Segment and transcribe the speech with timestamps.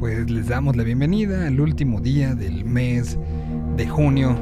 [0.00, 3.18] pues les damos la bienvenida al último día del mes
[3.76, 4.34] de junio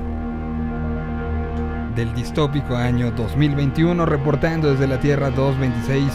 [1.97, 6.13] del distópico año 2021, reportando desde la Tierra 226,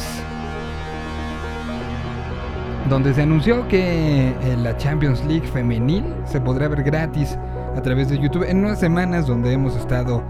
[2.89, 7.37] donde se anunció que eh, la Champions League femenil se podrá ver gratis
[7.75, 10.23] a través de YouTube en unas semanas donde hemos estado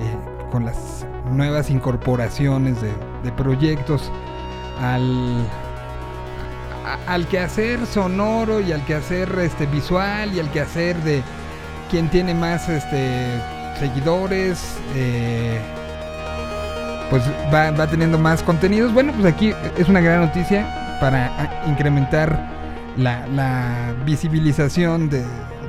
[0.00, 2.92] eh, con las nuevas incorporaciones de,
[3.24, 4.10] de proyectos
[4.80, 5.02] al
[7.06, 11.22] al quehacer sonoro y al quehacer este, visual y al quehacer de
[11.90, 13.40] quien tiene más este,
[13.78, 15.60] seguidores, eh,
[17.10, 17.22] pues
[17.52, 18.92] va, va, teniendo más contenidos.
[18.92, 22.54] Bueno, pues aquí es una gran noticia para incrementar
[22.96, 25.22] la, la visibilización de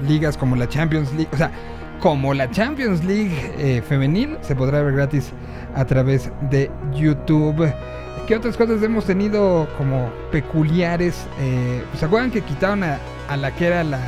[0.08, 1.30] ligas como la Champions League.
[1.34, 1.52] O sea,
[2.00, 5.32] como la Champions League eh, femenil se podrá ver gratis
[5.76, 7.72] a través de YouTube.
[8.28, 11.28] ¿Qué otras cosas hemos tenido como peculiares?
[11.40, 14.00] Eh, ¿Se acuerdan que quitaron a, la que era la,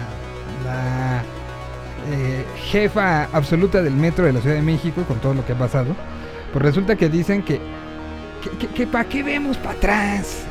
[0.65, 1.23] la
[2.09, 5.57] eh, jefa absoluta del metro de la Ciudad de México con todo lo que ha
[5.57, 5.95] pasado?
[6.51, 7.59] Pues resulta que dicen que,
[8.41, 10.45] que, que, que ¿para qué vemos para atrás?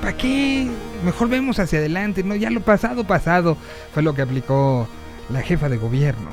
[0.00, 0.70] ¿Para qué?
[1.04, 2.34] Mejor vemos hacia adelante, ¿no?
[2.34, 3.58] Ya lo pasado, pasado.
[3.92, 4.88] Fue lo que aplicó
[5.28, 6.30] la jefa de gobierno.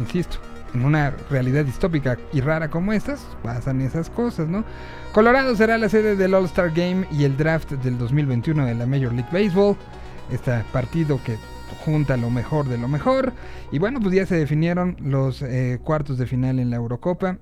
[0.00, 0.38] Insisto,
[0.74, 4.64] en una realidad distópica y rara como estas, pasan esas cosas, ¿no?
[5.12, 9.12] Colorado será la sede del All-Star Game y el draft del 2021 de la Major
[9.12, 9.76] League Baseball.
[10.30, 11.36] Este partido que
[11.84, 13.32] junta lo mejor de lo mejor.
[13.70, 17.38] Y bueno, pues ya se definieron los eh, cuartos de final en la Eurocopa.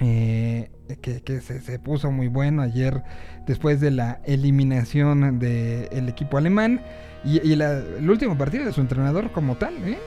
[0.00, 0.70] Eh,
[1.02, 3.02] que, se, puso muy bueno ayer
[3.46, 6.82] después de la eliminación del equipo alemán.
[7.24, 9.98] Y, y la, el último partido de su entrenador como tal, ¿eh?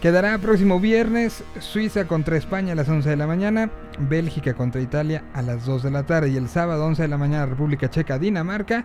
[0.00, 5.24] Quedará próximo viernes Suiza contra España a las 11 de la mañana, Bélgica contra Italia
[5.32, 8.18] a las 2 de la tarde y el sábado 11 de la mañana República Checa
[8.18, 8.84] Dinamarca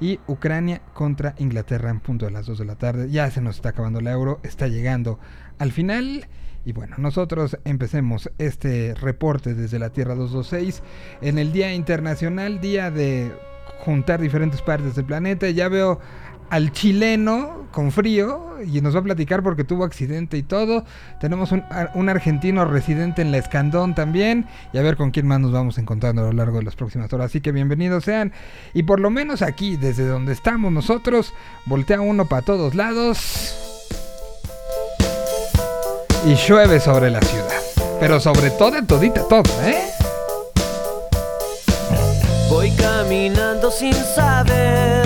[0.00, 3.10] y Ucrania contra Inglaterra en punto de las 2 de la tarde.
[3.10, 5.20] Ya se nos está acabando el euro, está llegando
[5.58, 6.28] al final.
[6.64, 10.82] Y bueno, nosotros empecemos este reporte desde la Tierra 226
[11.20, 13.30] en el Día Internacional, día de
[13.78, 15.48] juntar diferentes partes del planeta.
[15.50, 16.00] Ya veo
[16.50, 20.84] al chileno con frío y nos va a platicar porque tuvo accidente y todo.
[21.20, 25.52] Tenemos un, argentino residente en la Escandón también y a ver con quién más nos
[25.52, 27.26] vamos encontrando a lo largo de las próximas horas.
[27.26, 28.32] Así que bienvenidos sean
[28.74, 31.34] y por lo menos aquí, desde donde estamos nosotros,
[31.66, 33.54] voltea uno para todos lados
[36.24, 37.60] y llueve sobre la ciudad.
[38.00, 39.82] Pero sobre todo, todita, todo, ¿eh?
[42.50, 45.05] Voy caminando sin saber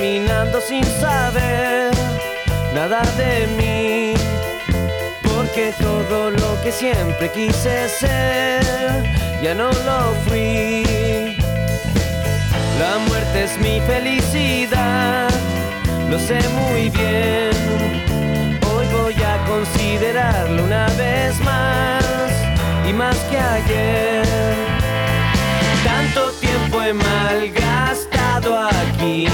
[0.00, 1.90] Caminando sin saber
[2.74, 4.14] nada de mí,
[5.22, 8.62] porque todo lo que siempre quise ser
[9.42, 11.36] ya no lo fui.
[12.78, 15.28] La muerte es mi felicidad,
[16.08, 18.58] lo sé muy bien.
[18.72, 22.30] Hoy voy a considerarlo una vez más
[22.88, 24.24] y más que ayer.
[25.84, 29.28] Tanto tiempo he malgastado aquí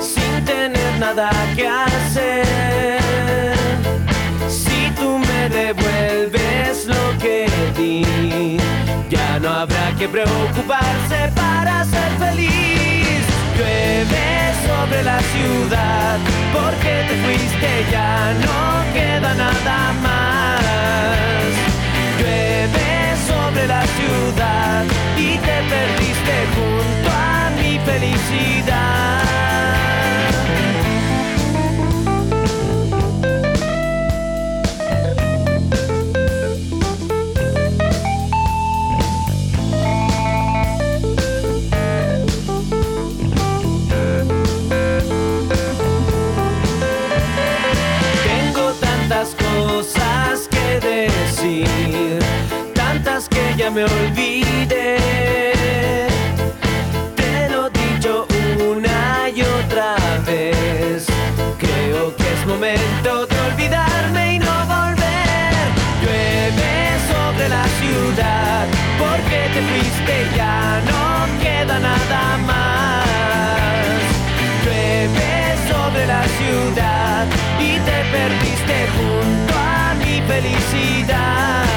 [0.00, 3.54] sin tener nada que hacer.
[4.48, 8.56] Si tú me devuelves lo que di,
[9.08, 13.22] ya no habrá que preocuparse para ser feliz.
[13.56, 16.18] Llueve sobre la ciudad
[16.52, 20.60] porque te fuiste, ya no queda nada más.
[22.18, 24.84] Llueve sobre la ciudad
[25.16, 27.07] y te perdiste junto
[27.88, 29.22] felicidad.
[48.24, 52.18] Tengo tantas cosas que decir,
[52.74, 54.87] tantas que ya me olvidé
[62.58, 65.54] momento de olvidarme y no volver.
[66.02, 68.66] Llueve sobre la ciudad
[68.98, 73.06] porque te fuiste ya no queda nada más.
[74.64, 77.26] Llueve sobre la ciudad
[77.60, 81.67] y te perdiste junto a mi felicidad.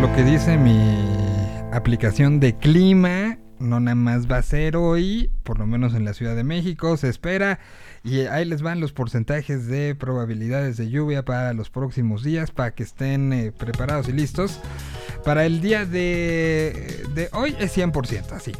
[0.00, 0.98] Lo que dice mi
[1.72, 6.14] aplicación de clima, no nada más va a ser hoy, por lo menos en la
[6.14, 7.58] Ciudad de México, se espera.
[8.02, 12.74] Y ahí les van los porcentajes de probabilidades de lluvia para los próximos días, para
[12.74, 14.58] que estén eh, preparados y listos.
[15.24, 18.52] Para el día de, hoy es 100%, así.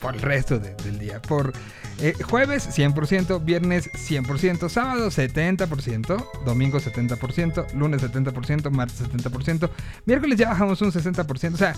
[0.00, 1.20] Por el resto de- del día.
[1.20, 1.52] Por
[2.02, 9.68] eh, jueves 100%, viernes 100%, sábado 70%, domingo 70%, lunes 70%, martes 70%,
[10.06, 11.54] miércoles ya bajamos un 60%.
[11.54, 11.74] O sea,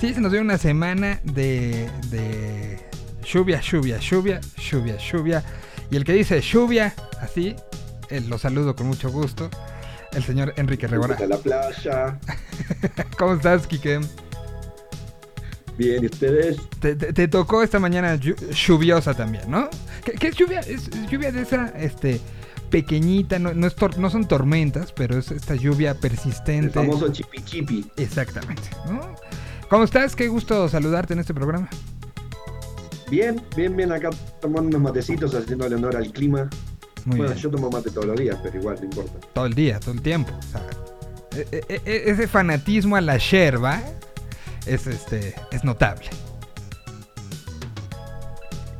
[0.00, 2.78] sí se nos dio una semana de, de
[3.24, 5.44] lluvia, lluvia, lluvia, lluvia, lluvia.
[5.90, 7.56] Y el que dice lluvia, así,
[8.10, 9.50] eh, lo saludo con mucho gusto,
[10.12, 11.18] el señor Enrique Rebora.
[11.26, 12.18] la playa.
[13.18, 14.00] ¿Cómo estás, Kike?
[15.76, 16.56] Bien, ¿y ustedes?
[16.80, 19.68] Te, te- te tocó esta mañana llu- lluviosa también, ¿no?
[20.04, 20.60] ¿Qué, qué es lluvia?
[20.60, 22.20] Es, es lluvia de esa, este,
[22.70, 26.70] pequeñita, no, no, es tor- no son tormentas, pero es esta lluvia El persistente.
[26.74, 27.86] famoso chipi chipi.
[27.96, 29.14] Exactamente, ¿no?
[29.68, 30.14] ¿Cómo estás?
[30.14, 31.68] Qué gusto saludarte en este programa.
[33.10, 33.92] Bien, bien, bien.
[33.92, 34.10] Acá
[34.40, 36.48] tomando unos matecitos, haciéndole honor al clima.
[37.04, 37.42] Muy bueno, bien.
[37.42, 39.12] yo tomo mate todos los días, pero igual, no importa.
[39.34, 40.32] Todo el día, todo el tiempo.
[40.38, 40.62] o sea,
[41.36, 43.82] e- e- e- ese fanatismo a la yerba
[44.66, 46.08] es, este, es notable.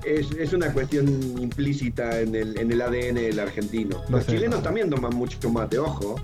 [0.04, 1.08] Es, es una cuestión
[1.40, 4.02] implícita en el, en el ADN del argentino.
[4.08, 4.32] Lo Los sé.
[4.32, 6.20] chilenos también toman mucho mate, ojo.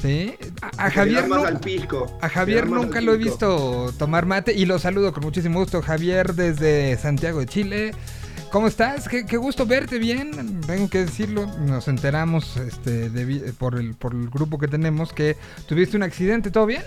[0.00, 0.34] ¿Sí?
[0.78, 2.18] A, Javier dan más no- al pisco.
[2.22, 5.82] A Javier nunca lo he visto tomar mate y lo saludo con muchísimo gusto.
[5.82, 7.94] Javier desde Santiago de Chile.
[8.52, 9.08] ¿Cómo estás?
[9.08, 10.60] Qué, qué gusto verte bien.
[10.62, 11.46] Tengo que decirlo.
[11.58, 15.36] Nos enteramos este, de por, el, por el grupo que tenemos que
[15.66, 16.50] tuviste un accidente.
[16.50, 16.82] ¿Todo bien?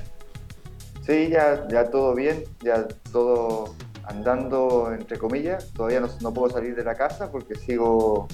[1.05, 5.71] Sí, ya, ya todo bien, ya todo andando, entre comillas.
[5.73, 8.27] Todavía no, puedo salir de la casa porque sigo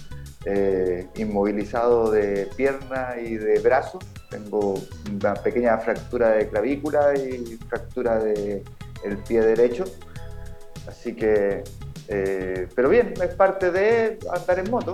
[0.46, 3.98] eh, inmovilizado de pierna y de brazo.
[4.30, 4.76] Tengo
[5.12, 8.64] una pequeña fractura de clavícula y fractura del
[9.04, 9.86] el pie derecho.
[10.88, 11.64] Así que,
[12.08, 14.94] eh, pero bien, es parte de andar en moto.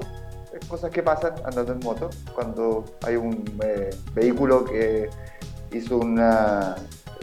[0.57, 2.09] Es cosas que pasan andando en moto.
[2.33, 5.09] Cuando hay un eh, vehículo que
[5.73, 6.75] hizo una,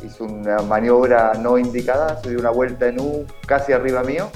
[0.05, 4.31] hizo una maniobra no indicada, se dio una vuelta en U casi arriba mío,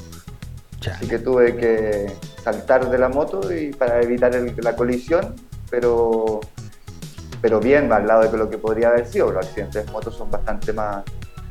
[0.92, 5.35] así que tuve que saltar de la moto y para evitar el- la colisión,
[5.70, 6.40] pero,
[7.40, 9.32] pero bien al lado de lo que podría haber sido.
[9.32, 11.02] Los accidentes de moto son bastante más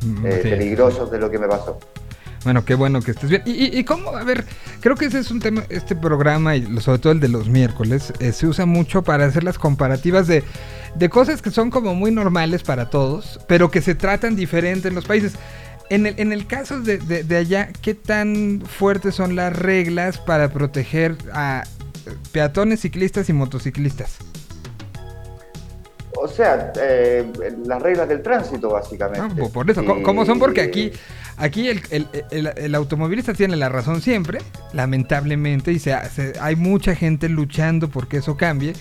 [0.01, 0.50] Mm, eh, sí.
[0.50, 1.79] peligrosos de lo que me pasó.
[2.46, 3.42] Bueno, qué bueno que estés bien.
[3.46, 4.46] Y, y- y cómo, a ver,
[4.80, 8.14] creo que ese es un tema, este programa y sobre todo el de los miércoles,
[8.20, 10.44] eh, se usa mucho para hacer las comparativas de,
[10.96, 14.96] de cosas que son como muy normales para todos, pero que se tratan diferente en
[14.96, 15.34] los países.
[15.90, 20.20] En el, en el caso de, de- de allá, ¿qué tan fuertes son las reglas
[20.20, 21.64] para proteger a
[22.06, 24.18] eh, peatones, ciclistas y motociclistas?
[26.18, 27.30] O sea, eh,
[27.66, 29.20] las reglas del tránsito, básicamente.
[29.22, 30.40] Ah, po- por eso, ¿cómo, son?
[30.40, 30.92] Porque aquí,
[31.38, 32.08] aquí el, el-
[32.58, 34.39] el- automovilista tiene la razón siempre,
[34.74, 38.74] lamentablemente, y se, se- hay mucha gente luchando porque eso cambie.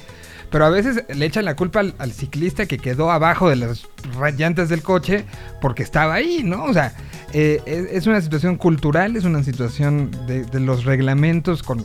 [0.50, 3.86] Pero a veces le echan la culpa al, ciclista que quedó abajo de las
[4.36, 5.24] llantas del coche
[5.60, 6.64] porque estaba ahí, ¿no?
[6.64, 6.92] O sea,
[7.32, 11.84] eh, es, una situación cultural, es una situación de, de los reglamentos con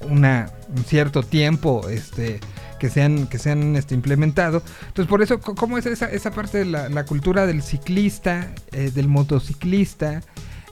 [0.00, 2.40] una, un cierto tiempo este,
[2.78, 4.62] que se han, que se han este, implementado.
[4.88, 8.90] Entonces, por eso, ¿cómo es esa, esa parte de la, la cultura del ciclista, eh,
[8.94, 10.22] del motociclista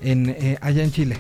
[0.01, 1.19] en, eh, allá en Chile?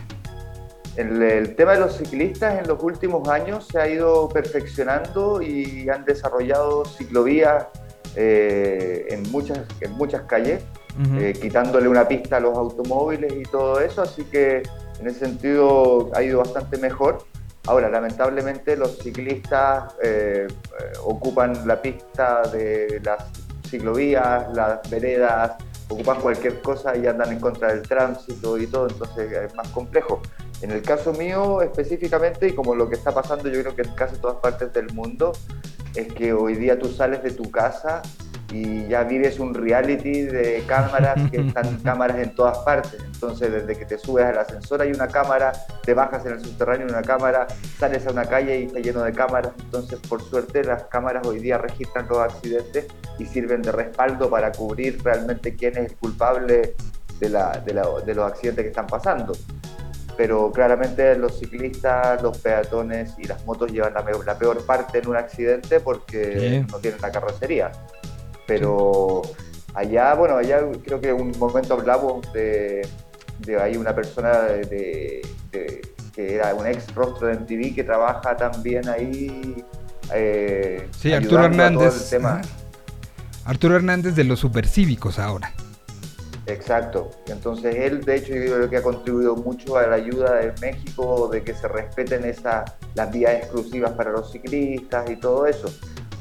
[0.96, 5.88] El, el tema de los ciclistas en los últimos años se ha ido perfeccionando y
[5.90, 7.66] han desarrollado ciclovías
[8.14, 10.62] eh, en, muchas, en muchas calles,
[10.98, 11.18] Ujú.
[11.18, 14.62] eh, quitándole una pista a los automóviles y todo eso, así que
[14.98, 17.18] en ese sentido ha ido bastante mejor.
[17.66, 23.24] Ahora, lamentablemente los ciclistas eh, eh, ocupan la pista de las
[23.68, 25.52] ciclovías, las veredas,
[25.88, 30.20] ocupan cualquier cosa y andan en contra del tránsito y todo, entonces es más complejo.
[30.62, 33.94] En el caso mío específicamente, y como lo que está pasando yo creo que en
[33.94, 35.32] casi todas partes del mundo,
[35.94, 38.02] es que hoy día tú sales de tu casa
[38.56, 42.96] y ya vives un reality de cámaras que están cámaras en todas partes.
[43.04, 46.86] Entonces, desde que te subes al ascensor hay una cámara, te bajas en el subterráneo
[46.86, 47.46] una cámara,
[47.78, 49.52] sales a una calle y está lleno de cámaras.
[49.58, 52.86] Entonces, por suerte, las cámaras hoy día registran los accidentes
[53.18, 56.74] y sirven de respaldo para cubrir realmente quién es el culpable
[57.20, 59.32] de, de los accidentes que están pasando
[60.16, 65.16] pero claramente los ciclistas, los peatones y las motos llevan la, peor parte en un
[65.16, 67.70] accidente porque no tienen la carrocería.
[68.46, 69.22] Pero
[69.74, 72.86] allá, bueno, allá creo que un momento hablamos de,
[73.40, 75.22] de ahí una persona de,
[76.16, 79.62] que era un ex rostro de MTV que trabaja también ahí.
[80.14, 82.14] Eh, sí, Arturo Hernández.
[83.44, 85.52] Arturo Hernández de los supercívicos ahora.
[86.46, 87.10] Exacto.
[87.26, 91.28] Entonces él, de hecho, yo creo que ha contribuido mucho a la ayuda de México,
[91.30, 95.68] de que se respeten esa, las vías exclusivas para los ciclistas y todo eso.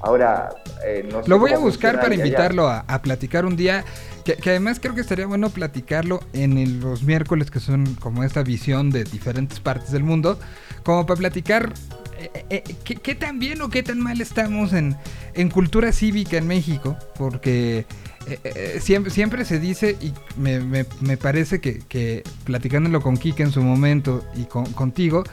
[0.05, 0.49] Ahora,
[0.85, 3.83] eh, no sé Lo voy a buscar para invitarlo a, platicar un día,
[4.23, 8.91] que, además creo que estaría bueno platicarlo en los miércoles, que son como esta visión
[8.91, 10.39] de diferentes partes del mundo,
[10.83, 11.73] como para platicar
[12.19, 14.95] eh, eh, ¿qué, tan bien o qué tan mal estamos en,
[15.33, 17.87] en cultura cívica en México, porque
[18.27, 23.41] eh, eh, siempre, siempre se dice, y me, me, parece que, que, platicándolo con Kike
[23.41, 25.23] en su momento y con, contigo,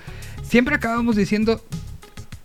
[0.42, 1.62] siempre acabamos diciendo,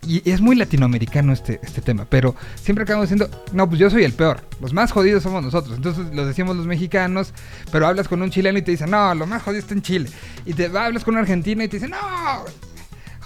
[0.07, 4.03] y es muy latinoamericano este, este tema, pero siempre acabamos diciendo, no, pues yo soy
[4.03, 5.75] el peor, los más jodidos somos nosotros.
[5.77, 7.33] Entonces lo decimos los mexicanos,
[7.71, 10.09] pero hablas con un chileno y te dicen, no, lo más jodido está en Chile.
[10.45, 12.45] Y te hablas con un argentino y te dicen, no,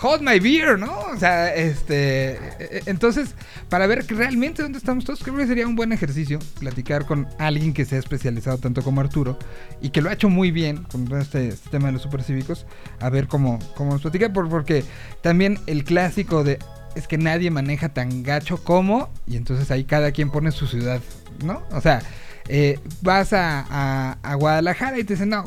[0.02, 1.00] hold my beer, ¿no?
[1.14, 2.34] O sea, este.
[2.60, 3.36] E-, entonces,
[3.70, 7.74] para ver realmente dónde estamos todos, creo que sería un buen ejercicio platicar con alguien
[7.74, 9.38] que se ha especializado tanto como Arturo
[9.82, 12.66] y que lo ha hecho muy bien con este, este tema de los supercívicos,
[13.00, 14.84] a ver cómo, cómo nos platica, porque
[15.22, 16.60] también el clásico de
[16.96, 21.00] es que nadie maneja tan gacho como, y entonces ahí cada quien pone su ciudad,
[21.46, 21.64] ¿no?
[21.72, 22.02] O sea,
[22.50, 25.46] eh, vas a, a Guadalajara y te dicen, no,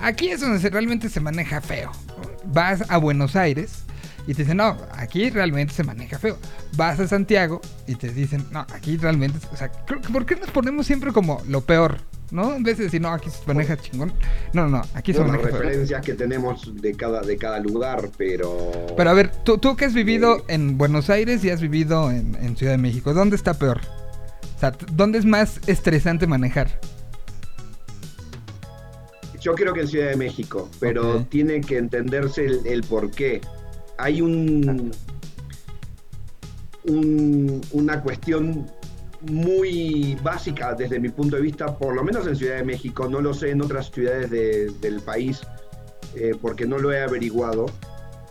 [0.00, 1.90] aquí es donde realmente se maneja feo
[2.46, 3.84] vas a Buenos Aires
[4.26, 6.38] y te dicen, no, aquí realmente se maneja feo.
[6.76, 9.70] Vas a Santiago y te dicen, no, aquí realmente, o sea,
[10.12, 11.98] ¿por qué nos ponemos siempre como lo peor?
[12.30, 12.54] ¿No?
[12.54, 14.12] En vez de decir, no, aquí se maneja chingón.
[14.54, 15.58] No, no, aquí se maneja feo.
[15.58, 18.72] referencias que tenemos de cada, de cada lugar, pero...
[18.96, 22.34] Pero a ver, tú, tú que has vivido en Buenos Aires y has vivido en,
[22.40, 23.82] en Ciudad de México, ¿dónde está peor?
[24.56, 26.80] O sea, ¿dónde es más estresante manejar?
[29.44, 33.42] Yo creo que en Ciudad de México, pero tiene que entenderse el, por qué.
[33.98, 34.90] Hay un,
[37.72, 38.66] una cuestión
[39.20, 43.20] muy básica desde mi punto de vista, por lo menos en Ciudad de México, no
[43.20, 45.42] lo sé en otras ciudades del país,
[46.14, 47.66] eh, porque no lo he averiguado,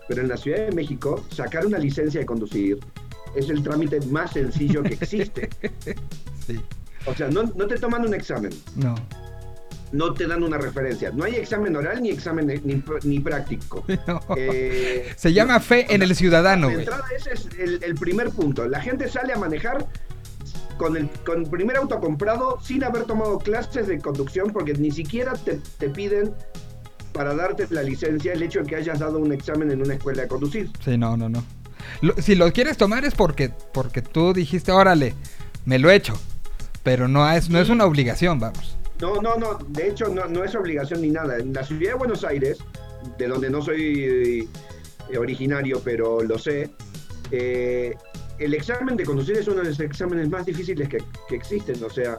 [0.08, 2.80] pero en la Ciudad de México sacar una licencia de conducir
[3.36, 5.48] es el trámite más sencillo que existe.
[6.48, 6.60] sí.
[7.06, 8.52] O sea, no, no te toman un examen.
[8.78, 8.96] No
[9.94, 11.12] no te dan una referencia.
[11.12, 12.62] No hay examen oral ni examen
[13.04, 13.86] ni, práctico.
[14.36, 16.70] Eh, Se llama fe en el ciudadano.
[16.70, 17.48] De entrada, ese es
[17.82, 18.68] el, primer punto.
[18.68, 19.88] La gente sale a manejar
[20.78, 25.34] con el, con primer auto comprado sin haber tomado clases de conducción porque ni siquiera
[25.34, 26.34] te, piden
[27.12, 30.24] para darte la licencia el hecho de que hayas dado un examen en una escuela
[30.24, 30.72] de conducir.
[30.84, 31.44] Sí, no, no, no.
[32.18, 35.14] si lo quieres tomar es porque, porque tú dijiste, órale,
[35.66, 36.20] me lo he hecho.
[36.82, 38.76] Pero no es, no es una obligación, vamos.
[39.04, 39.60] No, no, no.
[39.68, 41.38] De hecho, no, es obligación ni nada.
[41.38, 42.60] En la ciudad de Buenos Aires,
[43.18, 44.48] de donde no soy
[45.10, 46.70] eh, originario, pero lo sé,
[47.30, 47.94] eh,
[48.40, 51.04] el examen de conducir es uno de los exámenes más difíciles que,
[51.36, 51.84] existen.
[51.84, 52.18] O sea,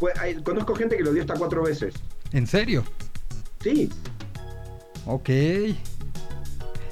[0.00, 1.92] pues, conozco gente que lo dio hasta cuatro veces.
[2.32, 2.84] ¿En serio?
[3.60, 3.90] Sí.
[5.04, 5.28] Ok.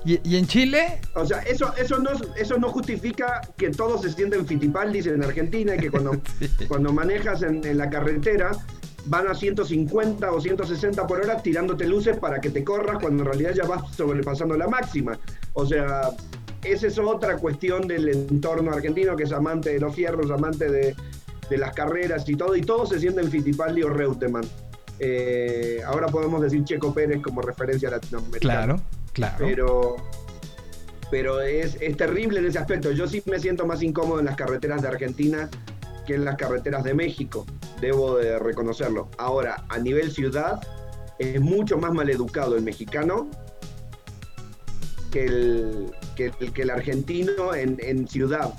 [0.04, 1.00] ¿Y, en Chile?
[1.14, 5.74] O sea, eso, eso, no, eso no justifica que todos se sienten fitipaldis en Argentina
[5.74, 6.20] y que cuando,
[6.68, 8.50] cuando manejas en, en, la carretera
[9.06, 13.28] van a 150 o 160 por hora tirándote luces para que te corras cuando en
[13.28, 15.18] realidad ya vas sobrepasando la máxima.
[15.54, 16.10] O sea,
[16.64, 20.94] esa es otra cuestión del entorno argentino que es amante de los fierros, amante de,
[21.50, 24.44] las carreras y todo, y todos se sienten Fittipaldi o Reutemann.
[24.98, 28.40] Eh, ahora podemos decir Checo Pérez como referencia latinoamericana.
[28.40, 28.80] Claro,
[29.12, 29.36] claro.
[29.38, 29.96] Pero,
[31.10, 32.92] pero es, es terrible en ese aspecto.
[32.92, 35.50] Yo sí me siento más incómodo en las carreteras de Argentina
[36.06, 37.46] que en las carreteras de México,
[37.80, 39.08] debo de reconocerlo.
[39.18, 40.60] Ahora, a nivel ciudad,
[41.18, 43.28] es mucho más maleducado el mexicano
[45.10, 48.52] que el, que el, que el argentino en, en ciudad.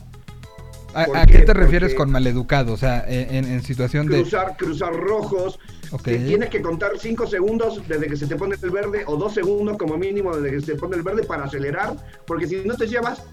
[0.94, 1.46] ¿A, ¿Por a qué qué?
[1.46, 2.74] te refieres Porque- con maleducado?
[2.74, 4.22] O sea, en, en situación de...
[4.22, 5.60] Cruzar, cruzar rojos,
[5.92, 6.04] Ok.
[6.04, 9.34] que tienes que contar 5 segundos desde que se te pone el verde o 2
[9.34, 11.96] segundos como mínimo desde que se te pone el verde para acelerar,
[12.28, 13.24] porque si no te llevas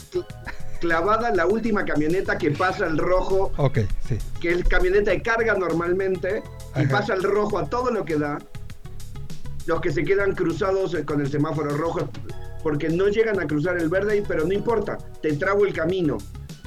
[0.80, 4.18] clavada la última camioneta que pasa el rojo, Ok, sí.
[4.40, 6.42] que es camioneta de carga normalmente,
[6.76, 8.38] y pasa el rojo a todo lo que da,
[9.66, 12.08] los que se quedan cruzados eh, con el semáforo rojo,
[12.62, 16.18] porque no llegan a cruzar el verde, pero no importa, te trago el camino.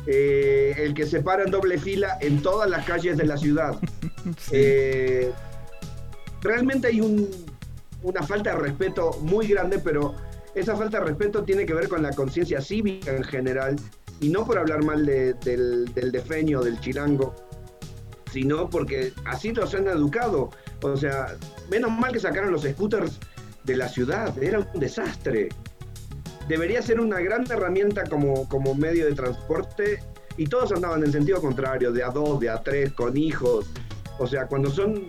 [0.05, 3.75] Eh, el que se para en doble fila en todas las calles de la ciudad.
[4.38, 4.51] Sí.
[4.53, 5.32] Eh,
[6.41, 7.29] realmente hay un-
[8.03, 10.13] una falta de respeto muy grande, pero
[10.55, 13.75] esa falta de respeto tiene que ver con la conciencia cívica en general,
[14.20, 17.36] y no por hablar mal de- del, del defeño, del chilango,
[18.32, 20.50] sino porque así los han educado.
[20.82, 21.36] O sea,
[21.70, 23.20] menos mal que sacaron los scooters
[23.63, 25.50] de la ciudad, era un desastre.
[26.48, 30.00] Debería ser una gran herramienta como, como medio de transporte
[30.36, 33.67] y todos andaban en sentido contrario, de a dos, de a tres, con hijos.
[34.20, 35.08] O sea, cuando son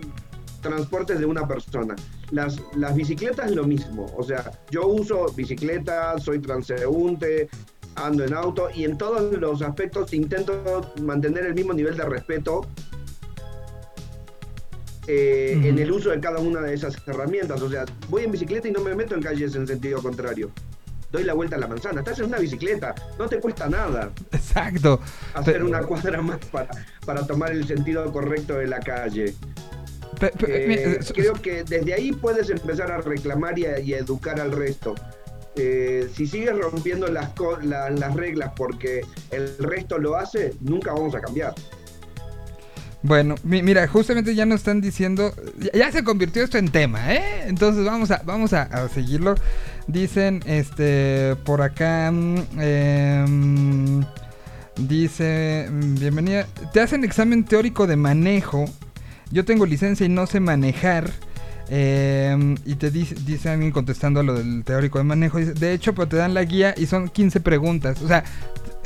[0.61, 1.95] transportes de una persona.
[2.31, 4.05] Las, las bicicletas lo mismo.
[4.17, 7.49] O sea, yo uso bicicleta, soy transeúnte,
[7.95, 12.65] ando en auto y en todos los aspectos intento mantener el mismo nivel de respeto
[15.07, 17.61] eh, en el uso de cada una de esas herramientas.
[17.61, 20.51] O sea, voy en bicicleta y no me meto en calles en sentido contrario.
[21.11, 21.99] Doy la vuelta a la manzana.
[22.01, 24.99] Estás en una bicicleta, no te cuesta nada Exacto.
[25.33, 26.69] hacer Pero- una cuadra más para,
[27.05, 29.33] para tomar el sentido correcto de la calle.
[30.47, 34.51] Eh, creo que desde ahí puedes empezar a reclamar y a, y a educar al
[34.53, 34.95] resto.
[35.57, 37.29] Eh, si sigues rompiendo las,
[38.15, 41.53] reglas porque el resto lo hace, nunca vamos a cambiar.
[43.01, 45.31] Bueno, mi- mira, justamente ya nos están diciendo,
[45.73, 47.43] ya, se convirtió esto en tema, ¿eh?
[47.45, 49.35] Entonces vamos a, vamos a seguirlo.
[49.87, 54.03] Dicen, este, por acá, mm, em,
[54.77, 58.65] dice, mm, bienvenida, te hacen examen teórico de manejo.
[59.31, 61.11] Yo tengo licencia y no sé manejar.
[61.69, 65.39] Em, y te dice, dice alguien contestando lo del teórico de manejo.
[65.39, 68.01] Dice, de hecho, pues te dan la guía y son 15 preguntas.
[68.01, 68.23] O sea,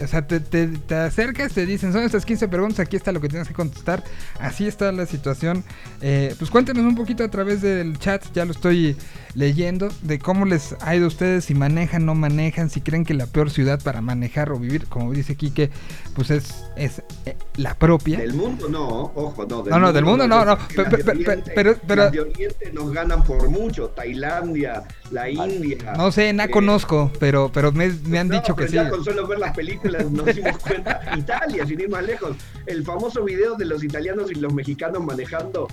[0.01, 3.21] o sea, te, te- te acercas, te dicen, son estas 15 preguntas, aquí está lo
[3.21, 4.03] que tienes que contestar.
[4.39, 5.63] Así está la situación.
[6.01, 8.95] Eh, pues cuéntenos un poquito a través del chat, ya lo estoy
[9.35, 13.13] leyendo, de cómo les ha ido a ustedes, si manejan, no manejan, si creen que
[13.13, 15.69] la peor ciudad para manejar o vivir, como dice Quique,
[16.15, 18.17] pues es, es eh, la propia.
[18.19, 19.63] Del mundo no, ojo, no.
[19.63, 22.09] No, no, del mundo no, no, Porque pe- las pe- de pe- Oriente- pero- pero-
[22.11, 23.89] de Oriente nos ganan por mucho.
[23.89, 25.93] Tailandia, la India.
[25.97, 28.75] No sé, no eh, conozco, pero, pero me, me han No, dicho que pero sí.
[28.75, 31.01] ya con solo ver las películas nos dimos cuenta.
[31.17, 32.37] Italia, sin ir más lejos.
[32.65, 35.67] El famoso video de los italianos y los mexicanos manejando.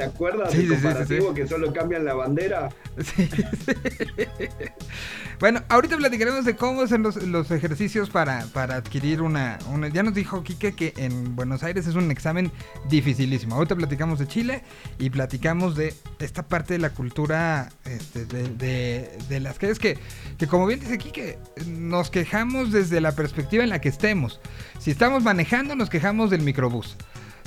[0.00, 2.70] ¿Te acuerdas Sí, del sí, sí, sí, comparativo que solo cambian la bandera?
[3.04, 3.74] Sí, sí.
[5.38, 10.02] Bueno, ahorita platicaremos de cómo son los, los ejercicios para, para adquirir una, una- Ya
[10.02, 12.50] nos dijo Quique que en Buenos Aires es un examen
[12.90, 13.54] dificilísimo.
[13.54, 14.62] Ahorita platicamos de Chile
[14.98, 19.98] y platicamos de esta parte de la cultura este, de, de- de las calles que,
[20.36, 24.40] que, como bien dice Quique, nos quejamos desde la perspectiva en la que estemos.
[24.78, 26.96] Si estamos manejando, nos quejamos del microbús.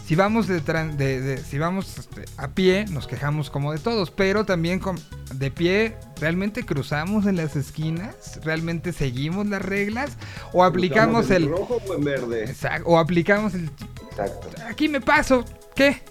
[0.06, 3.80] Si vamos de, tran- de- de- si vamos este, a pie, nos quejamos como de
[3.80, 5.00] todos, pero también con,
[5.34, 8.40] de pie, ¿realmente cruzamos en las esquinas?
[8.44, 10.12] ¿Realmente seguimos las reglas?
[10.52, 11.50] ¿O aplicamos ¿Estamos en el...
[11.58, 12.44] rojo o en verde?
[12.44, 13.70] Exacto, o aplicamos el...
[14.12, 14.50] Exacto.
[14.70, 16.02] Aquí me paso, ¿qué?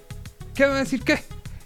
[0.55, 1.19] ¿Qué va a decir qué?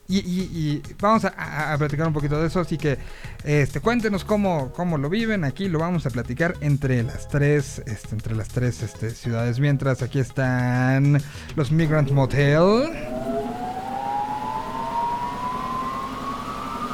[0.09, 2.97] Y, y- y vamos a, platicar un poquito de eso, así que
[3.45, 5.42] este, cuéntenos cómo, cómo lo viven.
[5.45, 9.59] Aquí lo vamos a platicar entre las tres, este, entre las tres este, ciudades.
[9.59, 11.21] Mientras aquí están
[11.57, 12.88] los Migrant Motel.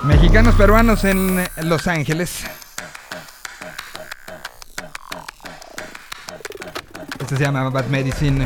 [0.05, 2.45] Mexicanos peruanos en Los Ángeles.
[7.21, 8.45] Este se llama Bad Medicine.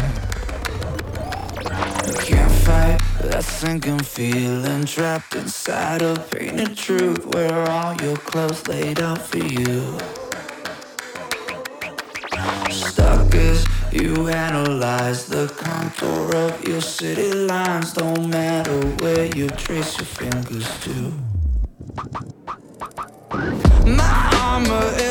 [3.46, 9.38] That sinking feeling trapped inside a painted truth where all your clothes laid out for
[9.38, 9.98] you.
[12.70, 19.98] Stuck as you analyze the contour of your city lines, don't matter where you trace
[19.98, 21.12] your fingers to.
[23.86, 25.05] My armor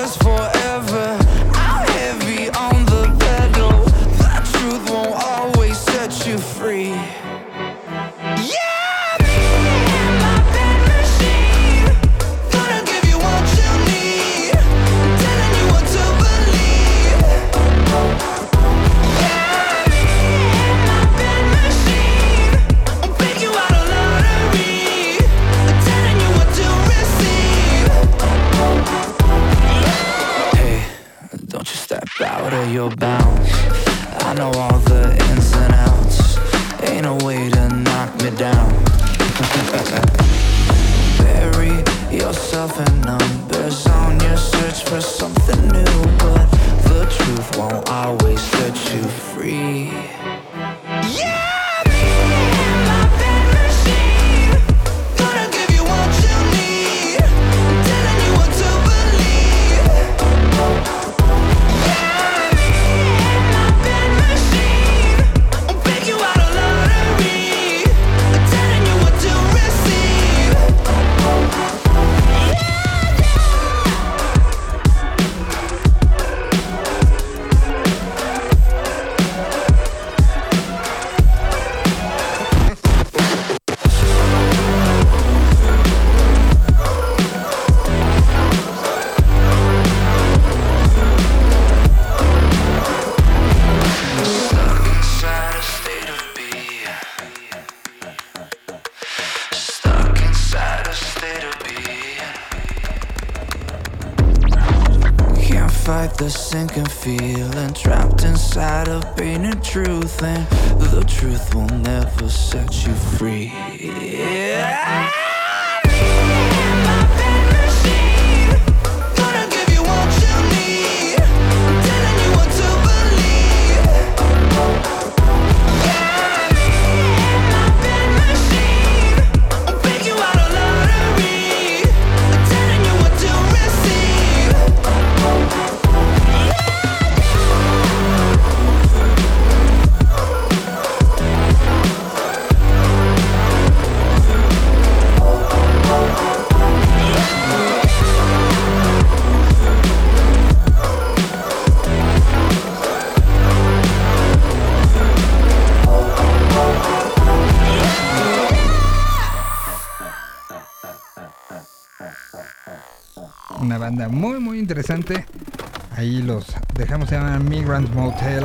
[167.96, 168.44] Motel.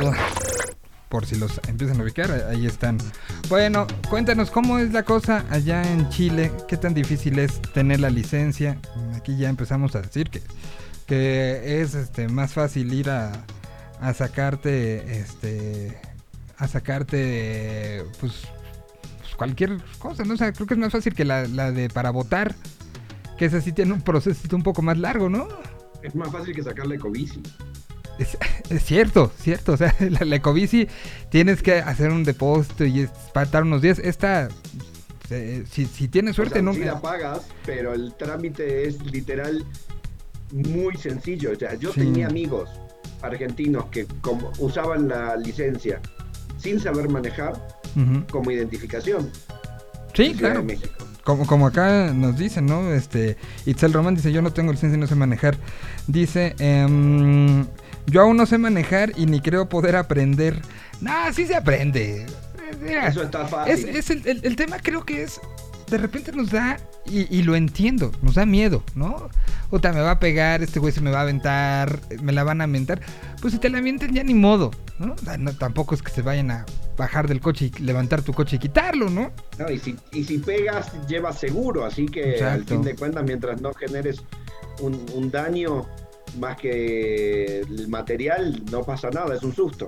[1.09, 2.97] Por si los empiezan a ubicar, ahí están.
[3.49, 6.51] Bueno, cuéntanos cómo es la cosa allá en Chile.
[6.69, 8.77] ¿Qué tan difícil es tener la licencia?
[9.15, 10.41] Aquí ya empezamos a decir que,
[11.05, 13.31] que es este, más fácil ir a,
[13.99, 15.99] a sacarte este
[16.57, 18.47] a sacarte pues,
[19.19, 20.35] pues cualquier cosa, ¿no?
[20.35, 22.55] O creo que es más fácil que la, la de para votar,
[23.37, 25.47] que esa sí tiene un proceso un poco más largo, ¿no?
[26.03, 27.41] Es más fácil que sacarle Ecobici.
[28.19, 28.37] Es,
[28.69, 29.73] es cierto, cierto.
[29.73, 30.87] O sea, la, la Ecobici
[31.29, 33.99] tienes que hacer un depósito y estar unos días.
[33.99, 34.47] Esta,
[35.29, 36.73] eh, si, si tienes suerte, o sea, no.
[36.73, 39.65] sí la pagas, pero el trámite es literal
[40.51, 41.51] muy sencillo.
[41.51, 42.01] O sea, yo Sí.
[42.01, 42.69] tenía amigos
[43.21, 46.01] argentinos que como usaban la licencia
[46.57, 47.53] sin saber manejar
[48.31, 49.29] como identificación.
[50.13, 50.61] Sí, claro.
[50.63, 50.77] de.
[51.23, 52.91] Como, como acá nos dicen, ¿no?
[52.93, 55.55] Este, Itzel Román dice, yo no tengo licencia y no sé manejar.
[56.07, 57.65] Dice, em,
[58.07, 60.61] yo aún no sé manejar y ni creo poder aprender.
[60.99, 62.25] Nah, sí se aprende.
[62.81, 63.73] Mira, Eso está fácil.
[63.89, 65.39] Es, es el, el- el tema creo que es,
[65.89, 69.29] de repente nos da, y, y lo entiendo, nos da miedo, ¿no?
[69.71, 72.61] Otra me va a pegar, este güey se me va a aventar, me la van
[72.61, 73.01] a aventar.
[73.41, 75.15] Pues si te la avientan ya ni modo, ¿no?
[75.37, 76.65] No, Tampoco es que se vayan a
[76.97, 79.31] bajar del coche y levantar tu coche y quitarlo, ¿no?
[79.57, 83.59] No, y, si, y si pegas, llevas seguro, así que al fin de cuentas, mientras
[83.61, 84.21] no generes
[84.79, 85.87] un, un daño
[86.39, 89.85] más que el material, no pasa nada, es un susto.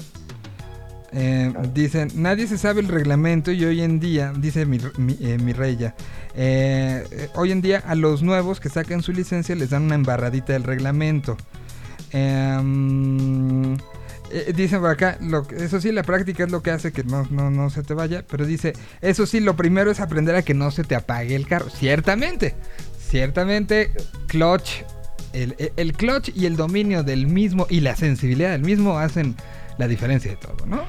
[1.15, 5.38] Eh, dicen, nadie se sabe el reglamento y hoy en día, dice mi, mi, eh,
[5.38, 5.93] mi rey ya,
[6.36, 10.53] eh, hoy en día a los nuevos que sacan su licencia les dan una embarradita
[10.53, 11.38] del reglamento.
[12.12, 13.77] Em,
[14.56, 17.51] dicen por acá, lo, eso sí, la práctica es lo que hace que no, no,
[17.51, 20.71] no se te vaya, pero dice, eso sí, lo primero es aprender a que no
[20.71, 21.69] se te apague el carro.
[21.69, 22.56] Ciertamente,
[22.99, 23.91] ciertamente,
[24.25, 24.84] clutch,
[25.33, 29.35] el, clutch y el dominio del mismo y la sensibilidad del mismo hacen
[29.77, 30.83] la diferencia de todo, ¿no?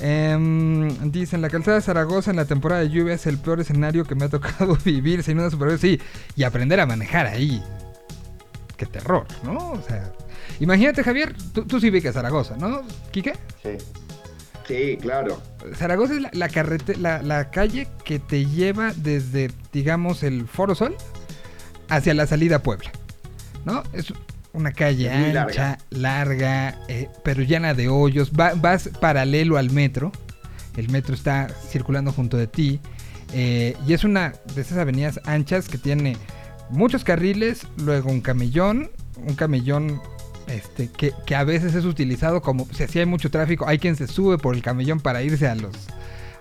[0.00, 4.04] Em, dicen, la calzada de Zaragoza en la temporada de lluvia es el peor escenario
[4.04, 5.22] que me ha tocado vivir.
[5.22, 6.00] Sin una superior, sí.
[6.36, 7.62] Y aprender a manejar ahí.
[8.76, 9.70] Qué terror, ¿no?
[9.72, 10.12] O sea,
[10.58, 12.82] imagínate, Javier, tú, tú sí ubicas Zaragoza, ¿no?
[13.12, 13.34] ¿Quique?
[13.62, 13.70] Sí.
[14.66, 15.40] Sí, claro.
[15.76, 20.74] Zaragoza es la, la, carrete- la, la calle que te lleva desde, digamos, el Foro
[20.74, 20.96] Sol
[21.88, 22.90] hacia la salida a Puebla.
[23.64, 23.82] ¿No?
[23.92, 24.12] Es
[24.52, 28.30] una calle Es ancha, larga, eh, pero llena de hoyos.
[28.32, 30.12] Va- vas paralelo al metro.
[30.76, 32.80] El metro está circulando junto de ti.
[33.32, 36.16] eh, y es una de esas avenidas anchas que tiene
[36.70, 40.00] muchos carriles, luego un camellón, un camellón
[40.46, 43.96] este, que, que a veces es utilizado como, si así hay mucho tráfico, hay quien
[43.96, 45.74] se sube por el camellón para irse a los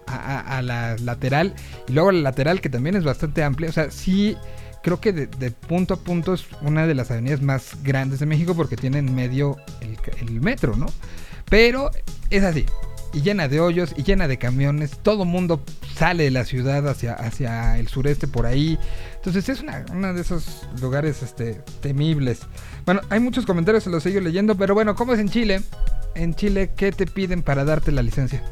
[0.06, 1.56] a, a- a la lateral
[1.88, 4.36] y luego la lateral que también es bastante amplia, o sea, sí
[4.84, 8.54] creo que de, punto a punto es una de las avenidas más grandes de México
[8.54, 10.88] porque tiene en medio el, el metro, ¿no?
[11.50, 11.90] Pero
[12.30, 12.66] es así.
[13.14, 14.98] Y llena de hoyos y llena de camiones.
[15.02, 15.64] Todo mundo
[15.96, 18.78] sale de la ciudad hacia, hacia el sureste por ahí.
[19.16, 22.42] Entonces es una, una de esos lugares este, temibles.
[22.86, 24.56] Bueno, hay muchos comentarios, se los sigo leyendo.
[24.56, 25.62] Pero bueno, ¿cómo es en Chile?
[26.16, 28.44] En Chile, ¿qué te piden para darte la licencia?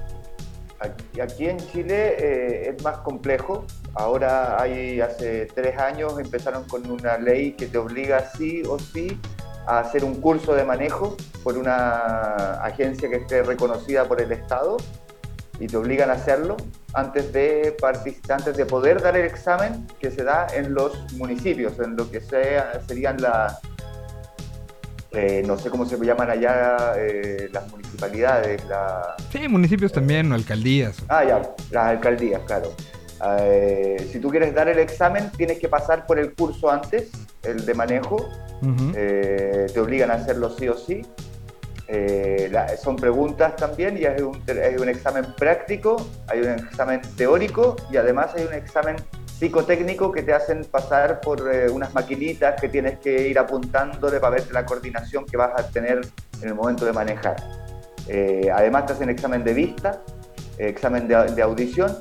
[0.81, 3.65] Aquí, en Chile eh, es más complejo.
[3.93, 9.19] Ahora hay hace tres años empezaron con una ley que te obliga sí o sí
[9.67, 14.77] a hacer un curso de manejo por una agencia que esté reconocida por el Estado
[15.59, 16.57] y te obligan a hacerlo
[16.93, 17.77] antes de
[18.29, 22.19] antes de poder dar el examen que se da en los municipios, en lo que
[22.21, 23.59] sea, serían la
[25.11, 30.35] eh, no sé cómo se llaman allá eh, las municipalidades, la, Sí, municipios también o
[30.35, 30.97] alcaldías.
[31.09, 32.71] Ah, ya, las alcaldías, claro.
[33.39, 37.09] Eh, si tú quieres dar el examen, tienes que pasar por el curso antes,
[37.43, 38.27] el de manejo.
[38.93, 41.01] Te obligan a hacerlo sí o sí.
[41.87, 45.97] Eh, la- son preguntas también y hay un, hay un examen práctico,
[46.27, 48.95] hay un examen teórico y además hay un examen
[49.41, 54.35] psicotécnico que te hacen pasar por eh, unas maquinitas que tienes que ir apuntándole para
[54.35, 56.01] ver la coordinación que vas a tener
[56.43, 57.37] en el momento de manejar.
[58.07, 59.99] Eh, además te hacen examen de vista,
[60.59, 61.97] eh, examen de, de audición.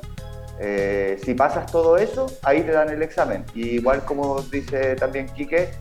[0.59, 3.43] Eh, si pasas todo eso, ahí te dan el examen.
[3.55, 5.71] Y igual como dice también Quique,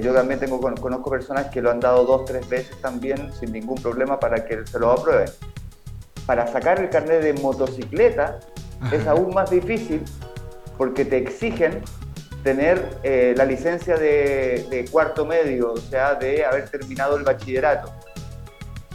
[0.00, 3.52] yo también tengo, con- conozco personas que lo han dado dos, tres veces también sin
[3.52, 5.28] ningún problema para que se lo aprueben.
[6.24, 8.40] Para sacar el carnet de motocicleta
[8.90, 10.02] es aún más difícil
[10.80, 11.82] porque te exigen
[12.42, 17.92] tener eh, la licencia de, cuarto medio, o sea, de haber terminado el bachillerato.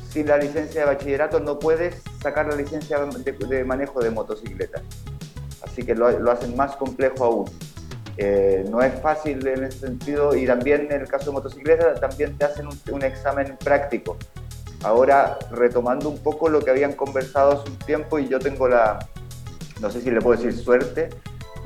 [0.09, 4.81] Sin la licencia de bachillerato no puedes sacar la licencia de, manejo de motocicleta.
[5.61, 7.51] Así que lo, lo hacen más complejo aún.
[8.17, 12.35] Eh, no es fácil en ese sentido y también en el caso de motocicleta también
[12.35, 14.17] te hacen un, un examen práctico.
[14.81, 19.07] Ahora, retomando un poco lo que habían conversado hace un tiempo y yo tengo la,
[19.81, 21.09] no sé si le puedo decir suerte,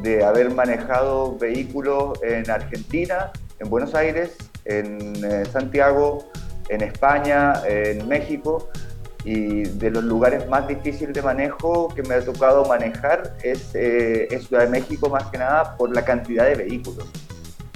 [0.01, 4.35] de haber manejado vehículos en Argentina, en Buenos Aires,
[4.65, 6.29] en eh, Santiago,
[6.69, 8.69] en España, en México,
[9.25, 14.27] y de los lugares más difíciles de manejo que me ha tocado manejar es, eh,
[14.31, 17.05] es Ciudad de México más que nada por la cantidad de vehículos.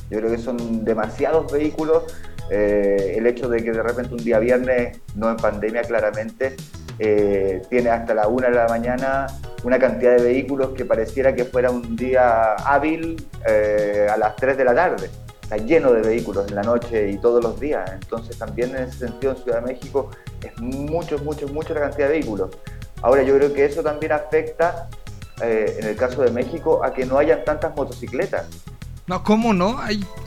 [0.10, 2.04] Yo creo que son demasiados vehículos.
[2.49, 6.56] Eh, el hecho de que de repente un día viernes, no en pandemia claramente,
[6.99, 9.27] eh, tiene hasta la una de la mañana
[9.63, 14.58] una cantidad de vehículos que pareciera que fuera un día hábil eh, a las 3
[14.58, 15.10] de la tarde.
[15.41, 17.89] Está lleno de vehículos en la noche y todos los días.
[17.91, 20.10] Entonces también en ese sentido en Ciudad de México
[20.43, 22.51] es mucho, mucho, mucho la cantidad de vehículos.
[23.01, 24.88] Ahora yo creo que eso también afecta,
[25.41, 28.47] eh, en el caso de México, a que no hayan tantas motocicletas.
[29.08, 29.77] No, ¿cómo no?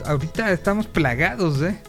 [0.05, 1.81] Ahorita estamos plagados, ¿eh?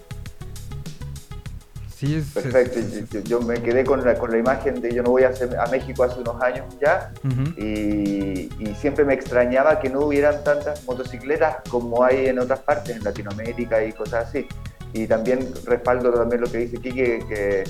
[1.97, 2.25] Sí, es...
[2.31, 2.79] Perfecto.
[2.79, 5.29] es- Yo, yo me quedé con la, con la imagen de yo no voy a,
[5.29, 7.11] hacer- a México hace unos años ya
[7.57, 12.95] y, y siempre me extrañaba que no hubieran tantas motocicletas como hay en otras partes,
[12.97, 14.47] en Latinoamérica y cosas así.
[14.93, 17.63] Y también respaldo también lo que dice Kike, que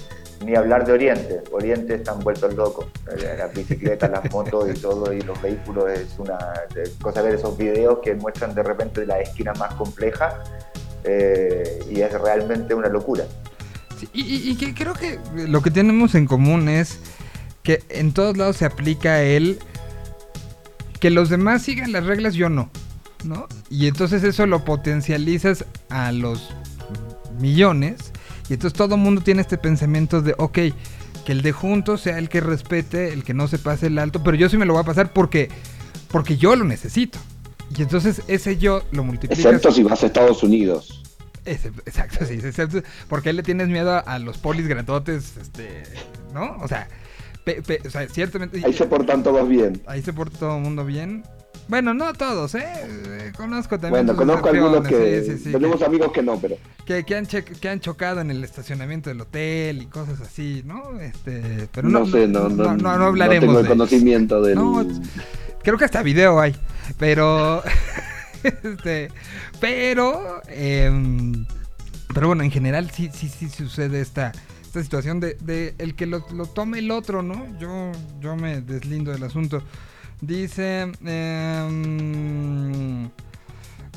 [0.46, 1.42] ni hablar de Oriente.
[1.52, 2.86] Oriente están vueltos locos.
[3.18, 6.38] Eh, Las bicicletas, las motos y todo, y los vehículos es una
[7.02, 10.34] cosa ver esos videos que muestran de repente las esquinas más complejas
[11.04, 13.24] eh, y es realmente una locura.
[14.00, 17.00] Sí, y, y- que creo que lo que tenemos en común es
[17.64, 19.60] que en todos lados se aplica el
[21.00, 22.70] que los demás sigan las reglas, yo no,
[23.24, 23.48] ¿no?
[23.70, 26.50] Y entonces eso lo potencializas a los
[27.40, 27.98] millones
[28.50, 30.60] y entonces todo mundo tiene este pensamiento de, ok,
[31.26, 34.24] que el de juntos sea el que respete, el que no se pase el alto,
[34.24, 35.50] pero yo sí me lo voy a pasar porque,
[36.10, 37.20] porque yo lo necesito.
[37.78, 39.46] Y entonces ese yo lo multiplicas.
[39.46, 41.04] Excepto si vas a Estados Unidos.
[41.48, 45.84] Exacto, sí, excepto- porque le tienes miedo a, los polis grandotes, este,
[46.34, 46.58] ¿no?
[46.62, 46.88] O sea,
[47.44, 48.62] pe- pe- o sea, ciertamente...
[48.66, 49.82] Ahí se portan todos bien.
[49.88, 51.24] ahí se porta todo el mundo bien.
[51.70, 53.34] Bueno, no todos, ¿eh?
[53.36, 56.56] Conozco también Bueno, conozco algunos que sí, sí, sí, tenemos que, amigos que no, pero
[56.86, 60.62] que, que han che- que han chocado en el estacionamiento del hotel y cosas así,
[60.66, 60.98] ¿no?
[61.02, 64.56] Este, pero no, no, sé, no, no, no, no hablaremos tengo el de conocimiento del.
[64.56, 64.86] No,
[65.62, 66.56] Creo que hasta video hay.
[66.98, 67.62] Pero.
[68.64, 69.10] este.
[69.60, 70.42] Pero.
[70.48, 71.46] em,
[72.14, 74.32] pero bueno, en general sí, sí, sí sucede esta,
[74.64, 77.46] esta situación de, el que lo, lo tome el otro, ¿no?
[77.60, 79.64] Yo, yo me deslindo del asunto.
[80.22, 80.92] Dice.
[81.06, 83.10] em,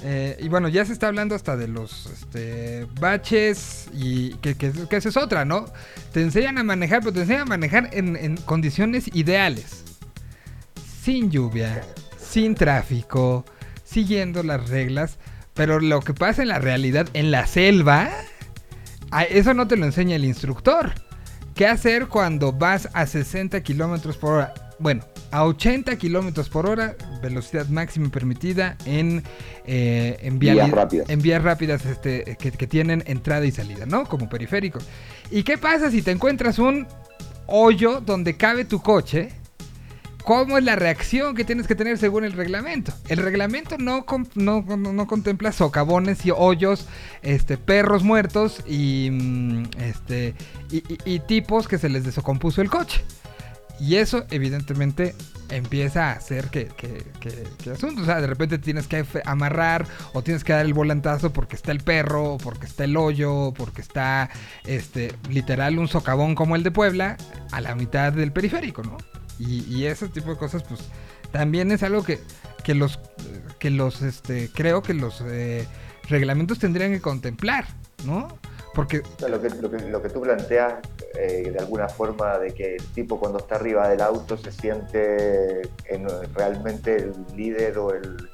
[0.02, 4.72] Eh, y bueno, ya se está hablando hasta de los este, baches y que, que,
[4.72, 5.66] que esa es otra, ¿no?
[6.12, 9.84] Te enseñan a manejar, pero te enseñan a manejar en condiciones ideales.
[11.02, 11.82] Sin lluvia,
[12.18, 13.44] sin tráfico,
[13.90, 15.18] siguiendo las reglas.
[15.54, 18.10] Pero lo que pasa en la realidad, en la selva,
[19.30, 20.92] eso no te lo enseña el instructor.
[21.54, 24.54] ¿Qué hacer cuando vas a 60 kilómetros por hora?
[24.78, 29.22] Bueno, a 80 kilómetros por hora, velocidad máxima permitida en,
[29.66, 31.10] eh, en, Vías rápidas.
[31.10, 34.06] en vías rápidas este, que, que tienen entrada y salida, ¿no?
[34.06, 34.78] Como periférico.
[35.30, 36.86] ¿Y qué pasa si te encuentras un
[37.46, 39.39] hoyo donde cabe tu coche?
[40.24, 42.92] ¿Cómo es la reacción que tienes que tener según el reglamento?
[43.08, 44.04] El reglamento no,
[44.34, 46.86] no, no- contempla socavones y hoyos,
[47.22, 50.34] este, perros muertos y, mm, este,
[50.70, 53.02] y, tipos que se les descompuso el coche.
[53.80, 55.14] Y eso, evidentemente,
[55.48, 58.02] empieza a hacer que, que, que- que asunto.
[58.02, 61.72] O sea, de repente tienes que amarrar o tienes que dar el volantazo porque está
[61.72, 64.28] el perro, porque está el hoyo, porque está,
[64.66, 67.16] este, literal, un socavón como el de Puebla
[67.52, 68.98] a la mitad del periférico, ¿no?
[69.40, 70.80] Y, y ese tipo de cosas, pues,
[71.32, 72.20] también es algo que,
[72.62, 73.00] que los,
[73.58, 75.66] que los, este, creo que los eh,
[76.08, 77.64] reglamentos tendrían que contemplar,
[78.04, 78.28] ¿no?
[78.74, 80.74] Porque O sea, lo, que, lo, que, lo que tú planteas
[81.18, 85.62] eh, de alguna forma de que el tipo cuando está arriba del auto se siente
[85.86, 88.28] en- realmente el líder o el,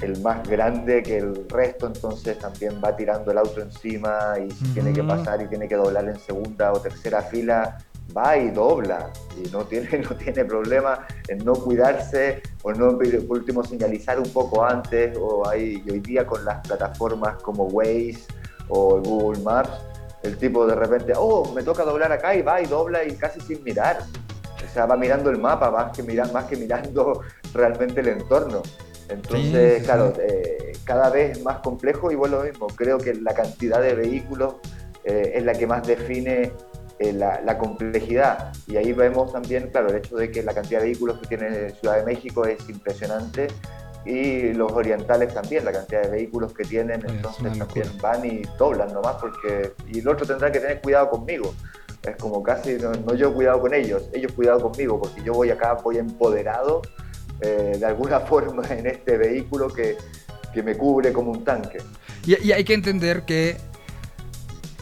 [0.00, 4.64] el más grande que el resto, entonces también va tirando el auto encima y si
[4.72, 7.76] tiene que pasar y tiene que doblar en segunda o tercera fila,
[8.16, 13.38] va y dobla y no tiene, no tiene problema en no cuidarse o no, por
[13.38, 18.18] último, señalizar un poco antes o hay, hoy día con las plataformas como Waze
[18.68, 19.70] o Google Maps,
[20.22, 23.40] el tipo de repente, oh, me toca doblar acá y va y dobla y casi
[23.40, 23.98] sin mirar.
[24.68, 27.20] O sea, va mirando el mapa más que, mira- más que mirando
[27.54, 28.62] realmente el entorno.
[29.08, 33.14] Entonces, Sí, sí, claro, eh, cada vez más complejo y bueno, lo mismo, creo que
[33.14, 34.56] la cantidad de vehículos
[35.04, 36.52] eh, es la que más define
[36.98, 38.52] eh, la, la complejidad.
[38.66, 41.70] Y ahí vemos también, claro, el hecho de que la cantidad de vehículos que tiene
[41.70, 43.48] Ciudad de México es impresionante
[44.06, 48.42] y los orientales también, la cantidad de vehículos que tienen, Es entonces también van y
[48.56, 49.72] doblan nomás porque...
[49.92, 51.54] Y el otro tendrá que tener cuidado conmigo.
[52.02, 55.50] Es como casi, no, no yo cuidado con ellos, ellos cuidado conmigo, porque yo voy
[55.50, 56.82] acá, voy empoderado
[57.40, 59.96] eh, de alguna forma en este vehículo que,
[60.54, 61.78] que me cubre como un tanque.
[62.24, 63.56] Y, y hay que entender que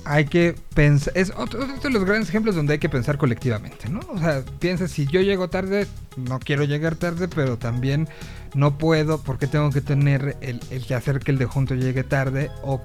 [0.05, 1.13] hay que pensar.
[1.17, 4.01] Es otro, otro de los grandes ejemplos donde hay que pensar colectivamente, ¿no?
[4.11, 5.87] O sea, piensa, si yo llego tarde,
[6.17, 8.09] no quiero llegar tarde, pero también
[8.55, 12.05] no puedo porque tengo que tener el, el que hacer que el de junto llegue
[12.05, 12.51] tarde.
[12.63, 12.81] O,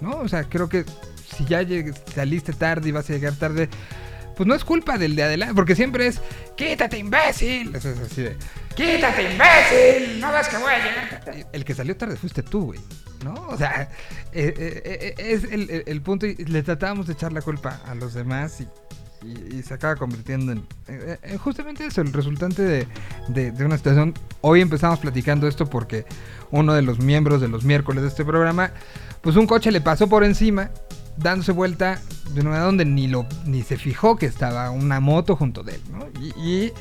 [0.00, 0.18] ¿no?
[0.18, 0.84] O sea, creo que
[1.36, 3.68] si ya llegues- saliste tarde y vas a llegar tarde.
[4.36, 6.18] Pues no es culpa del de adelante, porque siempre es,
[6.56, 7.74] quítate imbécil.
[7.74, 8.36] Es así de,
[8.74, 11.46] quítate imbécil, no ves que voy a llegar.
[11.52, 12.80] El que salió tarde fuiste tú, güey.
[13.24, 13.34] ¿No?
[13.48, 13.90] O sea,
[14.32, 18.14] eh, eh, eh, es el, punto y le tratábamos de echar la culpa a los
[18.14, 18.68] demás y,
[19.62, 20.66] se acaba convirtiendo en
[21.36, 22.88] justamente eso, el resultante de,
[23.28, 24.14] de- una situación.
[24.40, 26.06] Hoy empezamos platicando esto porque
[26.50, 28.72] uno de los miembros de los miércoles de este programa,
[29.20, 30.70] pues un coche le pasó por encima,
[31.18, 32.00] dándose vuelta
[32.32, 35.74] de una manera donde ni, lo, ni se fijó que estaba una moto junto de
[35.74, 36.06] él, ¿no?
[36.36, 36.72] Y,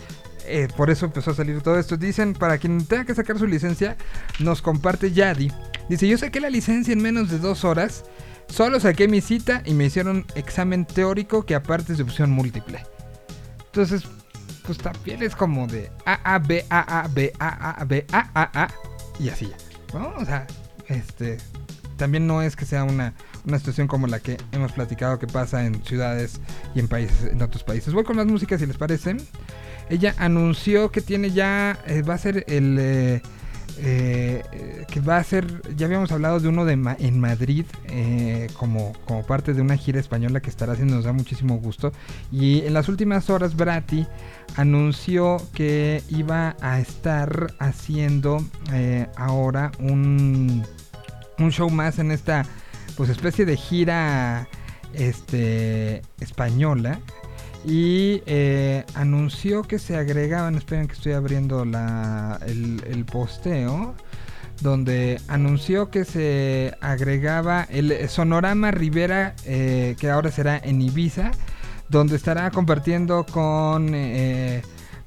[0.50, 1.98] eh, por eso empezó a salir todo esto.
[1.98, 3.98] Dicen, para quien tenga que sacar su licencia,
[4.40, 5.52] nos comparte Yadi.
[5.90, 8.04] Dice, yo saqué la licencia en menos de dos horas.
[8.48, 12.84] Solo saqué mi cita y me hicieron examen teórico que aparte es de opción múltiple.
[13.68, 14.04] Entonces,
[14.66, 18.30] pues también es como de A, A, B, A, A, B, A, A, B, A,
[18.34, 18.70] A, A.
[19.20, 19.58] Y así ya.
[19.98, 20.14] ¿No?
[20.18, 20.48] O sea,
[20.88, 21.38] este...
[21.98, 23.14] También no es que sea una,
[23.46, 26.40] una situación como la que hemos platicado que pasa en ciudades
[26.74, 27.94] y en países, en otros países.
[27.94, 29.18] Voy con las músicas si les parece.
[29.90, 33.22] Ella anunció que tiene ya, eh, va a ser el, eh,
[33.80, 34.44] eh,
[34.92, 37.66] que va a ser, ya habíamos hablado de uno de Ma- en Madrid
[38.54, 41.92] como, como parte de una gira española que estará haciendo, nos da muchísimo gusto.
[42.32, 44.06] Y en las últimas horas Brati
[44.58, 48.44] anunció que iba a estar haciendo
[49.16, 50.64] ahora un,
[51.40, 52.46] un show más en esta
[52.98, 54.48] pues especie de gira
[54.94, 57.00] este española
[57.66, 63.96] y eh, anunció que se agregaban, esperen que estoy abriendo la, el, el posteo,
[64.62, 71.32] donde anunció que se agregaba el Sonorama Rivera, eh, que ahora será en Ibiza,
[71.90, 74.62] donde estará compartiendo con eh,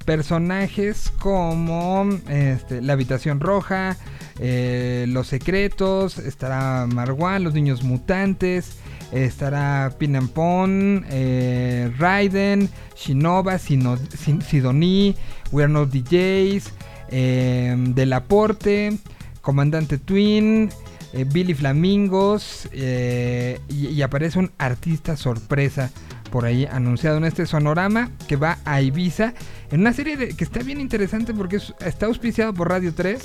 [0.04, 3.96] personajes como este, La Habitación Roja,
[4.38, 8.72] eh, Los Secretos, estará Marwan, Los Niños Mutantes,
[9.12, 15.14] estará Pinampon, eh, Raiden, Shinova, Sino- Sin- Sidoní,
[15.52, 16.72] We Are Not DJs,
[17.10, 18.96] eh, Del Aporte,
[19.42, 20.70] Comandante Twin,
[21.12, 25.90] eh, Billy Flamingos y aparece un artista sorpresa
[26.32, 29.34] por ahí anunciado en este sonorama que va a Ibiza
[29.70, 33.22] en una serie de- que está bien interesante porque es- está auspiciado por Radio 3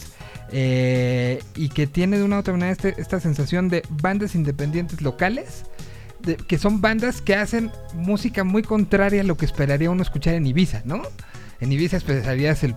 [0.51, 5.01] eh, y que tiene de una u otra manera este- esta sensación de bandas independientes
[5.01, 5.63] locales
[6.21, 10.33] de- que son bandas que hacen música muy contraria a lo que esperaría uno escuchar
[10.35, 11.01] en Ibiza, ¿no?
[11.59, 12.75] En Ibiza esperarías el...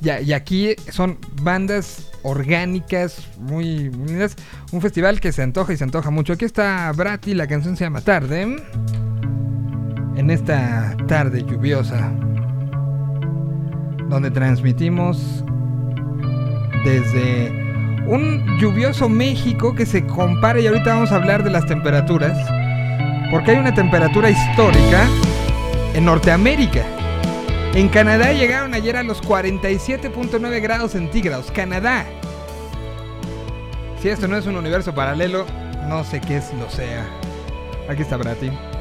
[0.00, 4.36] Y aquí son bandas orgánicas, muy, lindas.
[4.72, 6.32] Un festival que se antoja y se antoja mucho.
[6.32, 8.56] Aquí está Brati, la canción se llama Tarde.
[10.16, 12.10] En esta tarde lluviosa,
[14.08, 15.44] donde transmitimos
[16.84, 17.50] desde
[18.06, 22.36] un lluvioso México que se compara, y ahorita vamos a hablar de las temperaturas,
[23.30, 25.06] porque hay una temperatura histórica
[25.96, 26.84] en Norteamérica.
[27.74, 31.50] En Canadá llegaron ayer a los 47.9 grados centígrados.
[31.50, 32.04] Canadá.
[34.02, 35.46] Si esto no es un universo paralelo,
[35.88, 37.06] no sé qué es lo sea.
[37.88, 38.50] Aquí está Brati.
[38.50, 38.75] Sé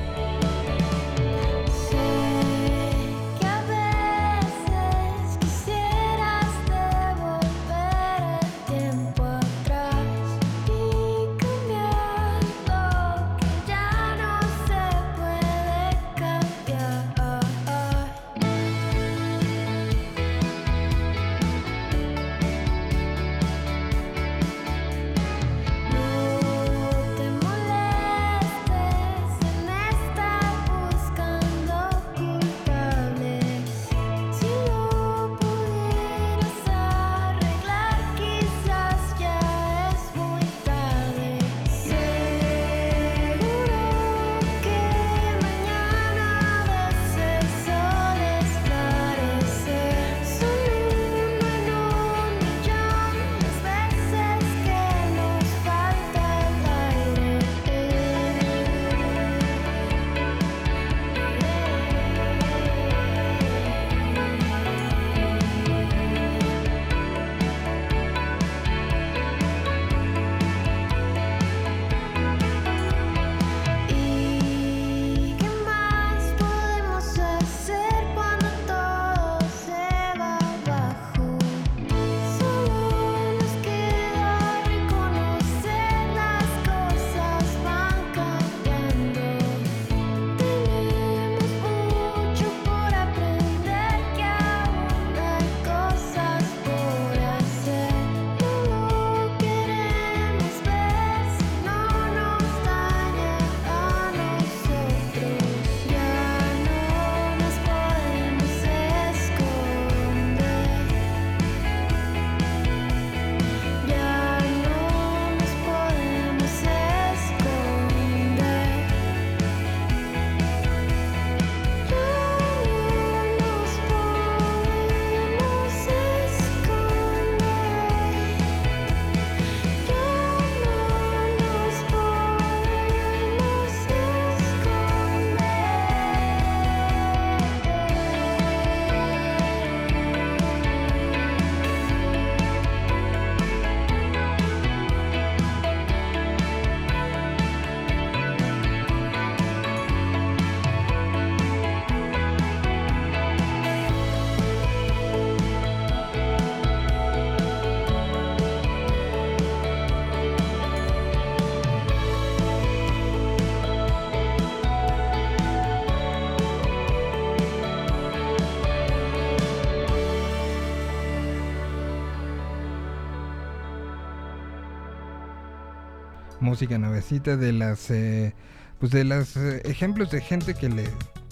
[176.55, 178.33] Música nuevecita de las eh,
[178.79, 180.85] pues de los ejemplos de gente que le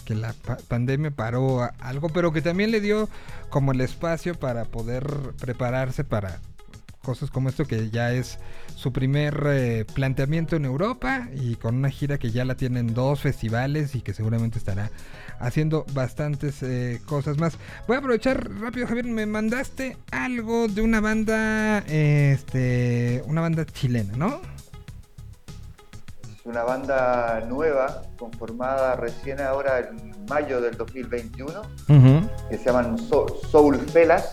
[0.03, 3.07] que la pa- pandemia paró algo, pero que también le dio
[3.49, 5.05] como el espacio para poder
[5.39, 6.41] prepararse para
[7.01, 8.37] cosas como esto que ya es
[8.75, 13.21] su primer eh, planteamiento en Europa y con una gira que ya la tienen dos
[13.21, 14.91] festivales y que seguramente estará
[15.39, 17.57] haciendo bastantes eh, cosas más.
[17.87, 24.17] Voy a aprovechar rápido, Javier, me mandaste algo de una banda, este, una banda chilena,
[24.17, 24.41] ¿no?
[26.43, 31.61] Es una banda nueva, conformada recién ahora en mayo del 2021,
[32.49, 34.29] que se llaman So- Soul Fellas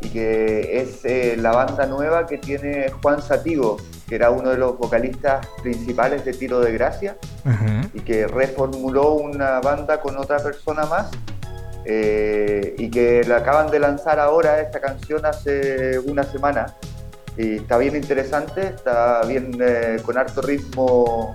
[0.00, 3.76] y que es eh, la banda nueva que tiene Juan Sativo,
[4.08, 7.16] que era uno de los vocalistas principales de Tiro de Gracia
[7.94, 11.08] y que reformuló una banda con otra persona más
[11.84, 16.74] eh, y que la acaban de lanzar ahora esta canción hace una semana.
[17.38, 21.34] Y está bien interesante, está bien eh, con harto ritmo,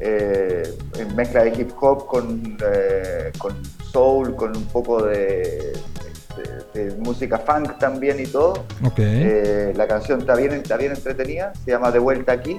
[0.00, 3.54] eh, en mezcla de hip hop con, eh, con
[3.92, 5.72] soul, con un poco de,
[6.74, 8.64] de- de música funk también y todo.
[8.84, 8.98] Ok.
[8.98, 12.58] Eh, la canción está bien, está bien entretenida, se llama De vuelta aquí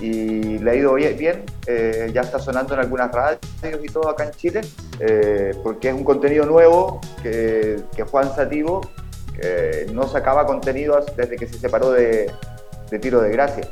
[0.00, 3.38] y le ha ido bien, bien, eh, ya está sonando en algunas radios
[3.82, 4.60] y todo acá en Chile,
[4.98, 8.80] eh, porque es un contenido nuevo que, que Juan Sativo
[9.40, 12.30] eh, no sacaba contenido desde que se separó de,
[12.90, 13.68] de Tiro de Gracia.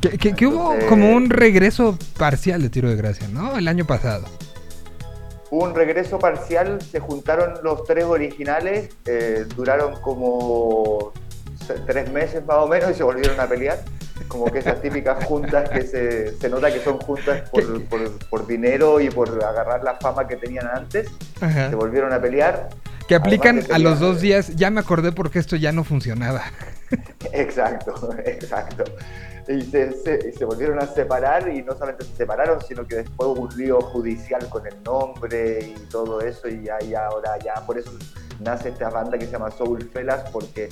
[0.00, 3.56] Que, que- que hubo Entonces- como un regreso parcial de tiro de gracia, ¿no?
[3.56, 4.24] El año pasado.
[5.50, 11.12] Hubo un regreso parcial, se juntaron los tres originales, eh, duraron como
[11.86, 13.78] tres meses más o menos y se volvieron a pelear.
[14.28, 18.46] Como que esas típicas juntas que se, se nota que son juntas por, por- por
[18.46, 21.08] dinero y por agarrar la fama que tenían antes,
[21.40, 21.68] Ajá.
[21.70, 22.70] se volvieron a pelear.
[23.12, 24.56] Que aplican a los dos días.
[24.56, 26.42] Ya me acordé porque esto ya no funcionaba.
[27.32, 28.84] Exacto, exacto.
[29.48, 32.96] Y se, se- y se volvieron a separar y no solamente se separaron, sino que
[32.96, 37.54] después hubo un lío judicial con el nombre y todo eso y ya ahora ya
[37.66, 37.90] por eso
[38.40, 40.68] nace esta banda que se llama Soul Fellas porque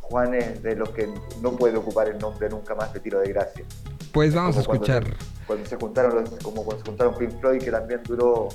[0.00, 1.08] Juan es de los que
[1.40, 3.64] no puede ocupar el nombre nunca más de Tiro de Gracia.
[4.12, 5.16] Pues vamos a Como cuando escuchar.
[5.18, 8.48] se- Cuando se juntaron, los- como cuando se juntaron Pink Floyd, que también duró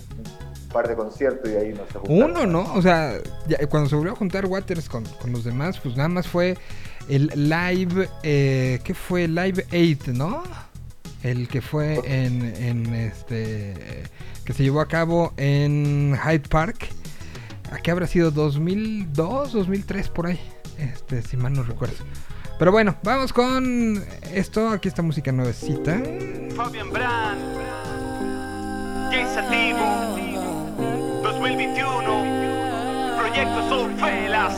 [0.67, 2.31] par de conciertos y ahí no se juntaron.
[2.31, 2.73] Uno, ¿no?
[2.73, 3.13] O sea,
[3.47, 6.57] ya- cuando se volvió a juntar Waters con, con los demás, pues nada más fue
[7.09, 8.09] el live.
[8.23, 9.27] Eh, ¿Qué fue?
[9.27, 10.43] Live 8, ¿no?
[11.23, 14.03] El que fue en, en este.
[14.45, 16.87] que se llevó a cabo en Hyde Park.
[17.71, 18.31] ¿A qué habrá sido?
[18.31, 19.13] ¿2002?
[19.51, 20.39] ¿2003 por ahí?
[20.77, 21.95] Este, si mal no recuerdo.
[22.59, 24.03] Pero bueno, vamos con
[24.33, 24.69] esto.
[24.69, 26.01] Aquí está música nuevecita.
[26.55, 27.39] Fabian Brand,
[31.39, 34.55] 2021, Proyecto Soul Felas.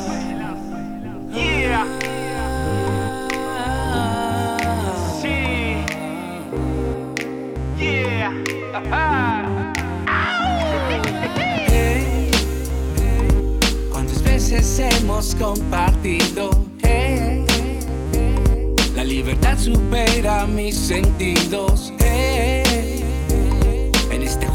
[1.34, 1.86] Yeah.
[5.22, 5.84] Sí.
[7.78, 8.34] Yeah.
[13.92, 16.50] ¿Cuántas veces hemos compartido?
[16.82, 17.46] Hey,
[18.96, 21.92] la libertad supera mis sentidos.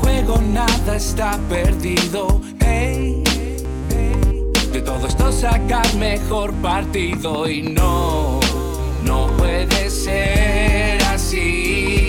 [0.01, 2.41] Juego nada está perdido.
[4.73, 8.41] De todo esto sacar mejor partido y no,
[9.05, 12.04] no puede ser así.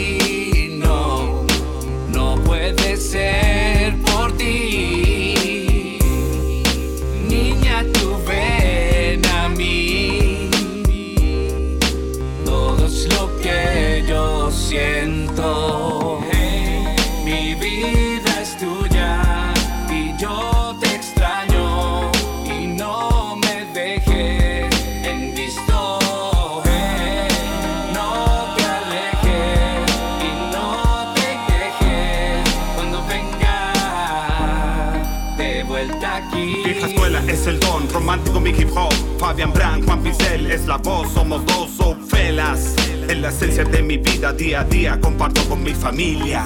[37.48, 38.94] El don, romántico mi hip hop.
[39.20, 42.76] Fabian Brand, Juan Pincel es la voz, somos dos so felas.
[43.08, 46.44] En la esencia de mi vida, día a día, comparto con mi familia.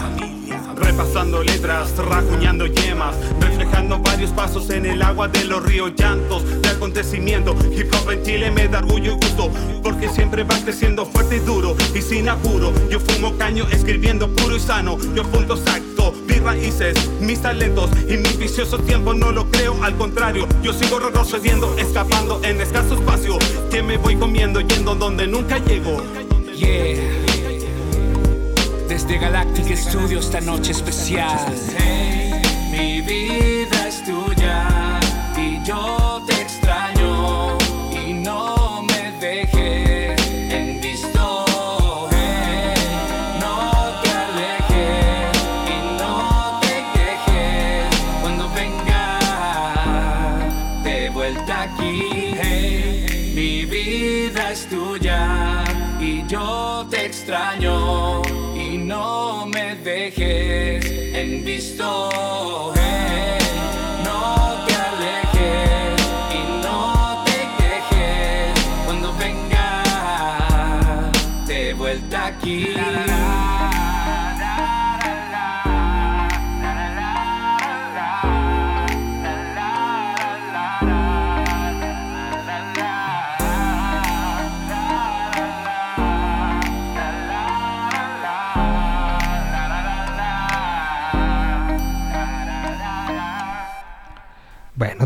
[0.76, 6.70] Repasando letras, rajuñando yemas, reflejando varios pasos en el agua de los ríos, llantos de
[6.70, 7.56] acontecimiento.
[7.76, 9.52] Hip hop en Chile me da orgullo y gusto,
[9.84, 12.74] porque siempre va creciendo fuerte y duro y sin apuro.
[12.90, 15.89] Yo fumo caño escribiendo puro y sano, yo punto exacto,
[16.40, 21.00] mis raíces, mis talentos y mi vicioso tiempo no lo creo, al contrario, yo sigo
[21.00, 23.38] retrocediendo, escapando en escaso espacio,
[23.70, 26.02] que me voy comiendo yendo donde nunca llego.
[26.56, 27.00] Yeah.
[28.88, 31.40] Desde Galactic Studio esta noche especial.
[32.72, 35.00] Mi vida es tuya
[35.38, 35.99] y yo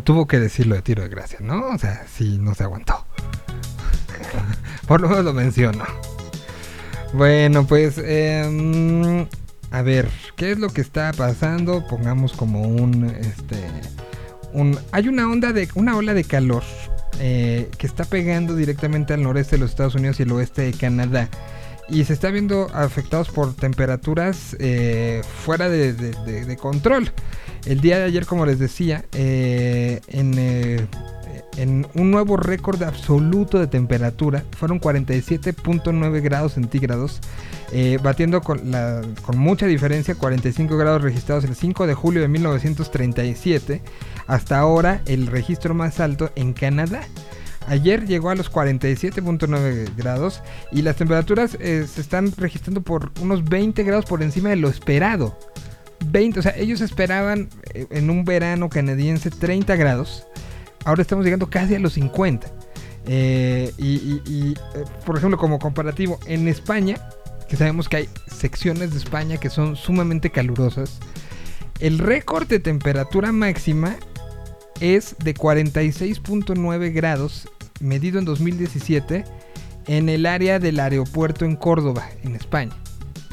[0.04, 1.70] tuvo que decirlo de tiro de gracia, ¿no?
[1.70, 3.06] O sea, sí, no se aguantó.
[4.88, 5.86] Por lo menos lo menciono.
[7.14, 9.28] Bueno, pues, em,
[9.72, 11.88] a ver, ¿qué es lo que está pasando?
[11.88, 13.58] Pongamos como un, este,
[14.92, 16.64] hay una onda de, una ola de calor
[17.20, 20.74] eh, que está pegando directamente al noreste de los Estados Unidos y el oeste de
[20.74, 21.30] Canadá.
[21.90, 27.12] Y se está viendo afectados por temperaturas eh, fuera de, control.
[27.66, 30.88] El día de ayer, como les decía, eh, en, eh,
[31.58, 37.20] en un nuevo récord absoluto de temperatura, fueron 47.9 grados centígrados,
[38.02, 43.82] batiendo con mucha diferencia 45 grados registrados el 5 de julio de 1937,
[44.28, 47.02] hasta ahora el registro más alto en Canadá.
[47.68, 50.42] Ayer llegó a los 47.9 grados
[50.72, 54.70] y las temperaturas eh, se están registrando por unos 20 grados por encima de lo
[54.70, 55.38] esperado.
[56.08, 60.26] 20, o sea, ellos esperaban eh, en un verano canadiense 30 grados.
[60.86, 62.52] Ahora estamos llegando casi a los 50.
[63.06, 64.54] Eh, y,
[65.06, 66.98] por ejemplo, como comparativo, en España,
[67.48, 71.00] que sabemos que hay secciones de España que son sumamente calurosas,
[71.80, 73.98] el récord de temperatura máxima
[74.80, 77.48] es de 46.9 grados,
[77.84, 79.26] medido en 2017,
[79.88, 82.74] en el área del aeropuerto en Córdoba, en España.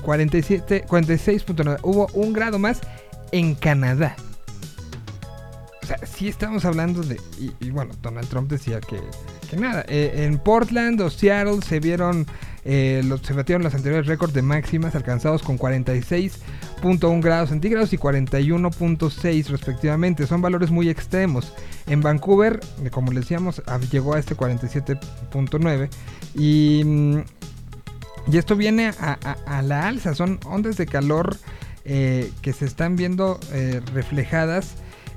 [0.02, 1.78] 47, 46.9.
[1.82, 2.80] Hubo un grado más
[3.32, 4.16] en Canadá.
[5.90, 7.20] Sea, sí estamos hablando de...
[7.60, 9.00] Y, bueno, Donald Trump decía que,
[9.50, 9.84] que nada.
[9.88, 12.26] eh, en Portland o Seattle se vieron...
[12.64, 17.98] eh, los, se batieron los anteriores récords de máximas alcanzados con 46.1 grados centígrados y
[17.98, 20.28] 41.6 respectivamente.
[20.28, 21.52] Son valores muy extremos.
[21.88, 25.88] En Vancouver, eh, como les decíamos, ah, llegó a este 47.9
[26.36, 26.82] y...
[26.84, 27.18] mm,
[28.30, 31.36] y esto viene a, a- la alza, son ondas de calor
[31.84, 33.40] que se están viendo
[33.92, 34.74] reflejadas.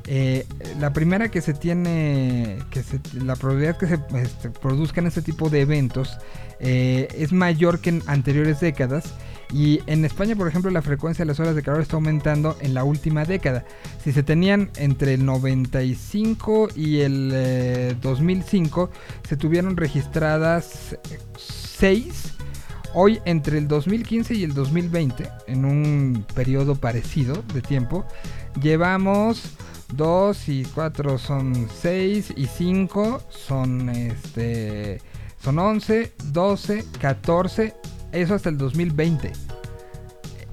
[0.07, 0.45] Eh,
[0.79, 2.83] la primera que se tiene, que
[3.13, 6.17] la probabilidad que se este, produzcan este tipo de eventos
[6.59, 9.13] eh, es mayor que en anteriores décadas.
[9.51, 12.73] Y en España, por ejemplo, la frecuencia de las horas de calor está aumentando en
[12.73, 13.65] la última década.
[14.03, 18.89] Si se tenían entre el 95 y el eh, 2005,
[19.27, 20.97] se tuvieron registradas
[21.37, 22.33] 6
[22.95, 28.05] Hoy entre el 2015 y el 2020, en un periodo parecido de tiempo,
[28.61, 29.41] llevamos
[29.95, 35.01] 2 y 4 son 6 y 5 son este
[35.41, 37.73] son 11, 12, 14,
[38.13, 39.31] eso hasta el 2020.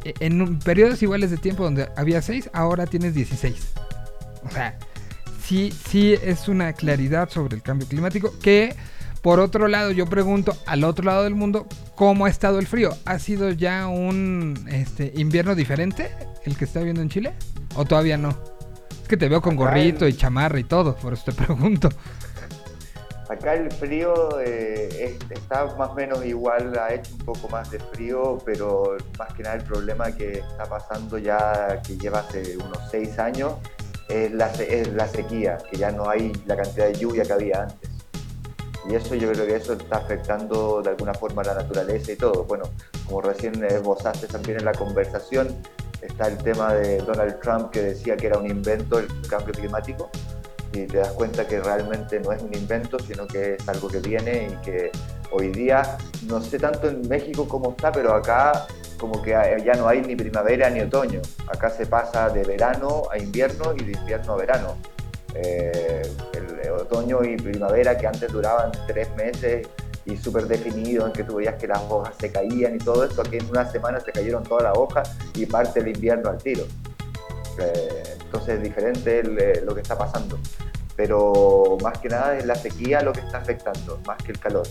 [0.05, 3.55] E- En periodos iguales de tiempo donde había 6, ahora tienes 16.
[4.45, 4.77] O sea,
[5.43, 8.75] sí, sí es una claridad sobre el cambio climático que
[9.23, 12.97] por otro lado, yo pregunto al otro lado del mundo, ¿cómo ha estado el frío?
[13.05, 16.11] ¿Ha sido ya un este, invierno diferente
[16.47, 17.35] el que está viendo en Chile?
[17.77, 18.35] ¿O todavía no?
[19.11, 21.89] Que te veo con Acá gorrito el- y chamarra y todo, por eso te pregunto.
[23.29, 27.69] Acá el frío eh, es- está más o menos igual, ha hecho un poco más
[27.73, 32.57] de frío, pero más que nada el problema que está pasando ya, que lleva hace
[32.57, 33.55] unos seis años,
[34.09, 37.63] es la, es la sequía, que ya no hay la cantidad de lluvia que había
[37.63, 37.91] antes.
[38.89, 42.17] Y eso yo creo que eso está afectando de alguna forma a la naturaleza y
[42.17, 42.45] todo.
[42.45, 42.65] Bueno,
[43.07, 45.49] como recién esbozaste también en la conversación,
[46.03, 50.11] está el tema de Donald Trump que decía que era un invento el cambio climático
[50.73, 53.99] y te das cuenta que realmente no es un invento, sino que es algo que
[53.99, 54.93] viene y que
[55.33, 58.67] hoy día, no sé tanto en México cómo está, pero acá
[58.99, 59.31] como que
[59.65, 61.23] ya no hay ni primavera ni otoño.
[61.49, 64.77] Acá se pasa de verano a invierno y de invierno a verano.
[65.35, 66.03] Eh,
[66.35, 69.67] el otoño y primavera que antes duraban tres meses
[70.07, 73.21] y súper definido en que tú veías que las hojas se caían y todo esto,
[73.23, 76.65] aquí en una semana se cayeron todas las hojas y parte el invierno al tiro.
[77.59, 80.39] Eh, entonces es diferente el, eh, lo que está pasando.
[80.97, 84.67] Pero más que nada es la sequía lo que está afectando, más que el calor.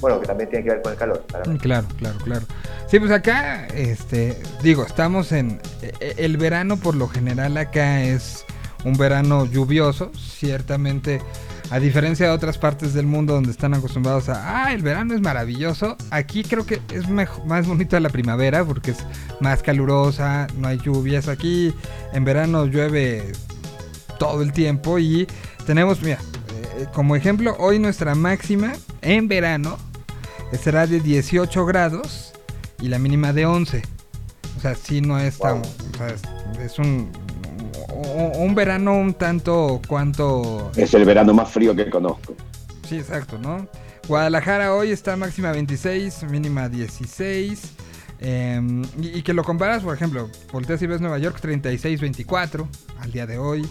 [0.00, 1.22] Bueno, que también tiene que ver con el calor.
[1.46, 1.54] Mí.
[1.54, 2.46] Mm, Claro, claro, claro.
[2.86, 8.02] Sí, pues acá, este, digo, estamos en e- e- el verano por lo general acá
[8.02, 8.44] es
[8.84, 11.20] un verano lluvioso, ciertamente.
[11.70, 15.20] A diferencia de otras partes del mundo donde están acostumbrados a, ah, el verano es
[15.20, 18.98] maravilloso, aquí creo que es mejo- más bonita la primavera porque es
[19.40, 21.28] más calurosa, no hay lluvias.
[21.28, 21.72] Aquí
[22.12, 23.30] en verano llueve
[24.18, 25.28] todo el tiempo y
[25.64, 26.18] tenemos, mira,
[26.76, 29.78] eh, como ejemplo, hoy nuestra máxima en verano
[30.60, 32.32] será de 18 grados
[32.80, 33.82] y la mínima de 11.
[34.56, 35.62] O sea, sí no es tan...
[35.62, 35.70] Wow.
[35.94, 36.22] o sea, es,
[36.72, 37.10] es un,
[38.28, 40.70] un, verano un tanto cuanto...
[40.76, 42.34] Es el verano más frío que conozco.
[42.88, 43.66] Sí, exacto, ¿no?
[44.08, 47.72] Guadalajara hoy está máxima 26, mínima 16.
[48.20, 48.60] eh,
[49.00, 52.66] y, y que lo comparas, por ejemplo, volteas y ves Nueva York 36-24
[53.00, 53.66] al día de hoy.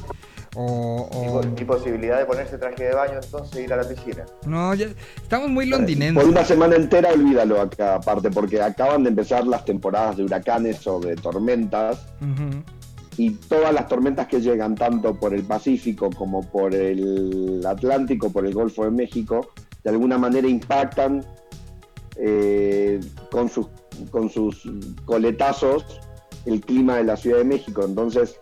[0.55, 4.25] O, Mi, o- mi posibilidad de ponerse traje de baño entonces ir a la piscina.
[4.47, 4.87] No, ya
[5.21, 6.23] estamos muy Por londinenses.
[6.25, 10.99] una semana entera olvídalo acá, aparte, porque acaban de empezar las temporadas de huracanes o
[10.99, 11.99] de tormentas.
[12.21, 12.63] Ujú.
[13.19, 18.45] Y todas las tormentas que llegan tanto por el Pacífico como por el Atlántico, por
[18.45, 19.49] el Golfo de México,
[19.83, 21.25] de alguna manera impactan
[22.15, 23.67] eh, con, sus,
[24.09, 24.63] con sus
[25.03, 25.83] coletazos
[26.45, 27.83] el clima de la Ciudad de México.
[27.83, 28.39] Entonces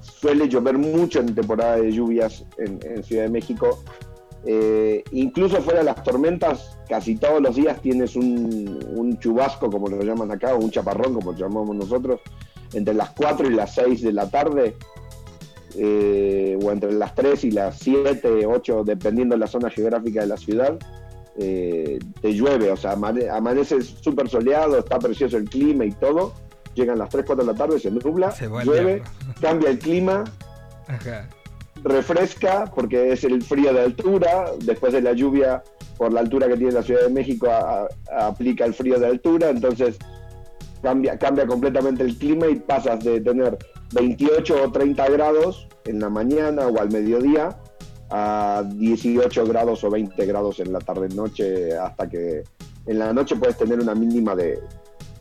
[0.00, 3.84] suele llover mucho en temporada de lluvias en, Ciudad de México.
[4.46, 9.86] Eh, incluso fuera de las tormentas, casi todos los días tienes un, un chubasco, como
[9.88, 12.20] lo llaman acá, o un chaparrón, como lo llamamos nosotros,
[12.74, 14.74] entre las 4 y las 6 de la tarde,
[15.76, 20.26] eh, o entre las 3 y las 7, 8, dependiendo de la zona geográfica de
[20.28, 20.78] la ciudad,
[21.36, 26.32] eh, te llueve, o sea, amane- amanece súper soleado, está precioso el clima y todo,
[26.74, 29.02] llegan las 3, 4 de la tarde, se nubla, Se llueve,
[29.40, 30.24] cambia el clima,
[30.86, 31.28] Ajá.
[31.82, 35.62] refresca porque es el frío de altura, después de la lluvia
[35.96, 39.06] por la altura que tiene la Ciudad de México a- a- aplica el frío de
[39.06, 39.96] altura, entonces
[40.84, 43.58] cambia, cambia completamente el clima y pasas de tener
[43.92, 47.58] 28 o 30 grados en la mañana o al mediodía
[48.10, 52.44] a 18 grados o 20 grados en la tarde-noche hasta que
[52.86, 54.60] en la noche puedes tener una mínima de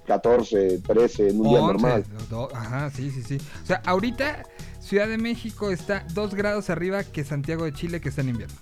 [0.06, 2.04] 14, 13 en un día 11, normal.
[2.30, 3.38] do- ajá, sí, sí, sí.
[3.64, 4.44] O sea, ahorita
[4.80, 8.56] Ciudad de México está dos grados arriba que Santiago de Chile, que está en invierno.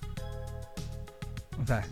[1.61, 1.83] O sea,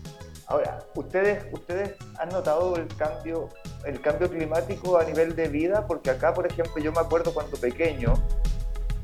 [0.50, 3.50] Ahora, ¿ustedes, ¿ustedes han notado el cambio,
[3.86, 5.86] el cambio climático a nivel de vida?
[5.86, 8.16] Porque acá, por ejemplo, yo me acuerdo cuando pequeño,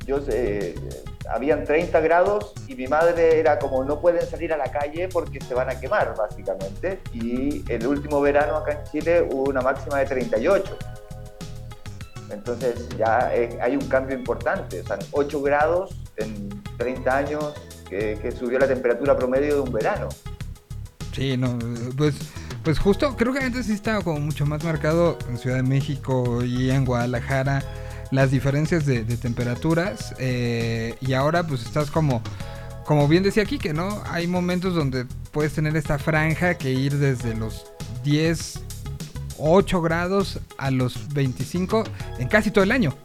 [0.07, 0.73] yo eh,
[1.29, 5.39] habían 30 grados y mi madre era como no pueden salir a la calle porque
[5.39, 6.99] se van a quemar, básicamente.
[7.13, 10.77] Y el último verano acá en Chile hubo una máxima de 38.
[12.31, 17.53] Entonces ya eh, hay un cambio importante, o sea, 8 grados en 30 años
[17.87, 20.09] que, que subió la temperatura promedio de un verano.
[21.15, 21.57] Sí, no,
[21.97, 22.15] pues,
[22.63, 26.43] pues justo, creo que antes sí estaba como mucho más marcado en Ciudad de México
[26.43, 27.63] y en Guadalajara
[28.11, 32.21] las diferencias de, temperaturas eh, y ahora pues estás como,
[32.85, 37.35] como bien decía que no, hay momentos donde puedes tener esta franja que ir desde
[37.35, 37.65] los
[38.03, 38.61] 10,
[39.37, 41.83] 8 grados a los 25
[42.19, 42.95] en casi todo el año.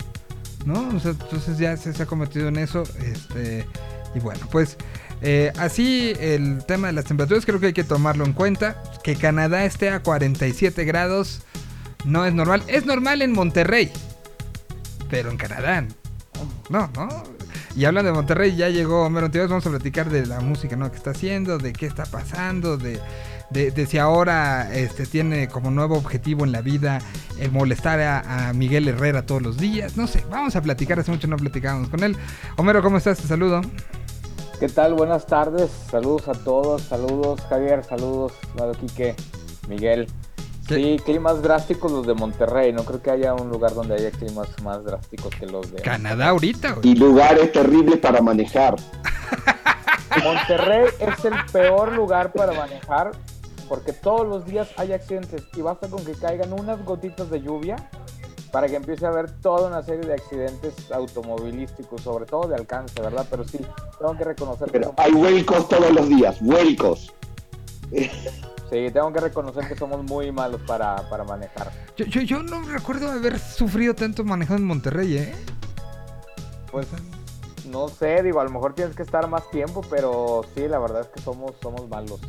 [0.65, 0.89] ¿no?
[0.95, 2.83] O sea, entonces ya se, se ha convertido en eso.
[2.99, 3.67] Este,
[4.15, 4.77] y bueno, pues
[5.23, 8.83] eh, así el tema de las temperaturas creo que hay que tomarlo en cuenta.
[9.03, 11.43] Que Canadá esté a 47 grados
[12.05, 12.63] no es normal.
[12.67, 13.91] Es normal en Monterrey,
[15.11, 15.87] pero en Canadá
[16.69, 17.09] no, ¿no?
[17.77, 20.91] Y hablando de Monterrey, ya llegó Homero Ontiveros, vamos a platicar de la música ¿no?
[20.91, 22.99] que está haciendo, de qué está pasando, de,
[23.51, 27.01] de, de si ahora este, tiene como nuevo objetivo en la vida
[27.39, 29.97] el molestar a, a Miguel Herrera todos los días.
[29.97, 32.17] No sé, vamos a platicar, hace mucho no platicábamos con él.
[32.57, 33.19] Homero, ¿cómo estás?
[33.19, 33.63] Te saludo.
[34.61, 34.93] ¿Qué tal?
[34.93, 35.71] Buenas tardes.
[35.91, 36.83] Saludos a todos.
[36.83, 37.83] Saludos, Javier.
[37.83, 39.15] Saludos, Lado Quique,
[39.71, 40.07] Miguel.
[40.69, 42.71] Sí, climas drásticos los de Monterrey.
[42.71, 46.29] No creo que haya un lugar donde haya climas más drásticos que los de Canadá
[46.29, 46.91] ahorita, güey.
[46.91, 48.77] Y lugares terribles para manejar.
[50.23, 53.13] Monterrey es el peor lugar para manejar
[53.67, 57.77] porque todos los días hay accidentes y basta con que caigan unas gotitas de lluvia
[58.53, 63.01] para que empiece a haber toda una serie de accidentes automovilísticos, sobre todo de alcance,
[63.01, 63.27] ¿verdad?
[63.31, 63.59] Pero sí,
[63.99, 67.13] tengo que reconocer que Pero somos- hay vuelcos todos los días, vuelcos.
[67.91, 71.71] sí, tengo que reconocer que somos muy malos para, para manejar.
[71.97, 75.35] Yo, yo, yo no recuerdo haber sufrido tanto manejando en Monterrey, ¿eh?
[76.71, 76.87] Pues
[77.71, 81.03] no sé, digo, a lo mejor tienes que estar más tiempo, pero sí, la verdad
[81.03, 82.21] es que somos, somos malos.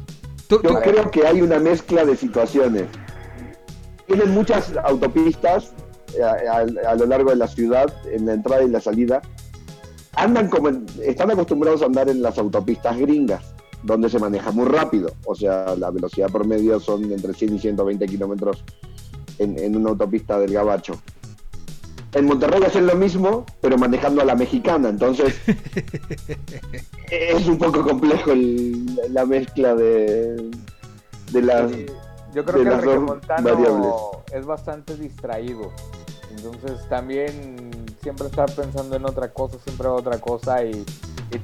[0.47, 2.85] Tú- Yo creo que hay una mezcla de situaciones.
[4.07, 5.71] Tienen muchas autopistas
[6.23, 6.57] a,
[6.89, 9.21] a lo largo de la ciudad, en la entrada y la salida.
[10.15, 13.43] Andan como, en- están acostumbrados a andar en las autopistas gringas,
[13.83, 15.11] donde se maneja muy rápido.
[15.25, 18.63] O sea, la velocidad promedio son entre 100 y 120 kilómetros
[19.39, 20.93] en, en una autopista del Gabacho.
[22.13, 24.89] En Monterrey hacen lo mismo, pero manejando a la mexicana.
[24.89, 25.33] Entonces,
[27.09, 30.49] es un poco complejo el- la mezcla de,
[31.31, 31.71] de las...
[31.71, 31.85] Sí,
[32.33, 33.93] Yo creo de que el regiomontano variables.
[34.33, 35.71] es bastante distraído.
[36.43, 37.71] Entonces también
[38.01, 40.85] siempre está pensando en otra cosa, siempre otra cosa y,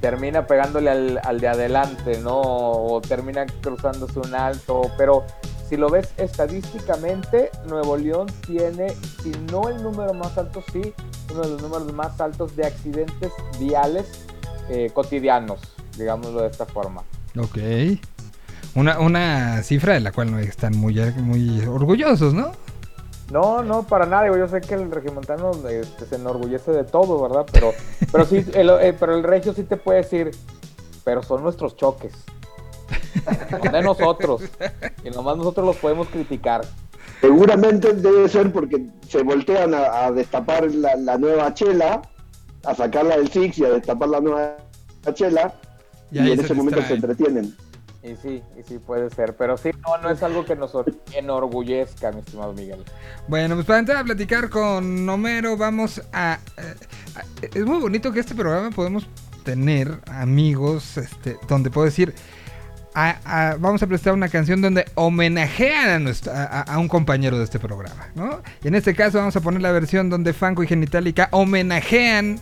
[0.01, 2.41] termina pegándole al, al de adelante, ¿no?
[2.41, 4.81] O termina cruzándose un alto.
[4.97, 5.23] Pero
[5.69, 8.89] si lo ves estadísticamente, Nuevo León tiene,
[9.21, 10.93] si no el número más alto, sí,
[11.31, 14.25] uno de los números más altos de accidentes viales
[14.69, 15.59] eh, cotidianos,
[15.97, 17.03] digámoslo de esta forma.
[17.37, 17.57] Ok.
[18.75, 22.51] Una, una cifra de la cual no están muy, muy orgullosos, ¿no?
[23.31, 24.23] No, no, para nada.
[24.23, 27.45] digo, Yo sé que el regimontano este, se enorgullece de todo, ¿verdad?
[27.51, 27.73] Pero,
[28.11, 30.31] pero sí, el, eh, pero el regio sí te puede decir,
[31.03, 32.13] pero son nuestros choques.
[33.49, 34.41] Son de nosotros.
[35.03, 36.61] Y nomás nosotros los podemos criticar.
[37.19, 42.01] Seguramente debe ser porque se voltean a, a destapar la, la nueva chela,
[42.63, 44.57] a sacarla del Six y a destapar la nueva
[45.13, 45.53] chela,
[46.11, 47.55] Y en se ese momento se entretienen.
[48.07, 49.35] Y sí, y sí puede ser.
[49.35, 52.83] Pero sí, no, no es algo que nos or- enorgullezca, mi estimado Miguel.
[53.27, 58.19] Bueno, pues para entrar a platicar con Homero, vamos a, eh, Es muy bonito que
[58.21, 59.07] este programa podemos
[59.43, 62.13] tener amigos, este, donde puedo decir.
[63.59, 68.07] vamos a prestar una canción donde homenajean a, nuestro- a un compañero de este programa,
[68.15, 68.41] ¿no?
[68.63, 72.39] Y en este caso vamos a poner la versión donde Fanco y Genitalica homenajean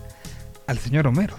[0.68, 1.36] al señor Homero.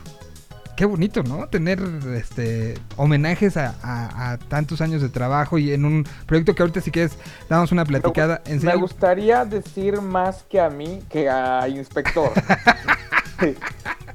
[0.76, 1.48] Qué bonito, ¿no?
[1.48, 1.80] Tener
[2.14, 6.82] este homenajes a, a- a tantos años de trabajo y en un proyecto que ahorita
[6.82, 7.16] si quieres
[7.48, 8.42] damos una platicada.
[8.46, 12.30] Me Enseña- gustaría decir más que a mí que a inspector.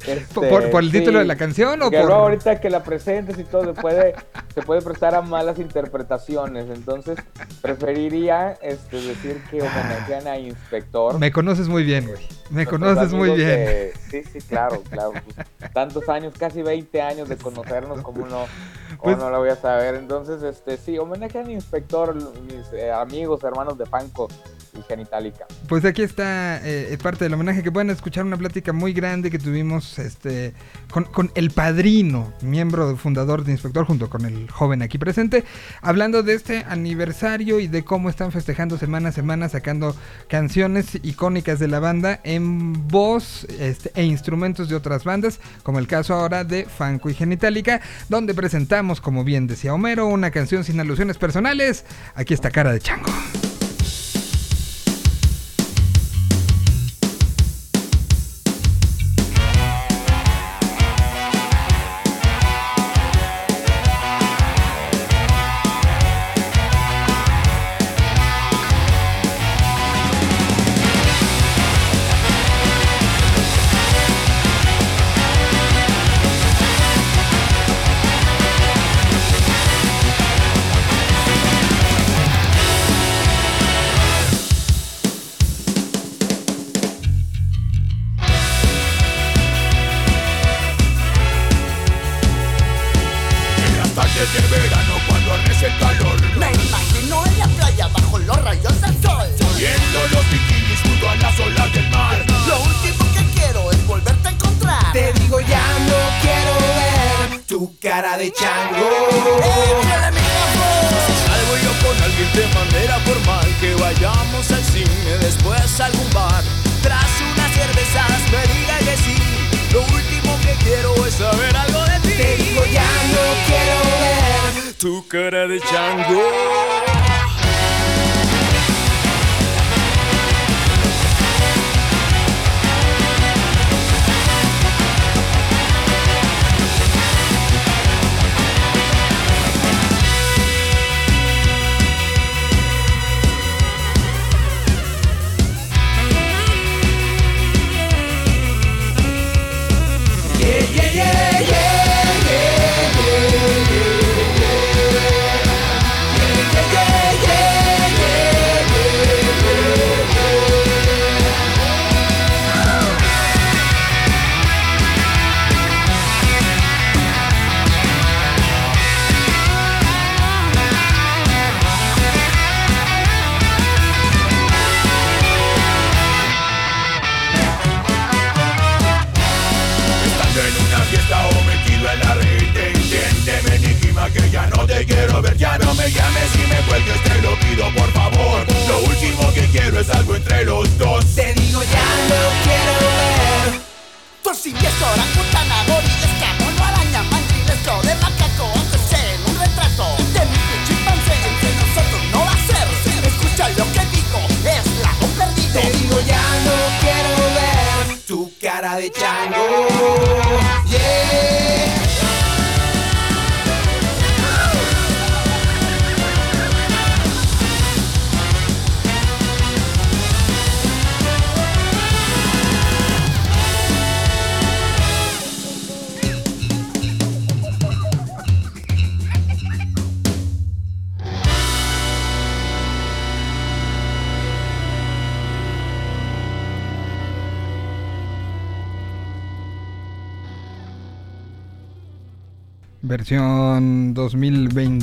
[0.08, 2.84] Este, ¿Por- por- por el título de la canción o porque por- ahorita que la
[2.84, 4.16] presentes y todo se puede,
[4.56, 6.66] se puede prestar a malas interpretaciones.
[6.74, 7.18] Entonces,
[7.62, 11.20] preferiría este, decir que homenajean a inspector.
[11.20, 12.20] Me conoces muy bien, güey.
[12.50, 13.48] Me conoces muy bien.
[13.48, 15.14] de- sí, sí, claro, claro.
[15.24, 18.46] pues, tantos años, casi 20 años de conocernos, como no,
[19.04, 19.96] Pues- no lo voy a saber?
[19.96, 24.28] Entonces, este, sí, homenaje al inspector, mis eh, amigos, hermanos de Panco
[24.78, 25.46] y Genitalica.
[25.68, 29.40] Pues aquí está eh, parte del homenaje que pueden escuchar una plática muy grande que
[29.40, 30.54] tuvimos este
[30.92, 35.44] con, con el padrino, miembro fundador de Inspector, junto con el joven aquí presente,
[35.82, 39.96] hablando de este aniversario y de cómo están festejando semana a semana, sacando
[40.28, 45.88] canciones icónicas de la banda en voz este, e instrumentos de otras bandas, como el
[45.88, 50.80] caso ahora de Fanco y Genitalica, donde presentamos, como bien decía Homero, una canción sin
[50.80, 51.86] alusiones personales.
[52.16, 53.12] Aquí está Cara de Chango.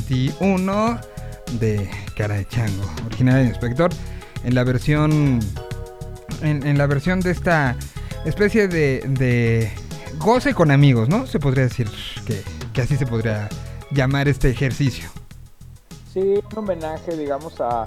[0.09, 1.01] 2021
[1.61, 3.91] de Cara de Chango, originaria de Inspector,
[4.43, 5.41] en la versión
[6.43, 7.77] en, la versión de esta
[8.25, 9.71] especie de,
[10.19, 11.27] goce con amigos, ¿no?
[11.27, 11.89] Se podría decir
[12.25, 13.49] que, así se podría
[13.91, 15.11] llamar este ejercicio.
[16.13, 17.87] Sí, un homenaje, digamos, a,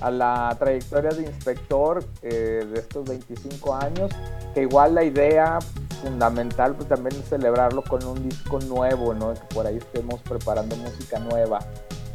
[0.00, 4.10] a la trayectoria de inspector eh, de estos 25 años,
[4.54, 5.58] que igual la idea
[6.02, 9.34] fundamental pues también celebrarlo con un disco nuevo, ¿no?
[9.34, 11.60] Que por ahí estemos preparando música nueva.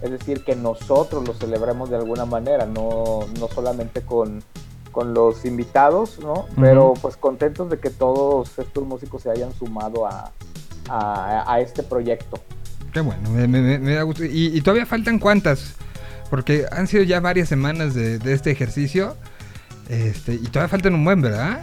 [0.01, 4.43] Es decir, que nosotros lo celebremos de alguna manera, no, no solamente con,
[4.91, 6.45] con los invitados, ¿no?
[6.59, 7.01] Pero Ujú.
[7.01, 10.31] pues contentos de que todos estos músicos se hayan sumado a,
[10.89, 12.37] a, a este proyecto.
[12.91, 14.25] Qué bueno, me, me- me- me da gusto.
[14.25, 15.73] ¿Y, y todavía faltan cuántas?
[16.29, 19.15] Porque han sido ya varias semanas de, de este ejercicio.
[19.89, 21.61] Este, y todavía faltan un buen, ¿verdad?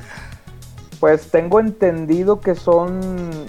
[1.00, 3.00] Pues tengo entendido que son,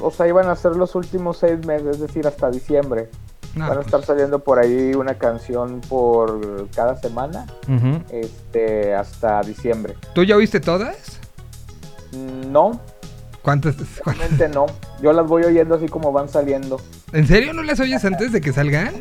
[0.01, 3.09] o sea, iban a ser los últimos seis meses, es decir, hasta diciembre.
[3.55, 7.45] No, Van a pues, estar saliendo por ahí una canción por cada semana,
[8.09, 9.95] este, hasta diciembre.
[10.15, 11.19] ¿Tú ya oíste todas?
[12.13, 12.79] Mm, No,
[13.41, 13.75] ¿Cuántas?
[13.75, 14.05] cuántas?
[14.17, 14.67] realmente no.
[15.01, 16.79] Yo las voy oyendo así como van saliendo.
[17.11, 18.93] ¿En serio no las oyes antes de que salgan?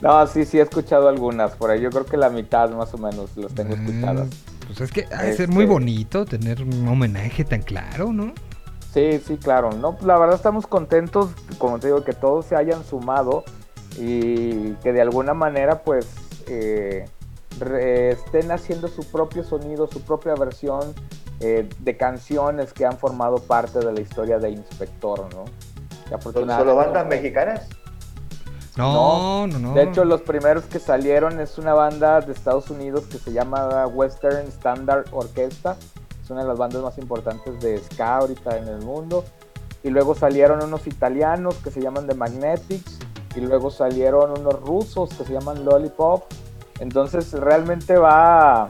[0.00, 1.80] No, sí, sí he escuchado algunas por ahí.
[1.82, 4.28] Yo creo que la mitad más o menos las tengo escuchadas.
[4.76, 8.32] Pues es que ha de ser muy Este- bonito tener un homenaje tan claro, ¿no?
[8.94, 9.72] Sí, sí, claro.
[9.72, 13.44] No, la verdad estamos contentos, como te digo, que todos se hayan sumado
[13.98, 16.06] y que de alguna manera, pues,
[16.48, 17.04] eh,
[17.58, 20.94] re- estén haciendo su propio sonido, su propia versión
[21.40, 25.44] eh, de canciones que han formado parte de la historia de Inspector, ¿no?
[25.44, 27.66] Que ¿Son afortunadamente- solo bandas mexicanas?
[28.80, 29.74] No, no, no.
[29.74, 33.86] De hecho, los primeros que salieron es una banda de Estados Unidos que se llama
[33.86, 35.76] Western Standard Orchestra.
[36.22, 39.24] Es una de las bandas más importantes de ska ahorita en el mundo.
[39.82, 42.98] Y luego salieron unos italianos que se llaman The Magnetics.
[43.36, 46.24] Y luego salieron unos rusos que se llaman Lollipop.
[46.80, 48.68] Entonces realmente va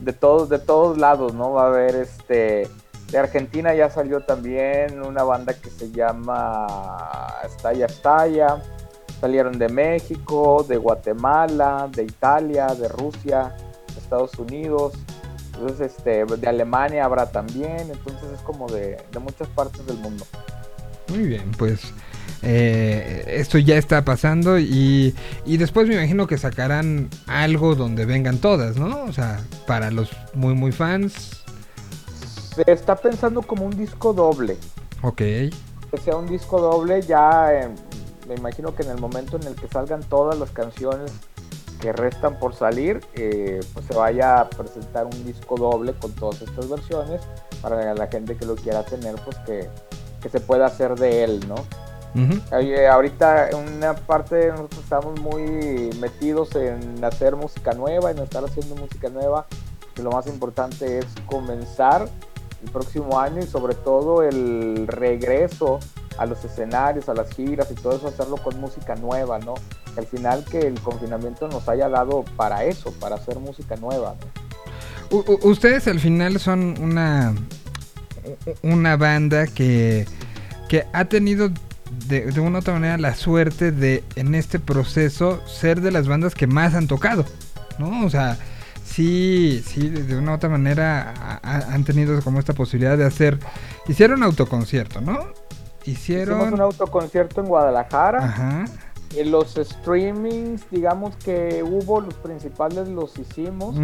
[0.00, 1.52] de todos, de todos lados, ¿no?
[1.52, 2.68] Va a haber este.
[3.10, 6.66] De Argentina ya salió también una banda que se llama
[7.42, 8.62] Estalla Estalla.
[9.20, 13.54] Salieron de México, de Guatemala, de Italia, de Rusia,
[13.92, 14.94] de Estados Unidos.
[15.54, 17.90] Entonces, este, de Alemania habrá también.
[17.90, 20.24] Entonces es como de, de muchas partes del mundo.
[21.08, 21.92] Muy bien, pues
[22.42, 25.14] eh, esto ya está pasando y,
[25.44, 29.04] y después me imagino que sacarán algo donde vengan todas, ¿no?
[29.04, 31.42] O sea, para los muy, muy fans.
[32.54, 34.56] Se está pensando como un disco doble.
[35.02, 35.16] Ok.
[35.16, 35.52] que
[36.04, 37.70] sea un disco doble, ya
[38.28, 41.12] me imagino que en el momento en el que salgan todas las canciones
[41.80, 46.42] que restan por salir, eh, pues se vaya a presentar un disco doble con todas
[46.42, 47.22] estas versiones
[47.62, 49.68] para la gente que lo quiera tener, pues que,
[50.20, 51.56] que se pueda hacer de él, ¿no?
[52.50, 58.74] Oye, ahorita una parte nosotros estamos muy metidos en hacer música nueva, en estar haciendo
[58.74, 59.46] música nueva,
[59.94, 62.08] que lo más importante es comenzar
[62.62, 65.78] el próximo año y sobre todo el regreso
[66.18, 69.54] a los escenarios, a las giras y todo eso, hacerlo con música nueva, ¿no?
[69.96, 75.18] Al final que el confinamiento nos haya dado para eso, para hacer música nueva, ¿no?
[75.42, 77.34] Ustedes al final son una
[78.62, 80.06] una banda que,
[80.68, 81.50] que ha tenido
[82.08, 86.06] de, de una u otra manera la suerte de en este proceso ser de las
[86.08, 87.24] bandas que más han tocado,
[87.78, 88.04] ¿no?
[88.04, 88.36] O sea,
[88.84, 93.06] sí, sí, de una u otra manera ha- ha- han tenido como esta posibilidad de
[93.06, 93.38] hacer,
[93.88, 95.20] hicieron autoconcierto, ¿no?
[95.90, 96.60] Hicimos un Hicieron...
[96.60, 98.24] autoconcierto en Guadalajara.
[98.24, 98.64] Ajá.
[99.16, 103.74] Eh, los streamings, digamos que hubo, los principales los hicimos.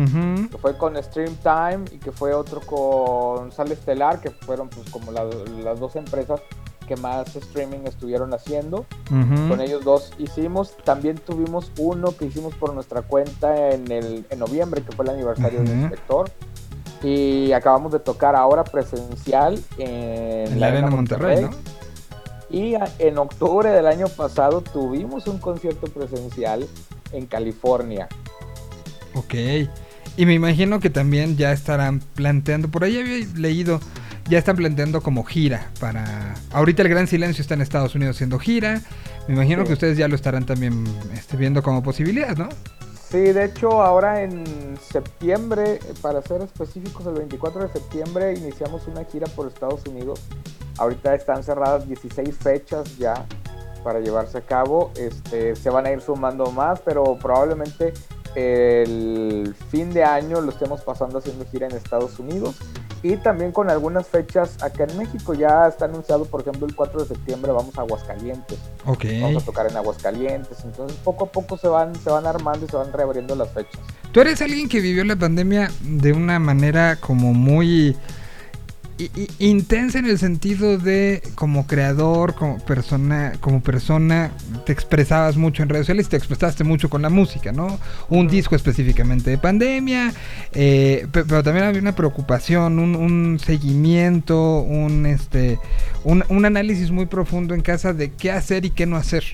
[0.50, 4.90] que fue con Stream Time y que fue otro con Sal Estelar, que fueron pues
[4.90, 5.24] como la-
[5.62, 6.40] las dos empresas
[6.86, 8.84] que más streaming estuvieron haciendo.
[9.48, 10.76] Con ellos dos hicimos.
[10.84, 15.12] También tuvimos uno que hicimos por nuestra cuenta en, el, en noviembre, que fue el
[15.12, 16.30] aniversario del inspector.
[17.02, 21.50] Y acabamos de tocar ahora presencial en, En la Arena Monterrey, ¿no?
[22.54, 26.68] Y en octubre del año pasado tuvimos un concierto presencial
[27.10, 28.06] en California.
[29.14, 29.34] Ok.
[30.16, 33.80] Y me imagino que también ya estarán planteando, por ahí había leído,
[34.28, 36.34] ya están planteando como gira para...
[36.52, 38.80] Ahorita el Gran Silencio está en Estados Unidos haciendo gira.
[39.26, 39.66] Me imagino Sí.
[39.66, 42.48] que ustedes ya lo estarán también este, viendo como posibilidad, ¿no?
[43.08, 49.04] Sí, de hecho ahora en septiembre, para ser específicos, el 24 de septiembre iniciamos una
[49.04, 50.20] gira por Estados Unidos.
[50.78, 53.26] Ahorita están cerradas 16 fechas ya
[53.84, 54.90] para llevarse a cabo.
[54.96, 57.92] Este, se van a ir sumando más, pero probablemente
[58.34, 62.56] el fin de año lo estemos pasando haciendo gira en Estados Unidos
[63.04, 65.34] Y también con algunas fechas acá en México.
[65.34, 68.58] Ya está anunciado, por ejemplo, el 4 de septiembre vamos a Aguascalientes.
[68.86, 69.04] Ok.
[69.20, 70.64] Vamos a tocar en Aguascalientes.
[70.64, 73.78] Entonces poco a poco se van, se van armando y se van reabriendo las fechas.
[74.10, 77.94] Tú eres alguien que vivió la pandemia de una manera como muy
[79.38, 84.30] intensa en el sentido de como creador, como persona, como persona,
[84.66, 87.78] te expresabas mucho en redes sociales y te expresaste mucho con la música, ¿no?
[88.08, 90.12] Un disco específicamente de pandemia,
[90.52, 95.58] eh, pe- pero también había una preocupación, un, un seguimiento, un este,
[96.04, 99.24] un, un análisis muy profundo en casa de qué hacer y qué no hacer.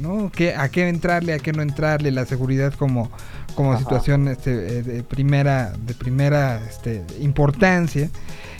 [0.00, 0.32] ¿no?
[0.34, 3.12] ¿Qué, a qué entrarle, a qué no entrarle, la seguridad como,
[3.54, 3.78] como Ajá.
[3.78, 8.10] situación este, eh, de primera, de primera este, importancia.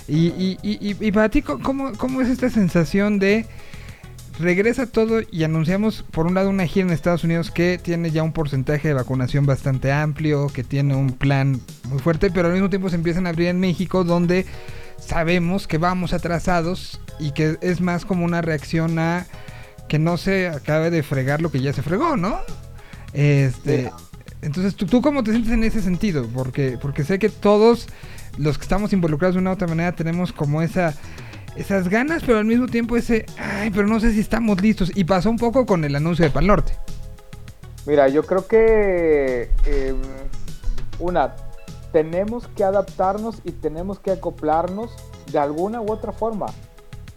[0.07, 3.47] Y, y, y, y- y para ti, ¿cómo, ¿cómo es esta sensación de
[4.39, 8.23] regresa todo y anunciamos por un lado una gira en Estados Unidos que tiene ya
[8.25, 12.69] un porcentaje de vacunación bastante amplio, que tiene un plan muy fuerte, pero al mismo
[12.69, 14.45] tiempo se empiezan a abrir en México donde
[14.99, 19.27] sabemos que vamos atrasados y que es más como una reacción a
[19.89, 22.39] que no se acabe de fregar lo que ya se fregó, ¿no?
[23.13, 23.93] Este,
[24.43, 26.27] entonces, ¿tú, ¿tú cómo te sientes en ese sentido?
[26.35, 27.87] Porque, porque sé que todos
[28.39, 30.95] los que estamos involucrados de una u otra manera tenemos como esa
[31.57, 34.91] esas ganas, pero al mismo tiempo ese, ay, pero no sé si estamos listos.
[34.95, 36.77] Y pasó un poco con el anuncio de Pal Norte.
[37.87, 39.95] Mira, yo creo que eh,
[40.99, 41.35] una,
[41.93, 44.91] tenemos que adaptarnos y tenemos que acoplarnos
[45.31, 46.47] de alguna u otra forma.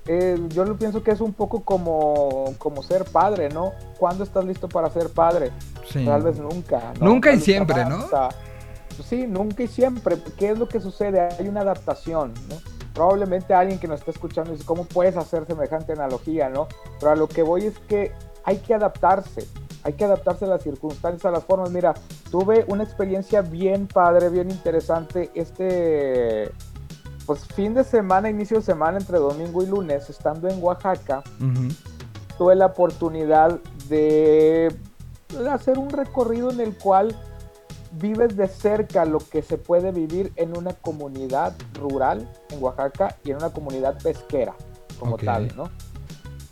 [0.05, 3.74] Eh, yo lo pienso que es un poco como, como ser padre, ¿no?
[3.97, 5.51] ¿Cuándo estás listo para ser padre?
[5.89, 6.05] Sí.
[6.05, 6.93] Tal vez nunca.
[6.99, 7.07] ¿no?
[7.07, 8.07] Nunca y Tal siempre, ¿no?
[9.04, 10.18] Sí, nunca y siempre.
[10.38, 11.22] ¿Qué es lo que sucede?
[11.22, 12.56] Hay una adaptación, ¿no?
[12.93, 16.68] Probablemente alguien que nos está escuchando dice, ¿cómo puedes hacer semejante analogía, no?
[17.00, 18.12] Pero a lo que voy es que
[18.43, 19.48] hay que adaptarse.
[19.84, 21.70] Hay que adaptarse a las circunstancias, a las formas.
[21.70, 21.93] Mira,
[22.32, 25.30] tuve una experiencia bien padre, bien interesante.
[25.36, 26.52] Este,
[27.28, 31.24] pues fin de semana, inicio de semana, entre domingo y lunes, estando en Oaxaca,
[32.38, 34.76] tuve la oportunidad de
[35.52, 37.16] hacer un recorrido en el cual
[37.94, 43.32] vives de cerca lo que se puede vivir en una comunidad rural en Oaxaca y
[43.32, 44.54] en una comunidad pesquera
[45.00, 45.70] como tal, ¿no?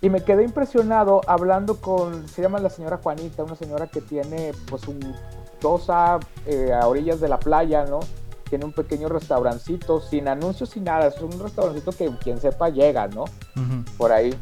[0.02, 4.52] Y me quedé impresionado hablando con, se llama la señora Juanita, una señora que tiene
[4.70, 5.00] pues un
[5.60, 8.02] choza eh, a orillas de la playa, ¿no?
[8.50, 13.08] Tiene un pequeño restaurancito, sin anuncios, sin nada, es un restaurancito que quien sepa llega,
[13.08, 13.26] ¿no?
[13.98, 14.38] Por ahí.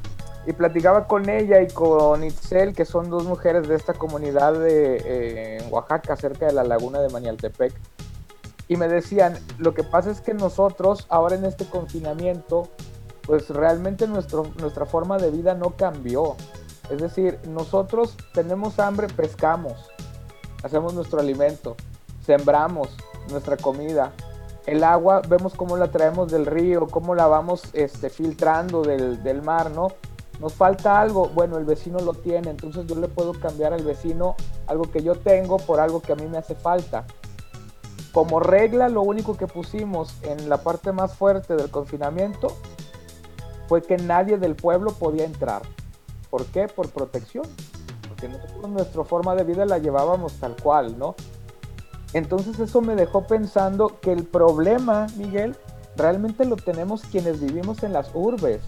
[0.46, 4.98] Y platicaba con ella y con Itzel, que son dos mujeres de esta comunidad de,
[4.98, 7.74] eh, en Oaxaca, cerca de la laguna de Manialtepec.
[8.68, 12.70] Y me decían, lo que pasa es que nosotros ahora en este confinamiento,
[13.22, 16.36] pues realmente nuestro, nuestra forma de vida no cambió.
[16.90, 19.90] Es decir, nosotros tenemos hambre, pescamos,
[20.64, 21.78] hacemos nuestro alimento,
[22.26, 22.90] sembramos
[23.30, 24.12] nuestra comida.
[24.66, 29.42] El agua, vemos cómo la traemos del río, cómo la vamos este, filtrando del, del
[29.42, 29.90] mar, ¿no?
[30.44, 34.36] Nos falta algo, bueno, el vecino lo tiene, entonces yo le puedo cambiar al vecino
[34.68, 37.06] algo que yo tengo por algo que a mí me hace falta.
[38.12, 42.50] Como regla, lo único que pusimos en la parte más fuerte del confinamiento
[43.70, 45.62] fue que nadie del pueblo podía entrar.
[46.30, 46.68] ¿Por qué?
[46.68, 47.46] Por protección.
[48.10, 51.16] Porque nosotros nuestra forma de vida la llevábamos tal cual, ¿no?
[52.12, 55.56] Entonces eso me dejó pensando que el problema, Miguel,
[55.96, 58.62] realmente lo tenemos quienes vivimos en las urbes,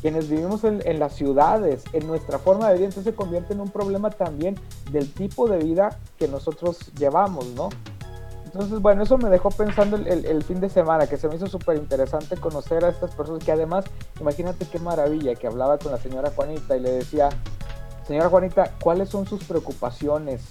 [0.00, 3.60] quienes vivimos en, en las ciudades, en nuestra forma de vida, entonces se convierte en
[3.60, 4.56] un problema también
[4.90, 7.68] del tipo de vida que nosotros llevamos, ¿no?
[8.44, 11.34] Entonces, bueno, eso me dejó pensando el, el- el fin de semana, que se me
[11.36, 13.84] hizo súper interesante conocer a estas personas, que además,
[14.20, 17.28] imagínate qué maravilla, que hablaba con la señora Juanita y le decía,
[18.06, 20.42] señora Juanita, ¿cuáles son sus preocupaciones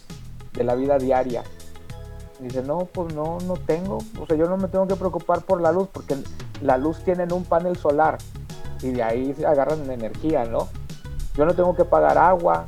[0.54, 1.44] de la vida diaria?
[2.40, 5.62] Dice, no, pues no, no tengo, o sea, yo no me tengo que preocupar por
[5.62, 6.16] la luz, porque
[6.62, 8.18] la luz tienen un panel solar
[8.82, 10.68] y de ahí se agarran energía, ¿no?
[11.36, 12.66] Yo no tengo que pagar agua,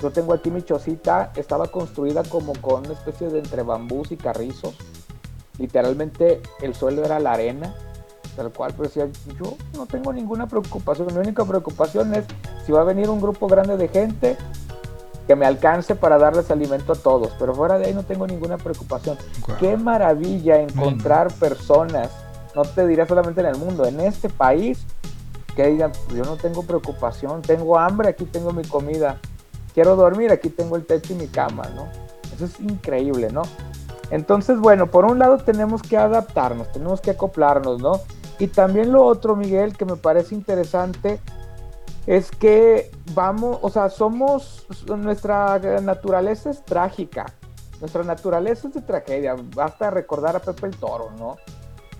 [0.00, 4.16] yo tengo aquí mi chocita, estaba construida como con una especie de entre bambús y
[4.16, 4.74] carrizos.
[5.58, 7.74] Literalmente el suelo era la arena,
[8.36, 9.08] tal cual, pero decía,
[9.38, 11.08] yo no tengo ninguna preocupación.
[11.08, 12.24] Mi única preocupación es
[12.64, 14.36] si va a venir un grupo grande de gente
[15.26, 17.32] que me alcance para darles alimento a todos.
[17.38, 19.18] Pero fuera de ahí no tengo ninguna preocupación.
[19.58, 22.10] Qué maravilla encontrar personas,
[22.54, 24.84] no te diré solamente en el mundo, en este país,
[25.54, 29.18] que digan, yo no tengo preocupación, tengo hambre, aquí tengo mi comida,
[29.74, 31.88] quiero dormir, aquí tengo el techo y mi cama, ¿no?
[32.34, 33.42] Eso es increíble, ¿no?
[34.10, 38.00] Entonces, bueno, por un lado tenemos que adaptarnos, tenemos que acoplarnos, ¿no?
[38.38, 41.20] Y también lo otro, Miguel, que me parece interesante,
[42.06, 47.26] es que vamos, o sea, somos, nuestra naturaleza es trágica,
[47.80, 51.36] nuestra naturaleza es de tragedia, basta recordar a Pepe el Toro, ¿no?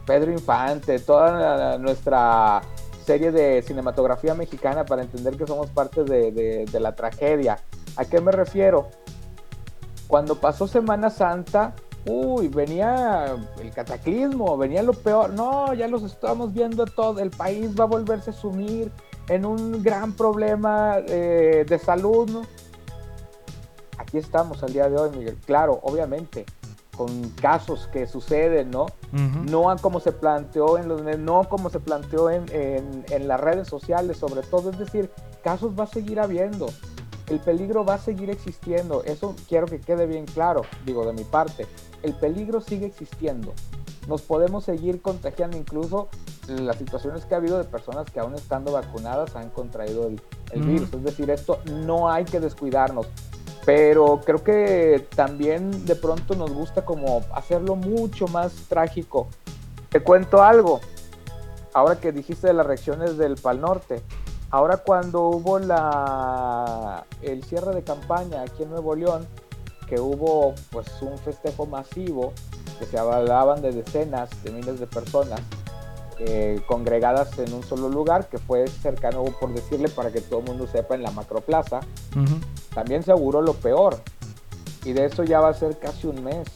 [0.06, 2.62] Pedro Infante, toda nuestra
[3.04, 7.58] serie de cinematografía mexicana para entender que somos parte de, de- de la tragedia.
[7.96, 8.88] ¿A qué me refiero?
[10.06, 11.74] Cuando pasó Semana Santa,
[12.06, 15.30] uy, venía el cataclismo, venía lo peor.
[15.30, 18.90] No, ya los estamos viendo todo, el país va a volverse a sumir
[19.28, 22.42] en un gran problema eh, de salud, ¿no?
[23.98, 25.36] Aquí estamos al día de hoy, Miguel.
[25.46, 26.46] Claro, obviamente,
[26.96, 28.86] con casos que suceden, ¿no?
[29.50, 33.40] No a como se planteó en los no como se planteó en, en- en las
[33.40, 34.70] redes sociales sobre todo.
[34.70, 35.10] Es decir
[35.42, 36.66] casos va a seguir habiendo
[37.28, 41.22] el peligro va a seguir existiendo eso quiero que quede bien claro digo de mi
[41.22, 41.66] parte
[42.02, 43.52] el peligro sigue existiendo.
[44.08, 46.08] Nos podemos seguir contagiando incluso
[46.48, 50.20] las situaciones que ha habido de personas que aún estando vacunadas han contraído el,
[50.62, 50.92] virus.
[50.92, 53.06] Es decir esto no hay que descuidarnos
[53.64, 59.28] pero creo que también de pronto nos gusta como hacerlo mucho más trágico.
[59.90, 60.80] Te cuento algo,
[61.74, 64.02] ahora que dijiste de las reacciones del Pal Norte,
[64.50, 69.26] ahora cuando hubo la el cierre de campaña aquí en Nuevo León,
[69.88, 72.32] que hubo pues un festejo masivo,
[72.78, 75.40] que se hablaban de decenas de miles de personas
[76.20, 80.46] eh, congregadas en un solo lugar, que fue cercano, por decirle, para que todo el
[80.46, 81.80] mundo sepa, en la macroplaza
[82.74, 83.96] también se auguró lo peor.
[84.84, 86.46] Y de eso ya va a ser casi un mes.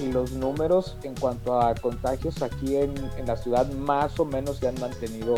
[0.00, 4.56] Y los números en cuanto a contagios aquí en, en la ciudad más o menos
[4.56, 5.34] se han mantenido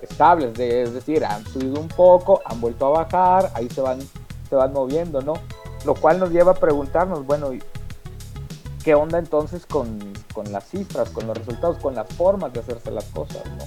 [0.00, 0.54] estables.
[0.54, 3.98] De- es decir, han subido un poco, han vuelto a bajar, ahí se van,
[4.48, 5.34] se van moviendo, ¿no?
[5.84, 7.62] Lo cual nos lleva a preguntarnos, bueno, ¿y
[8.84, 9.98] ¿qué onda entonces con,
[10.34, 13.64] con las cifras, con los resultados, con las formas de hacerse las cosas, ¿no?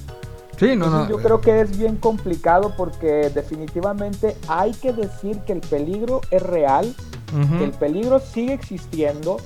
[0.58, 1.10] Sí, no, Entonces, no.
[1.10, 6.42] yo creo que es bien complicado porque definitivamente hay que decir que el peligro es
[6.42, 6.96] real,
[7.58, 9.38] que el peligro sigue existiendo,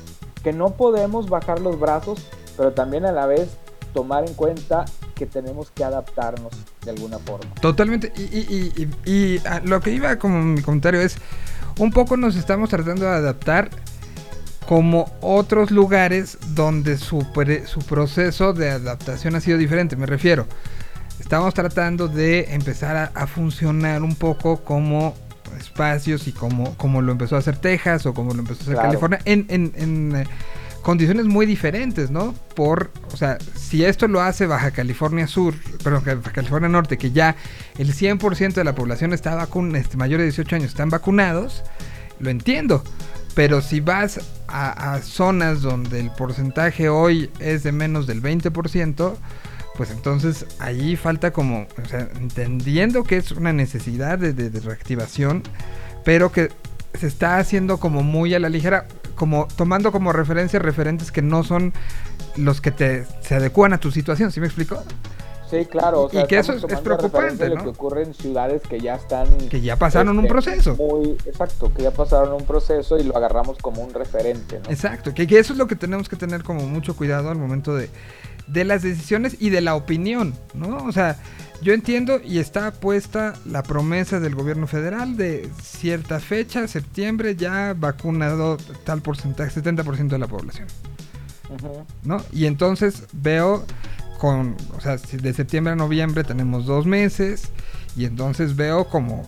[0.43, 2.19] que no podemos bajar los brazos,
[2.55, 3.49] pero también a la vez
[3.93, 4.85] tomar en cuenta
[5.15, 6.51] que tenemos que adaptarnos
[6.85, 7.53] de alguna forma.
[7.61, 8.13] Totalmente.
[8.15, 11.17] Y, y- y- y- y, ah, lo que iba como mi comentario es,
[11.77, 13.69] un poco nos estamos tratando de adaptar
[14.71, 17.27] como otros lugares donde su,
[17.65, 19.97] su proceso de adaptación ha sido diferente.
[19.97, 20.47] Me refiero,
[21.19, 25.13] estamos tratando de empezar a, a funcionar un poco como
[25.59, 28.73] espacios y como, como lo empezó a hacer Texas o como lo empezó a hacer
[28.75, 28.87] Claro.
[28.87, 30.23] California en, en- en, eh,
[30.81, 32.33] condiciones muy diferentes, ¿no?
[32.55, 35.53] Por, o sea, si esto lo hace Baja California Sur,
[35.83, 37.35] perdón, Baja California Norte, que ya
[37.77, 41.61] el 100% de la población está vacun este, mayor de 18 años están vacunados,
[42.21, 42.85] lo entiendo.
[43.33, 49.15] Pero si vas a, zonas donde el porcentaje hoy es de menos del 20%,
[49.77, 54.59] pues entonces ahí falta como, o sea, entendiendo que es una necesidad de, de- de
[54.59, 55.43] reactivación,
[56.03, 56.49] pero que
[56.99, 58.85] se está haciendo como muy a la ligera,
[59.15, 61.71] como tomando como referencia referentes que no son
[62.35, 64.83] los que te se adecuan a tu situación, ¿sí me explico?
[65.51, 66.03] Sí, claro.
[66.03, 67.55] o Y que eso es- es preocupante, ¿no?
[67.55, 69.27] Lo que ocurre en ciudades que ya están...
[69.49, 70.75] Que ya pasaron un este, proceso.
[70.77, 74.69] Muy, exacto, que ya pasaron un proceso y lo agarramos como un referente, ¿no?
[74.69, 77.75] Exacto, que, que eso es lo que tenemos que tener como mucho cuidado al momento
[77.75, 77.89] de,
[78.47, 80.77] de las decisiones y de la opinión, ¿no?
[80.85, 81.17] O sea,
[81.61, 87.75] yo entiendo y está puesta la promesa del gobierno federal de cierta fecha, septiembre, ya
[87.77, 90.67] vacunado tal porcentaje, 70% de la población.
[92.03, 92.23] ¿no?
[92.31, 93.65] Y entonces veo
[94.21, 97.45] con, o sea, de septiembre a noviembre tenemos dos meses
[97.97, 99.27] y entonces veo como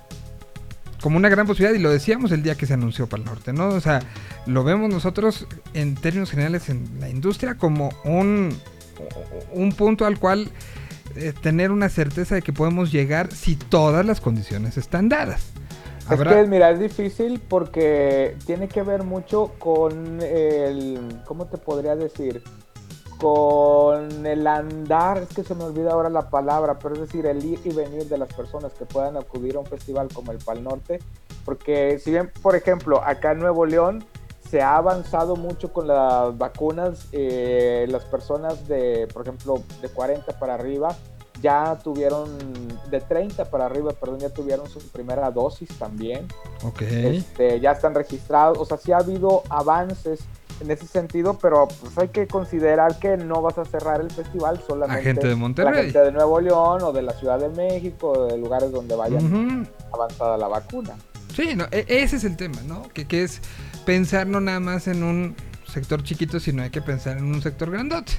[1.02, 3.54] como una gran posibilidad y lo decíamos el día que se anunció para el norte,
[3.54, 3.70] ¿no?
[3.70, 4.02] O sea,
[4.46, 8.56] lo vemos nosotros en términos generales en la industria como un,
[9.52, 10.52] un punto al cual
[11.16, 15.54] eh, tener una certeza de que podemos llegar si todas las condiciones están dadas.
[16.12, 21.96] Es que, mira, es difícil porque tiene que ver mucho con el, ¿cómo te podría
[21.96, 22.44] decir?
[23.24, 27.42] Con el andar, es que se me olvida ahora la palabra, pero es decir, el
[27.46, 30.62] ir y venir de las personas que puedan acudir a un festival como el Pal
[30.62, 31.00] Norte,
[31.46, 34.04] porque si bien, por ejemplo, acá en Nuevo León
[34.50, 40.38] se ha avanzado mucho con las vacunas, eh, las personas de, por ejemplo, de 40
[40.38, 40.94] para arriba,
[41.42, 42.28] ya tuvieron,
[42.92, 46.28] de 30 para arriba, perdón, ya tuvieron su primera dosis también.
[46.62, 46.82] Ok.
[46.82, 50.20] Este, ya están registrados, o sea, sí ha habido avances
[50.64, 54.62] en ese sentido, pero pues hay que considerar que no vas a cerrar el festival
[54.66, 55.84] solamente A gente de la Monterrey.
[55.86, 59.26] gente de Nuevo León o de la Ciudad de México, o de lugares donde vayan
[59.26, 59.68] Ujú.
[59.94, 60.96] avanzada la vacuna.
[61.36, 62.84] Sí, no, e- ese es el tema, ¿no?
[62.94, 63.42] Que, que es
[63.86, 65.36] pensar no nada más en un
[65.68, 68.14] sector chiquito, sino hay que pensar en un sector grandote.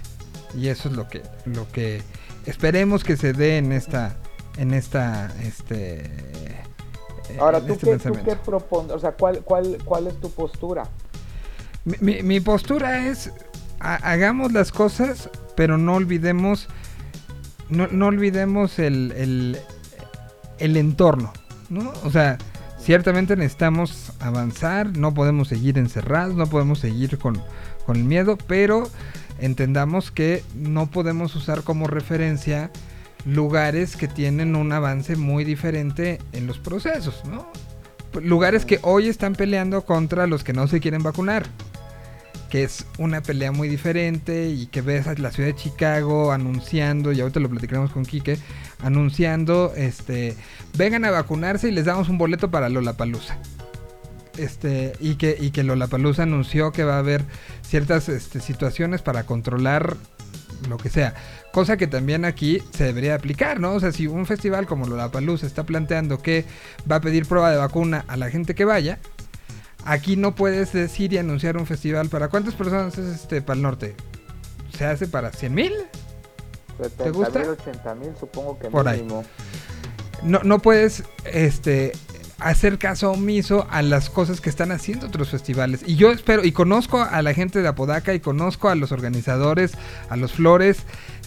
[0.57, 2.03] Y eso es lo que, lo que
[2.47, 4.17] esperemos que se dé en esta,
[4.57, 6.11] en esta, este,
[7.41, 8.93] Ahora, en ¿tú este qué, tú qué propones?
[8.93, 10.85] O sea, ¿cuál, cuál, ¿cuál es tu postura?
[12.01, 13.31] Mi, postura es
[13.81, 16.69] ha- hagamos las cosas, pero no olvidemos,
[17.69, 19.59] no, no olvidemos el, el,
[20.59, 21.33] el entorno,
[21.69, 21.93] ¿no?
[22.05, 22.39] O sea,
[22.81, 27.43] ciertamente necesitamos avanzar, no podemos seguir encerrados, no podemos seguir con,
[27.85, 28.89] con el miedo, pero
[29.39, 32.71] entendamos que no podemos usar como referencia
[33.27, 37.51] lugares que tienen un avance muy diferente en los procesos, ¿no?
[38.23, 41.45] Lugares que hoy están peleando contra los que no se quieren vacunar
[42.51, 47.13] que es una pelea muy diferente y que ves a la ciudad de Chicago anunciando,
[47.13, 48.39] y ahorita lo platicaremos con Quique,
[48.83, 50.37] anunciando, este,
[50.77, 53.39] vengan a vacunarse y les damos un boleto para Lollapalooza.
[54.37, 57.25] Este, y que, y que Lollapalooza anunció que va a haber
[57.63, 59.97] ciertas este, situaciones para controlar
[60.69, 61.15] lo que sea.
[61.53, 63.75] Cosa que también aquí se debería aplicar, ¿no?
[63.75, 66.45] O sea, si un festival como Lollapalooza está planteando que
[66.91, 68.99] va a pedir prueba de vacuna a la gente que vaya,
[69.85, 72.09] Aquí no puedes decir y anunciar un festival.
[72.09, 73.95] ¿Para cuántas personas es este para el norte?
[74.77, 75.73] ¿Se hace para 100 mil?
[76.81, 77.39] 70 gusta?
[77.41, 78.99] mil, 80 mil, supongo que Por ahí.
[79.03, 79.25] mínimo.
[80.23, 81.93] No, no puedes este,
[82.39, 85.83] hacer caso omiso a las cosas que están haciendo otros festivales.
[85.87, 89.73] Y yo espero, y conozco a la gente de Apodaca, y conozco a los organizadores,
[90.09, 90.79] a los Flores,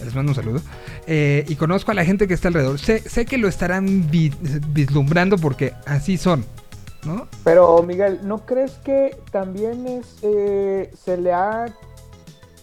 [0.04, 0.60] les mando un saludo,
[1.06, 2.78] eh, y conozco a la gente que está alrededor.
[2.78, 4.34] Sé, sé que lo estarán vi-
[4.70, 6.44] vislumbrando porque así son,
[7.04, 7.26] ¿no?
[7.44, 11.66] Pero Miguel, ¿no crees que también es, eh, se le ha,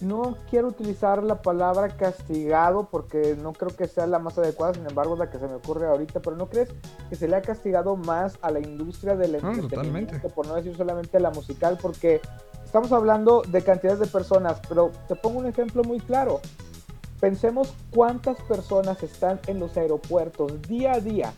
[0.01, 4.85] no quiero utilizar la palabra castigado porque no creo que sea la más adecuada, sin
[4.87, 6.69] embargo es la que se me ocurre ahorita, pero ¿no crees
[7.09, 10.29] que se le ha castigado más a la industria del Ah, entretenimiento, totalmente.
[10.29, 11.77] por no decir solamente a la musical?
[11.81, 12.19] Porque
[12.65, 16.41] estamos hablando de cantidades de personas, pero te pongo un ejemplo muy claro.
[17.21, 21.33] Pensemos cuántas personas están en los aeropuertos día a día.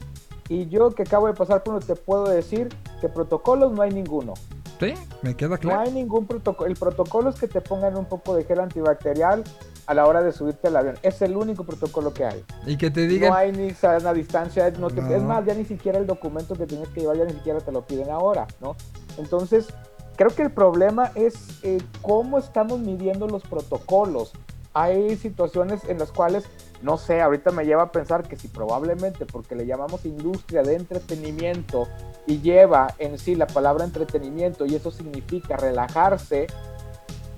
[0.50, 2.70] Y yo que acabo de pasar por uno te puedo decir
[3.02, 4.34] que protocolos no hay ninguno.
[4.80, 4.94] Sí,
[5.24, 5.80] me queda No claro.
[5.82, 6.70] hay ningún protocolo.
[6.70, 9.44] El protocolo es que te pongan un poco de gel antibacterial
[9.88, 10.96] a la hora de subirte al avión.
[11.02, 12.44] Es el único protocolo que hay.
[12.66, 13.30] Y que te digan...
[13.32, 14.70] No hay ni sana distancia.
[14.78, 15.14] No te- No.
[15.16, 17.72] Es más, ya ni siquiera el documento que tienes que llevar, ya ni siquiera te
[17.72, 18.76] lo piden ahora, ¿no?
[19.18, 19.68] Entonces,
[20.16, 21.34] creo que el problema es
[21.64, 24.34] eh, cómo estamos midiendo los protocolos.
[24.80, 26.44] Hay situaciones en las cuales,
[26.82, 30.76] no sé, ahorita me lleva a pensar que si probablemente porque le llamamos industria de
[30.76, 31.88] entretenimiento
[32.28, 36.48] y lleva en sí la palabra entretenimiento y eso significa relajarse,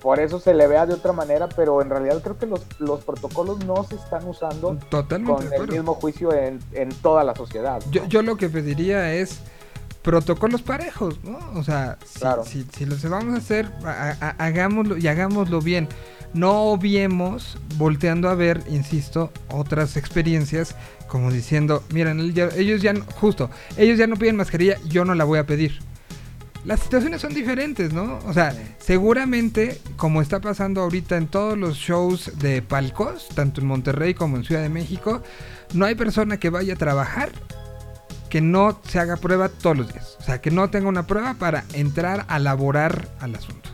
[0.02, 3.04] por eso se le vea de otra manera, pero en realidad creo que los, los
[3.04, 5.74] protocolos no se están usando Totalmente con el acuerdo.
[5.74, 7.82] mismo juicio en, en toda la sociedad.
[7.92, 9.40] Yo, yo lo que pediría es
[10.02, 11.38] protocolos parejos, ¿no?
[11.60, 12.44] O sea, si, Claro.
[12.46, 15.88] si, si los vamos a hacer, ha- ha- hagámoslo y hagámoslo bien.
[16.34, 20.76] No obviemos volteando a ver, insisto, otras experiencias
[21.08, 22.20] como diciendo, miren,
[22.56, 25.80] ellos ya, no- justo, ellos ya no piden mascarilla, yo no la voy a pedir.
[26.66, 28.20] Las situaciones son diferentes, ¿no?
[28.28, 33.68] O sea, seguramente, como está pasando ahorita en todos los shows de palcos, tanto en
[33.68, 35.24] Monterrey como en Ciudad de México,
[35.74, 37.32] no hay persona que vaya a trabajar
[38.30, 40.16] que no se haga prueba todos los días.
[40.20, 43.70] O sea, que no tenga una prueba para entrar a laborar al asunto.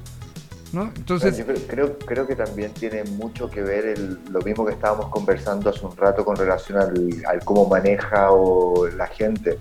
[0.76, 0.91] ¿No?
[0.97, 4.73] Entonces, Yo creo, creo, creo que también tiene mucho que ver el- lo mismo que
[4.73, 9.57] estábamos conversando hace un rato con relación al, al cómo maneja o la gente.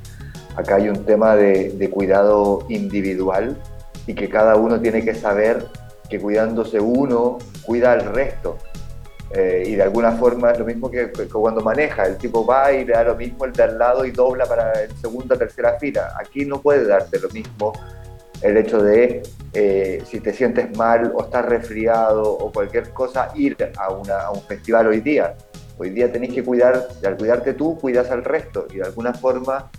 [0.56, 3.56] Acá hay un tema de, de cuidado individual
[4.08, 5.68] y que cada uno tiene que saber
[6.10, 8.58] que cuidándose uno, cuida al resto.
[9.30, 12.72] Eh, y de alguna forma es lo mismo que, que cuando maneja, el tipo va
[12.72, 15.78] y le da lo mismo el de al lado y dobla para en segunda, tercera
[15.78, 16.12] fila.
[16.20, 17.72] Aquí no puede darte lo mismo
[18.44, 19.22] el hecho de
[19.54, 23.90] eh, si te sientes mal o estás resfriado o cualquier cosa, ir a,
[24.30, 25.34] un festival hoy día.
[25.78, 28.66] Hoy día tenés que cuidar, al cuidarte tú, cuidas al resto.
[28.70, 29.70] Y de alguna forma,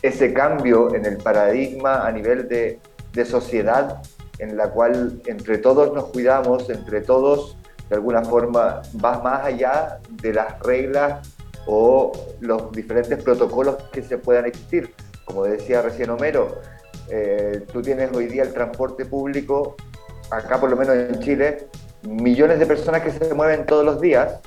[0.00, 2.80] ese cambio en el paradigma a nivel de,
[3.12, 4.02] de sociedad,
[4.38, 7.58] en la cual entre todos nos cuidamos, entre todos,
[7.90, 11.28] de alguna forma, va más allá de las reglas
[11.66, 12.10] o
[12.40, 14.94] los diferentes protocolos que se puedan existir.
[15.26, 16.60] Como decía recién Homero,
[17.10, 19.76] eh, tú tienes hoy día el transporte público,
[20.30, 21.68] acá por lo menos en Chile,
[22.02, 24.40] millones de personas que se mueven todos los días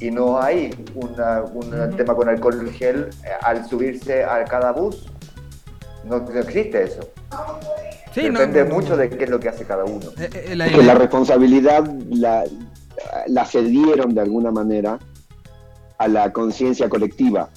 [0.00, 5.06] y no hay una- un tema con alcohol gel eh, al subirse a cada bus.
[6.04, 7.00] No, no existe eso.
[8.12, 10.06] sí, Depende no, no, mucho de qué es lo que hace cada uno.
[10.18, 12.44] Eh, eh, la- que la responsabilidad la,
[13.26, 14.98] la cedieron de alguna manera
[15.98, 17.48] a la conciencia colectiva.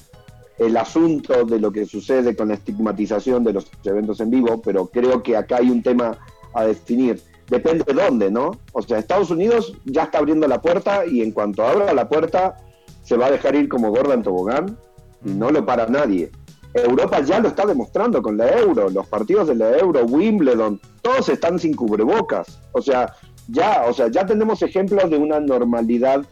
[0.57, 4.87] El asunto de lo que sucede con la estigmatización de los eventos en vivo, pero
[4.87, 6.17] creo que acá hay un tema
[6.53, 7.21] a definir.
[7.49, 8.51] Depende de dónde, ¿no?
[8.71, 12.55] O sea, Estados Unidos ya está abriendo la puerta y en cuanto abra la puerta
[13.03, 14.77] se va a dejar ir como gorda en tobogán
[15.23, 16.31] y no lo para nadie.
[16.73, 21.29] Europa ya lo está demostrando con la Euro, los partidos de la Euro, Wimbledon, todos
[21.29, 22.59] están sin cubrebocas.
[22.71, 23.13] O sea,
[23.47, 26.25] Ya, o sea, ya tenemos ejemplos de una normalidad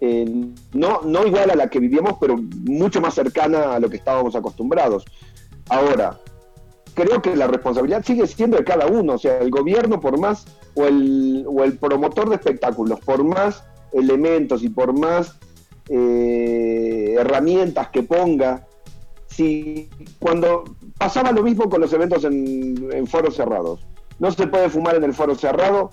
[0.00, 0.24] eh,
[0.72, 4.34] no, no igual a la que vivíamos, pero mucho más cercana a lo que estábamos
[4.34, 5.04] acostumbrados.
[5.68, 6.20] Ahora,
[6.94, 10.46] creo que la responsabilidad sigue siendo de cada uno, o sea, el gobierno por más,
[10.74, 15.38] o el, o el promotor de espectáculos, por más elementos y por más
[15.88, 18.66] eh, herramientas que ponga,
[19.26, 19.88] si
[20.18, 20.64] cuando
[20.98, 23.80] pasaba lo mismo con los eventos en, en foros cerrados,
[24.18, 25.90] no se puede fumar en el foro cerrado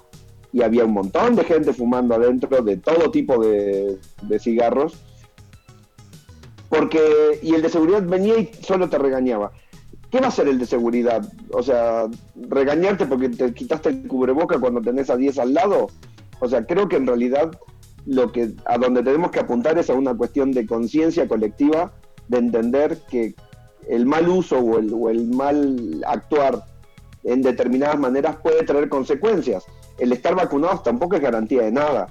[0.54, 3.98] y había un montón de gente fumando adentro de todo tipo de,
[4.40, 5.02] cigarros,
[6.70, 9.52] porque y el de seguridad venía y solo te regañaba.
[10.10, 11.26] ¿Qué va a hacer el de seguridad?
[11.54, 15.88] O sea, regañarte porque te quitaste el cubreboca cuando tenés a 10 al lado.
[16.42, 17.52] O sea, creo que en realidad
[18.06, 21.94] lo que a donde tenemos que apuntar es a una cuestión de conciencia colectiva,
[22.28, 23.36] de entender que
[23.88, 26.66] el mal uso o el, o el mal actuar
[27.24, 29.66] en determinadas maneras puede traer consecuencias.
[29.98, 32.08] El estar vacunados tampoco es garantía de nada.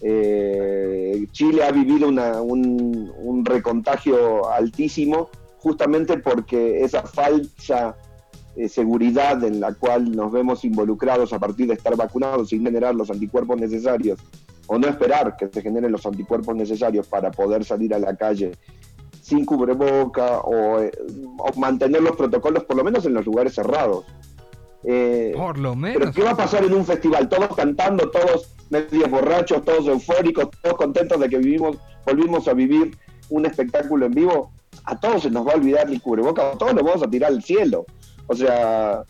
[0.00, 5.28] Eh, Chile ha vivido una- un, un recontagio altísimo
[5.58, 7.96] justamente porque esa falsa
[8.56, 12.94] eh, seguridad en la cual nos vemos involucrados a partir de estar vacunados sin generar
[12.94, 14.18] los anticuerpos necesarios
[14.66, 18.52] o no esperar que se generen los anticuerpos necesarios para poder salir a la calle
[19.22, 20.90] sin cubreboca o, eh,
[21.38, 24.04] o mantener los protocolos por lo menos en los lugares cerrados.
[24.84, 26.14] Eh, Por lo pero menos.
[26.14, 27.28] ¿qué va a pasar en un festival?
[27.28, 32.96] Todos cantando, todos medios borrachos, todos eufóricos, todos contentos de que vivimos, volvimos a vivir
[33.28, 34.50] un espectáculo en vivo.
[34.84, 37.30] A todos se nos va a olvidar el cubreboca, a todos nos vamos a tirar
[37.30, 37.84] al cielo.
[38.26, 39.04] O sea,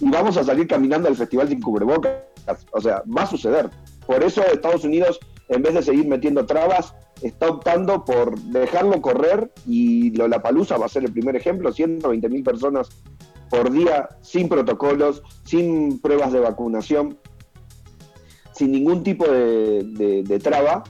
[0.00, 2.12] y vamos a salir caminando al festival sin cubrebocas.
[2.72, 3.70] O sea, va a suceder.
[4.06, 9.50] Por eso Estados Unidos, en vez de seguir metiendo trabas, está optando por dejarlo correr
[9.66, 12.88] y Lollapalooza va a ser el primer ejemplo, 120 mil personas
[13.50, 17.18] por día, sin protocolos, sin pruebas de vacunación,
[18.54, 20.84] sin ningún tipo de, de- traba.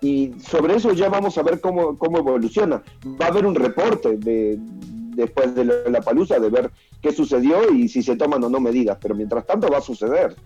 [0.00, 2.82] Y sobre eso ya vamos a ver cómo, cómo evoluciona.
[3.20, 6.70] Va a haber un reporte de, después de la palusa de ver
[7.02, 8.98] qué sucedió y si se toman o no medidas.
[9.00, 10.36] Pero mientras tanto va a suceder.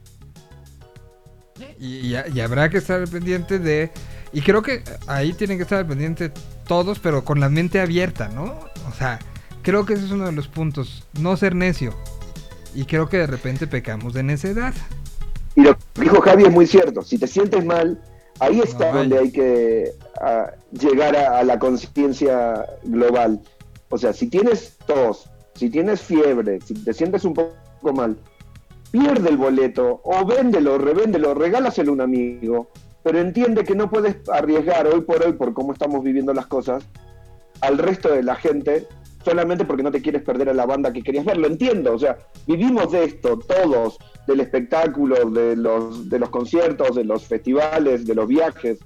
[1.79, 3.91] Y, y- habrá que estar pendiente de...
[4.33, 6.33] Y creo que ahí tienen que estar pendiente
[6.67, 8.45] todos, pero con la mente abierta, ¿no?
[8.89, 9.19] O sea,
[9.63, 11.05] creo que ese es uno de los puntos.
[11.21, 11.93] No ser necio.
[12.75, 14.75] Y creo que de repente pecamos de necedad.
[15.55, 17.03] Y lo que dijo Javi es muy cierto.
[17.03, 18.01] Si te sientes mal,
[18.41, 23.41] ahí está No, donde hay que ah, llegar a, a la conciencia global.
[23.91, 28.17] O sea, si tienes tos, si tienes fiebre, si te sientes un poco mal,
[28.91, 32.71] pierde el boleto o véndelo, revéndelo, regálaselo a un amigo.
[33.03, 36.85] Pero entiende que no puedes arriesgar hoy por hoy, por cómo estamos viviendo las cosas,
[37.61, 38.87] al resto de la gente
[39.25, 41.37] solamente porque no te quieres perder a la banda que querías ver.
[41.37, 46.97] Lo entiendo, o sea, vivimos de esto todos, del espectáculo, de los, de los conciertos,
[46.97, 48.79] de los festivales, de los viajes,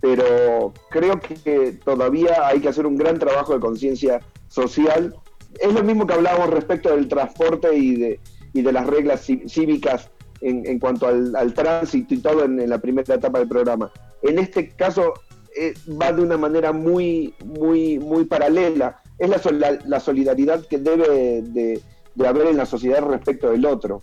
[0.00, 5.14] pero creo que todavía hay que hacer un gran trabajo de conciencia social.
[5.60, 8.20] Es lo mismo que hablábamos respecto del transporte y de,
[8.52, 10.10] y de las reglas cí- cívicas
[10.40, 13.92] en, en cuanto al, al tránsito y todo en, en la primera etapa del programa.
[14.22, 15.12] En este caso
[15.56, 19.01] eh, va de una manera muy, muy, muy paralela.
[19.22, 21.80] Es la, la solidaridad que debe de,
[22.14, 24.02] de haber en la sociedad respecto del otro.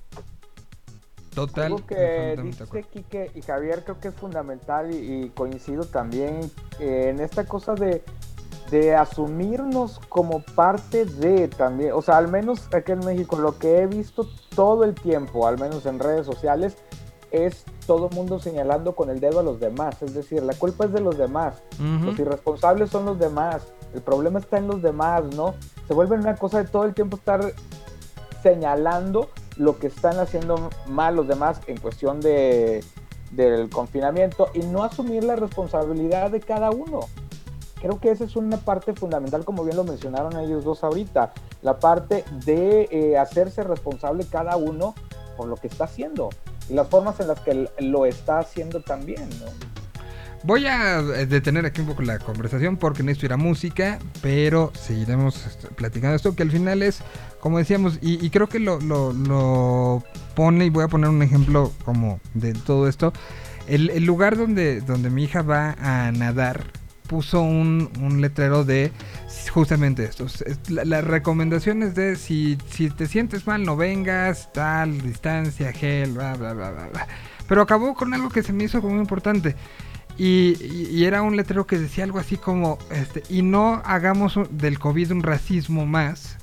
[1.36, 1.66] Total.
[1.66, 2.66] Algo que dice.
[2.92, 7.76] Quique y Javier creo que es fundamental y, y coincido también eh, en esta cosa
[7.76, 8.02] de,
[8.72, 13.80] de asumirnos como parte de también, o sea, al menos aquí en México lo que
[13.80, 16.78] he visto todo el tiempo, al menos en redes sociales,
[17.32, 20.94] es todo mundo señalando con el dedo a los demás, es decir, la culpa es
[20.94, 21.56] de los demás,
[22.06, 23.64] los irresponsables son los demás,
[23.96, 25.56] el problema está en los demás, ¿no?
[25.88, 27.52] Se vuelve una cosa de todo el tiempo estar
[28.44, 32.84] señalando lo que están haciendo mal los demás en cuestión de,
[33.32, 37.00] del confinamiento y no asumir la responsabilidad de cada uno.
[37.82, 41.34] Creo que esa es una parte fundamental, como bien lo mencionaron ellos dos ahorita,
[41.64, 44.94] la parte de eh, hacerse responsable cada uno
[45.36, 46.30] por lo que está haciendo
[46.70, 49.46] las formas en las que lo está haciendo también, ¿no?
[50.44, 54.72] Voy a eh, detener aquí un poco la conversación porque necesito ir a música, pero
[54.74, 57.02] seguiremos este, platicando esto que al final es,
[57.42, 60.02] como decíamos, y, y creo que lo, lo- lo
[60.36, 63.12] pone, y voy a poner un ejemplo como de todo esto,
[63.68, 66.64] el, el lugar donde, donde mi hija va a nadar
[67.10, 68.92] puso un, un letrero de
[69.52, 75.02] justamente esto, es- la- las recomendaciones de si, si te sientes mal no vengas, tal,
[75.02, 77.08] distancia, gel, bla, bla, bla, bla, bla.
[77.48, 79.56] Pero acabó con algo que se me hizo muy importante.
[80.20, 80.56] Y,
[80.92, 85.12] y- era un letrero que decía algo así como, este, y no hagamos del COVID
[85.12, 86.38] un racismo más,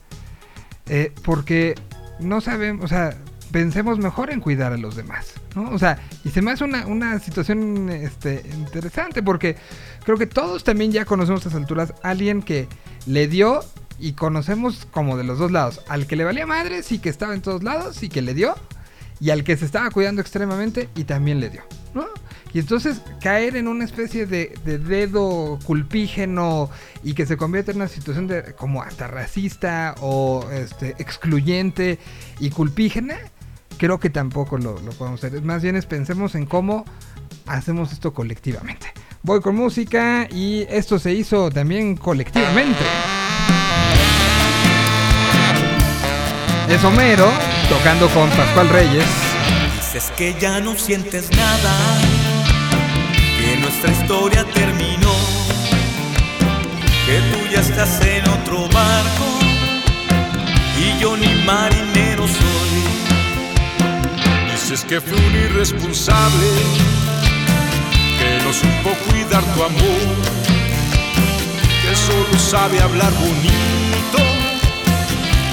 [0.86, 1.74] eh, porque
[2.18, 3.16] no sabemos, o sea,
[3.50, 5.70] pensemos mejor en cuidar a los demás, ¿no?
[5.70, 9.56] O sea, y se me hace una, una situación este, interesante porque
[10.04, 12.68] creo que todos también ya conocemos a estas alturas a alguien que
[13.06, 13.60] le dio
[13.98, 15.80] y conocemos como de los dos lados.
[15.88, 18.54] Al que le valía madre, sí que estaba en todos lados y que le dio.
[19.18, 21.62] Y al que se estaba cuidando extremadamente y también le dio,
[21.94, 22.06] ¿no?
[22.52, 26.70] Y entonces caer en una especie de, de dedo culpígeno
[27.02, 31.98] y que se convierte en una situación de como hasta racista o este, excluyente
[32.38, 33.16] y culpígena,
[33.76, 35.42] creo que tampoco lo, lo podemos hacer.
[35.42, 36.84] Más bien es pensemos en cómo
[37.46, 38.92] hacemos esto colectivamente.
[39.22, 42.84] Voy con música y esto se hizo también colectivamente.
[46.68, 47.30] Es Homero
[47.68, 49.04] tocando con Pascual Reyes.
[49.76, 52.00] Dices que ya no sientes nada,
[53.38, 55.14] que nuestra historia terminó,
[57.06, 59.26] que tú ya estás en otro barco
[60.78, 63.05] y yo ni marinero soy.
[64.68, 66.48] Dices que fui un irresponsable,
[68.18, 70.16] que no supo cuidar tu amor,
[71.82, 74.18] que solo sabe hablar bonito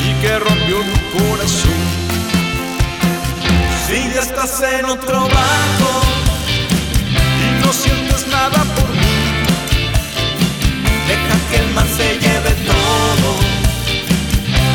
[0.03, 1.83] y que rompió tu corazón.
[3.85, 5.91] Si ya estás en otro barco
[7.39, 9.15] y no sientes nada por mí,
[11.07, 13.29] deja que el mar se lleve todo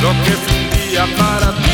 [0.00, 1.68] Lo que fue un día para ti,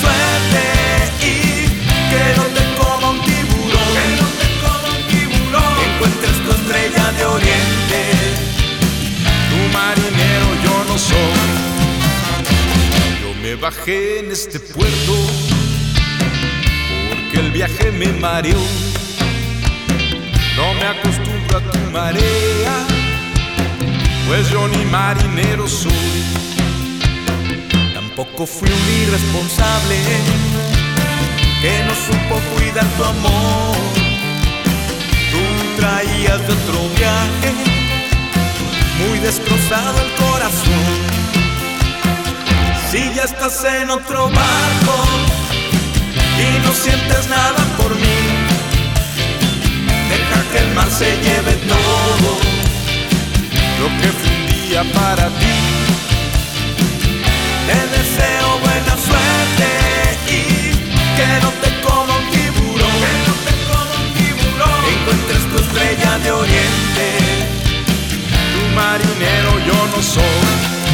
[0.00, 0.62] suerte
[1.20, 1.34] y
[2.10, 3.90] que no te coma un tiburón.
[3.96, 5.72] Que no te coma un tiburón.
[5.78, 8.00] Que encuentres tu estrella de oriente.
[9.50, 11.50] tu marinero yo no soy.
[13.22, 15.14] Yo me bajé en este puerto
[17.08, 18.62] porque el viaje me mareó.
[20.56, 22.86] No me acostumbro a tu marea,
[24.26, 26.57] pues yo ni marinero soy.
[28.18, 29.94] Tampoco fui un irresponsable
[31.62, 33.76] que no supo cuidar tu amor.
[35.30, 35.40] Tú
[35.76, 37.54] traías de otro viaje
[38.98, 40.96] muy destrozado el corazón.
[42.90, 44.96] Si ya estás en otro barco
[46.40, 48.20] y no sientes nada por mí,
[50.10, 52.30] deja que el mar se lleve todo
[53.78, 55.77] Lo que fue un día para ti,
[57.68, 59.68] Te deseo buena suerte
[60.26, 60.72] y
[61.18, 62.96] que no te coma un tiburón.
[63.02, 64.80] Que no te coma un tiburón.
[64.94, 67.06] Encuentres tu estrella de oriente.
[68.52, 70.87] tu marinero yo no soy.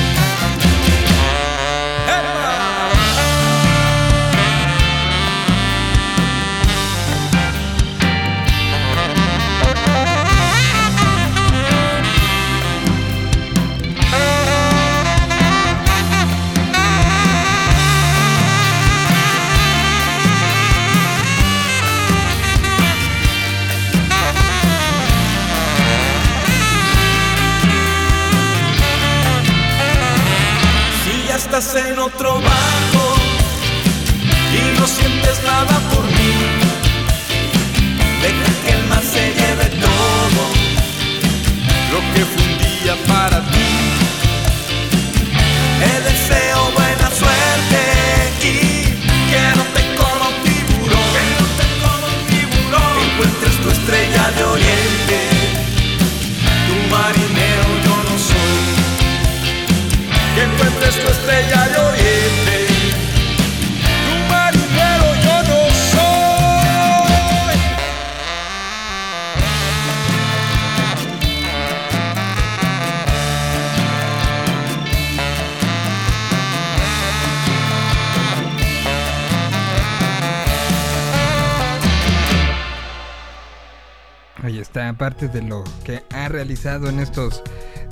[85.05, 87.43] Aparte de lo que ha realizado en estos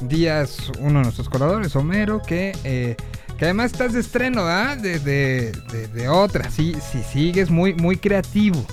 [0.00, 2.96] días uno de nuestros colaboradores, Homero, que, eh,
[3.36, 4.76] que además estás de estreno, ¿ah?
[4.76, 8.64] De, de, de- de otra, sí, sí, sigues muy, muy creativo.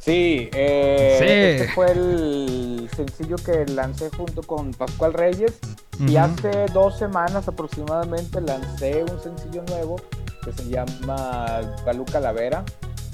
[0.00, 1.62] Sí, eh, Sí.
[1.62, 5.52] este fue el sencillo que lancé junto con Pascual Reyes
[6.00, 10.00] y hace dos semanas aproximadamente lancé un sencillo nuevo
[10.44, 12.64] que se llama Balú Calavera,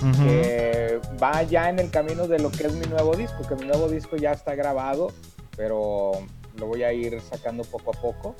[0.02, 0.24] Ujú.
[0.24, 3.66] que va ya en el camino de lo que es mi nuevo disco, que mi
[3.66, 5.12] nuevo disco ya está grabado,
[5.56, 6.12] pero
[6.56, 8.34] lo voy a ir sacando poco a poco.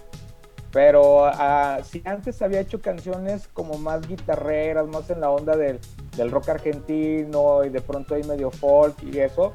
[0.72, 5.78] Pero ah, si antes había hecho canciones como más guitarreras, más en la onda del,
[6.16, 9.52] del rock argentino y de pronto ahí medio folk y eso,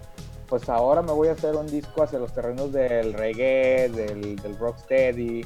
[0.47, 4.57] pues ahora me voy a hacer un disco hacia los terrenos del reggae, del, del
[4.59, 5.43] rocksteady,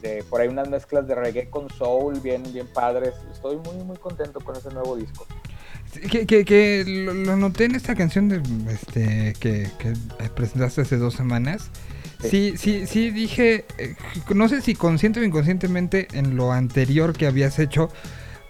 [0.00, 3.14] de por ahí unas mezclas de reggae con soul bien, bien padres.
[3.30, 5.26] Estoy muy, muy contento con ese nuevo disco.
[6.10, 8.40] Que, que, que lo, lo noté en esta canción de,
[8.72, 9.94] este, que, que
[10.34, 11.70] presentaste hace dos semanas.
[12.22, 13.94] Sí, sí, sí, dije, eh,
[14.34, 17.90] no sé si consciente o inconscientemente en lo anterior que habías hecho,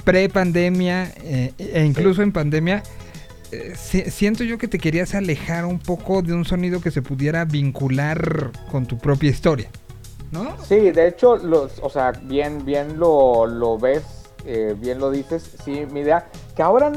[0.05, 2.83] pre-pandemia eh, e incluso en pandemia,
[3.51, 7.03] eh, si- siento yo que te querías alejar un poco de un sonido que se
[7.03, 9.69] pudiera vincular con tu propia historia,
[10.31, 10.57] ¿no?
[10.69, 14.03] Sí, de hecho, los, o sea, bien, bien lo, lo ves,
[14.47, 15.51] eh, bien lo dices.
[15.65, 16.93] Sí, mi idea, que ahora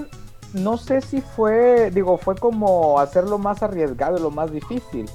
[0.53, 5.09] no sé si fue, digo, fue como hacerlo más arriesgado, lo más difícil,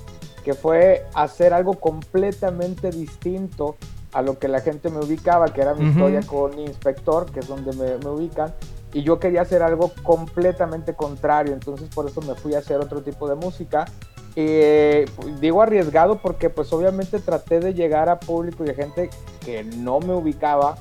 [0.44, 3.76] que fue hacer algo completamente distinto
[4.12, 7.48] a lo que la gente me ubicaba, que era mi historia con Inspector, que es
[7.48, 8.52] donde me, me ubican,
[8.92, 13.02] y yo quería hacer algo completamente contrario, entonces por eso me fui a hacer otro
[13.02, 13.86] tipo de música.
[14.34, 15.06] Eh,
[15.40, 19.10] digo arriesgado porque pues obviamente traté de llegar a público y a gente
[19.44, 20.76] que no me ubicaba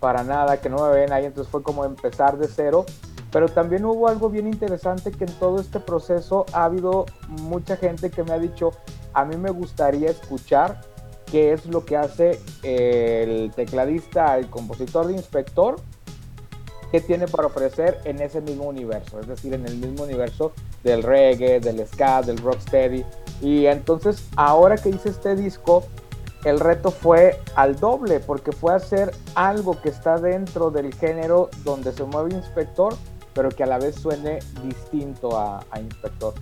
[0.00, 2.86] para nada, que no me ven ahí, entonces fue como empezar de cero.
[3.30, 8.10] Pero también hubo algo bien interesante que en todo este proceso ha habido mucha gente
[8.10, 8.70] que me ha dicho,
[9.12, 10.80] a mí me gustaría escuchar
[11.30, 15.76] qué es lo que hace el tecladista, el compositor de Inspector,
[16.90, 20.52] qué tiene para ofrecer en ese mismo universo, es decir, en el mismo universo
[20.82, 23.04] del reggae, del ska, del rocksteady.
[23.42, 25.84] Y entonces, ahora que hice este disco,
[26.44, 31.92] el reto fue al doble, porque fue hacer algo que está dentro del género donde
[31.92, 32.94] se mueve Inspector,
[33.38, 36.34] pero que a la vez suene distinto a, Inspector.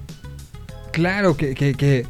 [0.93, 2.07] Claro, que, que, que,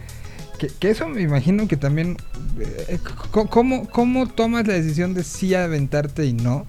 [0.60, 2.16] que- que eso me imagino que también...
[2.60, 6.66] eh, c- ¿cómo, ¿Cómo tomas la decisión de sí aventarte y no?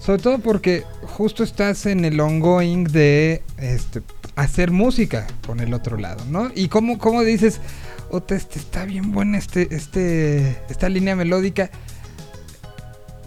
[0.00, 4.02] Sobre todo porque justo estás en el ongoing de este,
[4.34, 6.50] hacer música con el otro lado, ¿no?
[6.52, 7.60] Y cómo, cómo dices,
[8.10, 11.70] Ota, este está bien buena este, este, esta línea melódica.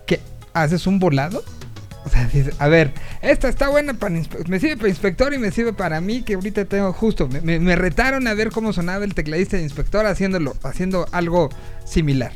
[0.05, 0.19] ¿Qué?
[0.51, 1.41] ¿Haces un volado?
[2.05, 4.15] O sea, dices, a ver, esta está buena para
[4.47, 7.59] me sirve para inspector y me sirve para mí que ahorita tengo justo, me, me-
[7.59, 11.49] me retaron a ver cómo sonaba el tecladista de inspector haciéndolo, haciendo algo
[11.85, 12.31] similar.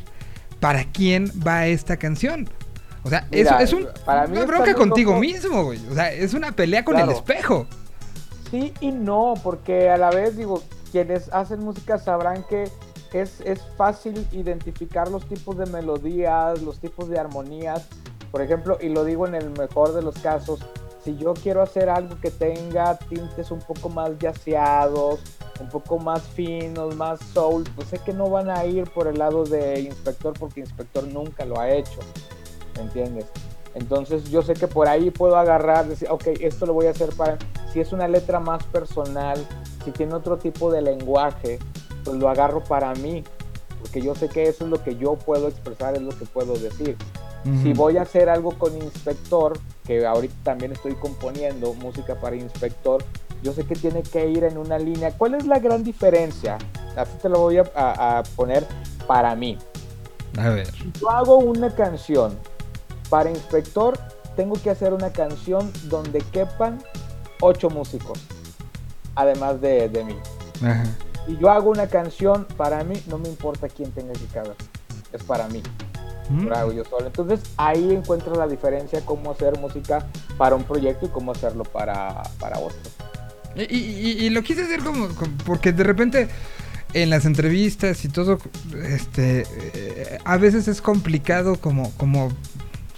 [0.60, 2.48] ¿Para quién va esta canción?
[3.02, 5.78] O sea, Mira, eso es un, para mí una bronca contigo mismo, güey.
[5.90, 7.10] O sea, es una pelea con Claro.
[7.10, 7.66] el espejo.
[8.50, 10.62] Sí y no, porque a la vez digo,
[10.92, 12.64] quienes hacen música sabrán que
[13.12, 17.82] es, es fácil identificar los tipos de melodías, los tipos de armonías.
[18.34, 20.58] Por ejemplo, y lo digo en el mejor de los casos,
[21.04, 25.20] si yo quiero hacer algo que tenga tintes un poco más yaceados,
[25.60, 29.20] un poco más finos, más soul, pues sé que no van a ir por el
[29.20, 32.00] lado de Inspector porque Inspector nunca lo ha hecho.
[32.74, 33.26] ¿Me entiendes?
[33.76, 37.14] Entonces yo sé que por ahí puedo agarrar, decir, ok, esto lo voy a hacer
[37.14, 37.38] para,
[37.72, 39.38] si es una letra más personal,
[39.84, 41.60] si tiene otro tipo de lenguaje,
[42.02, 43.22] pues lo agarro para mí,
[43.78, 46.54] porque yo sé que eso es lo que yo puedo expresar, es lo que puedo
[46.54, 46.96] decir.
[47.62, 53.04] Si voy a hacer algo con Inspector, que ahorita también estoy componiendo música para Inspector,
[53.42, 55.12] yo sé que tiene que ir en una línea.
[55.12, 56.56] ¿Cuál es la gran diferencia?
[56.96, 58.66] Así te lo voy a, a- a poner
[59.06, 59.58] para mí.
[60.38, 60.70] A ver.
[60.72, 62.38] Si yo hago una canción
[63.10, 63.98] para Inspector,
[64.36, 66.82] tengo que hacer una canción donde quepan
[67.42, 68.18] ocho músicos,
[69.14, 70.16] además de, de mí.
[70.62, 70.84] Ajá.
[71.26, 74.56] Si yo hago una canción para mí, no me importa quién tenga que caber,
[75.12, 75.62] es para mí.
[76.30, 76.46] Mm.
[76.46, 77.06] Lo hago yo solo.
[77.06, 80.06] Entonces ahí encuentro la diferencia cómo hacer música
[80.38, 82.78] para un proyecto y cómo hacerlo para, para otro.
[83.56, 86.28] Y, y- y- y lo quise hacer como, como- porque de repente
[86.92, 88.38] en las entrevistas y todo,
[88.84, 89.44] este,
[89.74, 92.28] eh, a veces es complicado como, como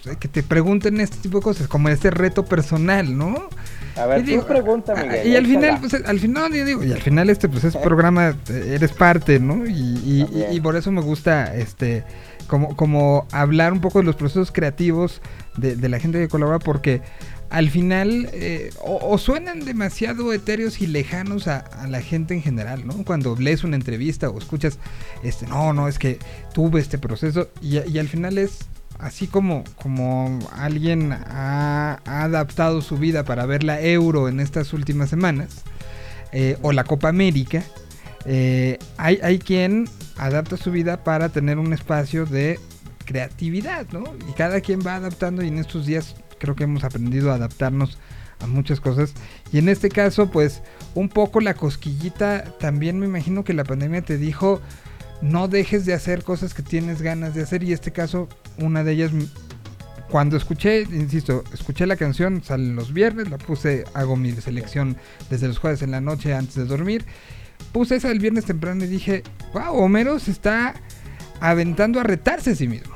[0.07, 3.49] eh, que te pregunten este tipo de cosas, como este reto personal, ¿no?
[3.97, 5.27] A ver, Y tú digo, pregunta, ah, Miguel.
[5.27, 8.37] Y al final, pues, al final, yo digo, y al final este, pues, es programa,
[8.49, 9.67] eh, eres parte, ¿no?
[9.67, 12.05] Y, y- y por eso me gusta, este,
[12.47, 15.21] como, como hablar un poco de los procesos creativos
[15.57, 17.03] de, la gente que colabora, porque
[17.51, 23.05] al final, eh, o, suenan demasiado etéreos y lejanos a, la gente en general, ¿no?
[23.05, 24.79] Cuando lees una entrevista o escuchas,
[25.23, 26.19] este, no, no, es que
[26.53, 28.67] tuve este proceso, y, al final es
[28.99, 34.73] así como, como alguien ha, ha adaptado su vida para ver la Euro en estas
[34.73, 35.63] últimas semanas,
[36.33, 37.63] eh, o la Copa América,
[38.27, 42.59] eh, hay, hay quien adapta su vida para tener un espacio de
[43.05, 44.05] creatividad, ¿no?
[44.29, 47.99] Y cada quien va adaptando y en estos días creo que hemos aprendido a adaptarnos
[48.41, 49.15] a muchas cosas.
[49.53, 50.63] Y en este caso, pues,
[50.95, 54.61] un poco la cosquillita, también me imagino que la pandemia te dijo,
[55.23, 57.63] no dejes de hacer cosas que tienes ganas de hacer.
[57.63, 58.29] Y este caso,
[58.59, 59.13] una de ellas,
[60.11, 64.97] cuando escuché, insisto, escuché la canción, salen los viernes, la puse, hago mi selección
[65.31, 67.05] desde los jueves en la noche antes de dormir.
[67.73, 69.23] Puse esa el viernes temprano y dije,
[69.53, 70.75] wow, Homero se está
[71.41, 72.95] aventando a retarse a sí mismo.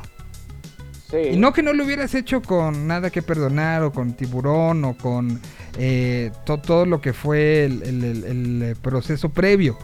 [1.10, 1.16] Sí.
[1.32, 4.96] Y no que no lo hubieras hecho con Nada que Perdonar o con Tiburón o
[4.96, 5.40] con
[5.76, 9.76] eh, to- todo lo que fue el, el- el- el proceso previo.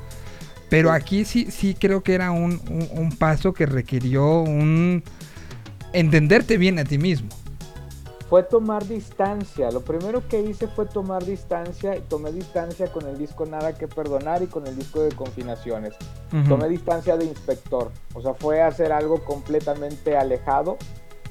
[0.71, 5.03] Pero aquí sí, sí creo que era un, un- un paso que requirió un
[5.93, 7.29] entenderte bien a ti mismo.
[8.29, 9.71] Fue tomar distancia.
[9.71, 13.87] Lo primero que hice fue tomar distancia y tomé distancia con el disco Nada que
[13.87, 15.95] Perdonar y con el disco de Confinaciones.
[16.49, 17.93] Tomé distancia de inspector.
[18.15, 20.77] O sea, fue hacer algo completamente alejado.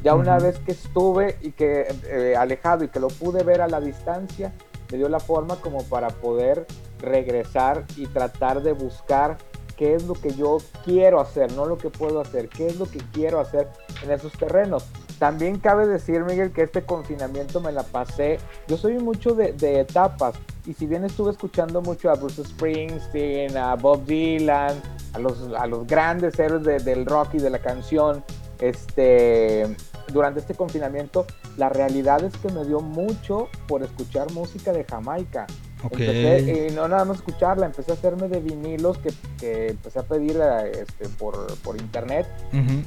[0.04, 3.68] Ya una vez que estuve y que eh, alejado y que lo pude ver a
[3.68, 4.54] la distancia,
[4.92, 6.66] me dio la forma como para poder
[7.00, 9.38] regresar y tratar de buscar
[9.76, 12.86] qué es lo que yo quiero hacer, no lo que puedo hacer, qué es lo
[12.86, 13.68] que quiero hacer
[14.04, 14.86] en esos terrenos.
[15.20, 18.38] También cabe decir, Miguel, que este confinamiento me la pasé.
[18.68, 20.36] Yo soy mucho de, etapas.
[20.66, 24.82] Y si bien estuve escuchando mucho a Bruce Springsteen, a Bob Dylan,
[25.14, 28.24] a los, a los grandes héroes de- del rock y de la canción,
[28.60, 29.76] este,
[30.12, 31.26] durante este confinamiento,
[31.58, 35.48] la realidad es que me dio mucho por escuchar música de Jamaica.
[35.92, 40.04] Empecé, y no nada más escucharla, empecé a hacerme de vinilos que, que empecé a
[40.04, 40.40] pedir
[40.72, 42.28] este, por, por internet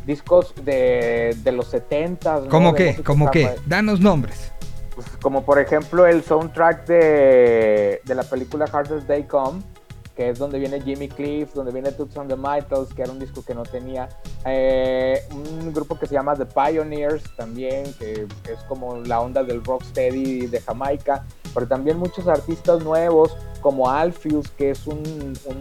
[0.07, 2.97] discos de, de los 70 ¿Cómo qué?
[3.05, 3.55] ¿Cómo qué?
[3.67, 4.53] Danos nombres.
[4.95, 9.63] Pues, como por ejemplo el soundtrack de, de la película Hardest Day Come,
[10.19, 13.21] que es donde viene Jimmy Cliff, donde viene Toots on the Mitals, que era un
[13.21, 14.09] disco que no tenía.
[14.45, 19.63] Eh, un grupo que se llama The Pioneers también, que es como la onda del
[19.65, 21.25] rocksteady de Jamaica,
[21.55, 25.05] pero también muchos artistas nuevos como Alpheus, que es un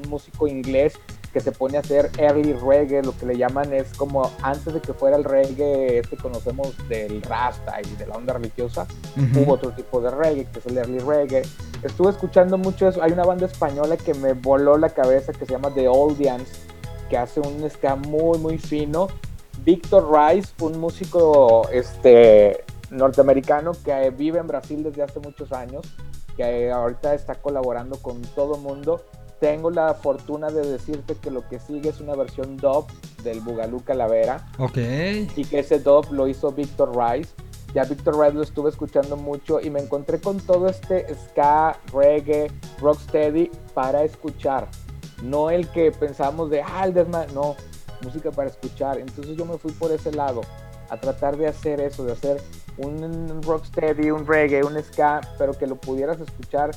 [0.10, 0.96] músico inglés
[1.38, 4.82] que se pone a hacer early reggae, lo que le llaman es como antes de
[4.82, 9.72] que fuera el reggae este conocemos del rasta y de la onda religiosa, hubo otro
[9.72, 11.44] tipo de reggae que es el early reggae.
[11.84, 15.52] Estuve escuchando mucho eso, hay una banda española que me voló la cabeza que se
[15.52, 16.50] llama The Oldians,
[17.08, 19.10] que hace un ska muy muy fino.
[19.64, 25.86] Victor Rice, un músico este norteamericano que vive en Brasil desde hace muchos años,
[26.36, 29.04] que ahorita está colaborando con todo mundo.
[29.40, 32.88] Tengo la fortuna de decirte que lo que sigue es una versión dub
[33.24, 34.78] del Bugalú Calavera Ok.
[35.36, 37.32] y que ese dub lo hizo Victor Rice.
[37.74, 42.50] Ya Victor Rice lo estuve escuchando mucho y me encontré con todo este ska, reggae,
[42.82, 44.68] rocksteady para escuchar.
[45.22, 47.26] No el que pensamos de, ah, el desma...
[47.34, 47.56] No,
[48.04, 49.00] música para escuchar.
[49.00, 50.42] Entonces yo me fui por ese lado,
[50.90, 52.42] a tratar de hacer eso, de hacer
[52.78, 56.72] un rocksteady, un reggae, un ska, pero que lo pudieras escuchar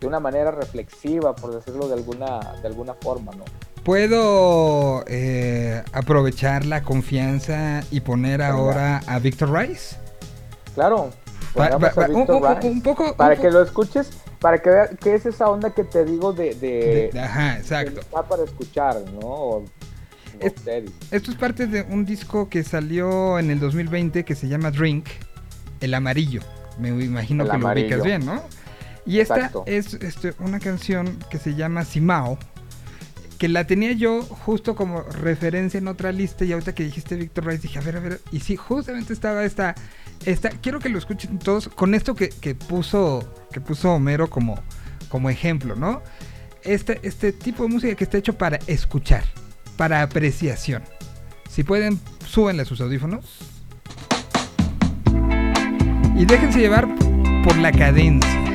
[0.00, 3.44] de una manera reflexiva, por decirlo de alguna, de alguna forma, ¿no?
[3.84, 9.96] ¿Puedo eh, aprovechar la confianza y poner ahora a Victor Rice?
[10.74, 11.10] Claro.
[11.54, 13.62] Pa- pongamos pa- a pa- un- Victor un- Rice un poco- Para un que lo
[13.62, 14.10] escuches,
[14.40, 16.54] para que veas qué es esa onda que te digo de.
[16.56, 17.94] de, De- ajá, exacto.
[17.94, 19.26] que Está para escuchar, ¿no?
[19.26, 19.64] O-
[20.40, 20.92] Es- rocksteady.
[21.12, 25.06] Esto es parte de un disco que salió en el 2020 que se llama Drink,
[25.80, 26.42] El Amarillo.
[26.78, 28.42] Me imagino El que lo ubicas bien, ¿no?
[29.06, 29.64] Y esta Exacto.
[29.66, 32.38] es este, una canción que se llama Simao,
[33.38, 37.46] que la tenía yo justo como referencia en otra lista y ahorita que dijiste Victor
[37.46, 39.74] Rice dije, a ver, a ver, y sí, justamente estaba esta,
[40.24, 44.58] esta quiero que lo escuchen todos con esto que, que puso, que puso Homero como,
[45.08, 46.02] como ejemplo, ¿no?
[46.62, 49.24] Este, este tipo de música que está hecho para escuchar,
[49.76, 50.82] para apreciación.
[51.48, 53.38] Si pueden, súbenle sus audífonos.
[56.16, 56.88] Y déjense llevar
[57.44, 58.45] por la cadencia.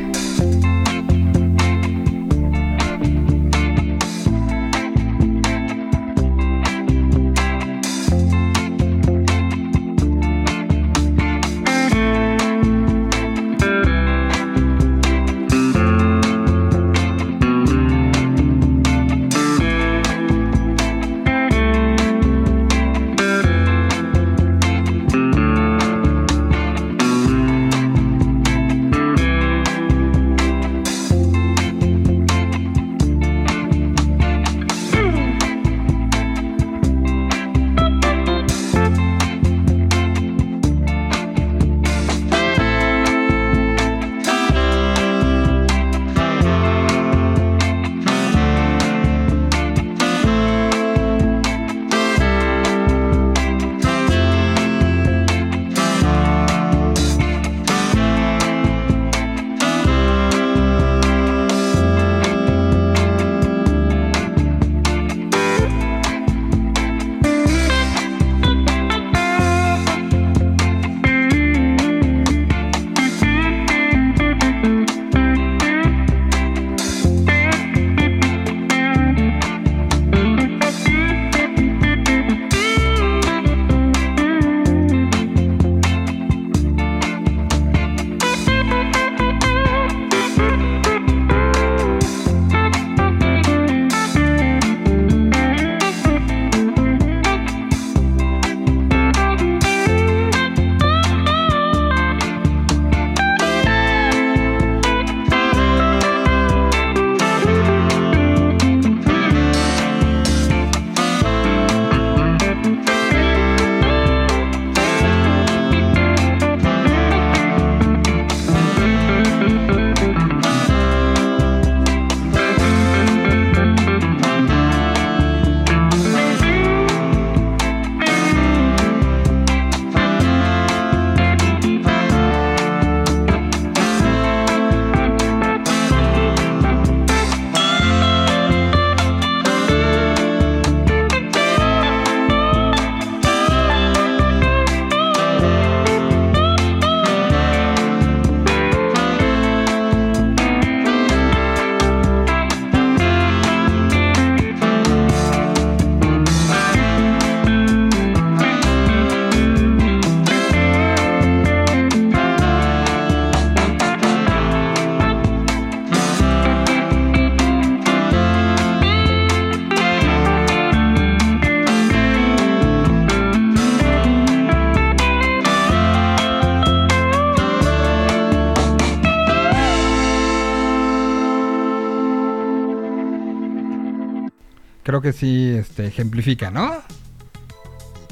[184.92, 186.82] Creo que sí este, ejemplifica, ¿no?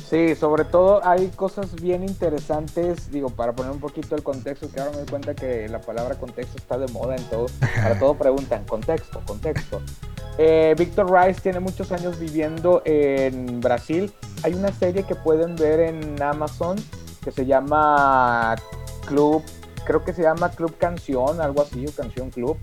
[0.09, 4.79] Sí, sobre todo hay cosas bien interesantes, digo, para poner un poquito el contexto, que
[4.79, 8.13] ahora me doy cuenta que la palabra contexto está de moda en todo, para todo
[8.17, 9.81] preguntan, contexto, contexto.
[10.37, 14.13] Eh, Victor Rice tiene muchos años viviendo en Brasil.
[14.43, 16.77] Hay una serie que pueden ver en Amazon
[17.21, 18.55] que se llama
[19.05, 19.43] Club,
[19.85, 22.57] creo que se llama Club Canción, algo así, o Canción Club,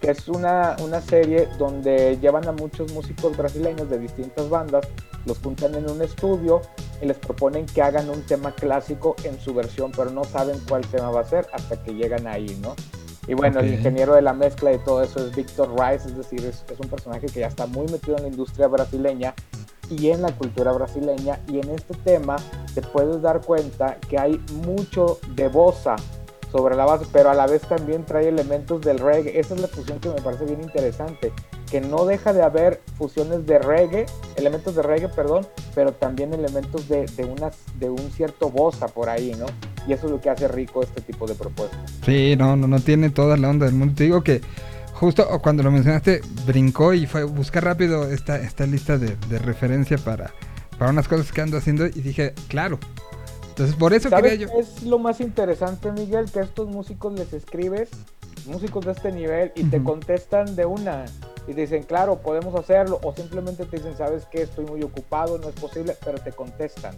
[0.00, 4.86] que es una, una serie donde llevan a muchos músicos brasileños de distintas bandas,
[5.26, 6.62] los juntan en un estudio
[7.02, 10.86] y les proponen que hagan un tema clásico en su versión, pero no saben cuál
[10.86, 12.74] tema va a ser hasta que llegan ahí, ¿no?
[13.28, 16.44] Y bueno, el ingeniero de la mezcla y todo eso es Victor Rice, es decir,
[16.44, 19.34] es, es un personaje que ya está muy metido en la industria brasileña
[19.90, 21.38] y en la cultura brasileña.
[21.46, 22.36] Y en este tema
[22.74, 25.96] te puedes dar cuenta que hay mucho de bossa
[26.50, 29.38] sobre la base, pero a la vez también trae elementos del reggae.
[29.38, 31.32] Esa es la fusión que me parece bien interesante,
[31.70, 34.06] que no deja de haber fusiones de reggae,
[34.36, 39.08] elementos de reggae, perdón, pero también elementos de, de, unas, de un cierto bossa por
[39.08, 39.46] ahí, ¿no?
[39.86, 41.78] Y eso es lo que hace rico este tipo de propuestas.
[42.04, 43.94] Sí, no, no, no tiene toda la onda del mundo.
[43.96, 44.40] Te digo que
[44.92, 49.38] justo cuando lo mencionaste, brincó y fue a buscar rápido esta, esta lista de, de
[49.38, 50.32] referencia para,
[50.78, 52.78] para unas cosas que ando haciendo y dije, claro.
[53.60, 54.52] Entonces, por eso ¿Sabes quería yo.
[54.54, 56.30] qué es lo más interesante, Miguel?
[56.30, 57.90] Que a estos músicos les escribes,
[58.46, 61.04] músicos de este nivel, y te contestan de una.
[61.46, 62.98] Y te dicen, claro, podemos hacerlo.
[63.02, 64.40] O simplemente te dicen, ¿sabes qué?
[64.42, 66.96] Estoy muy ocupado, no es posible, pero te contestan.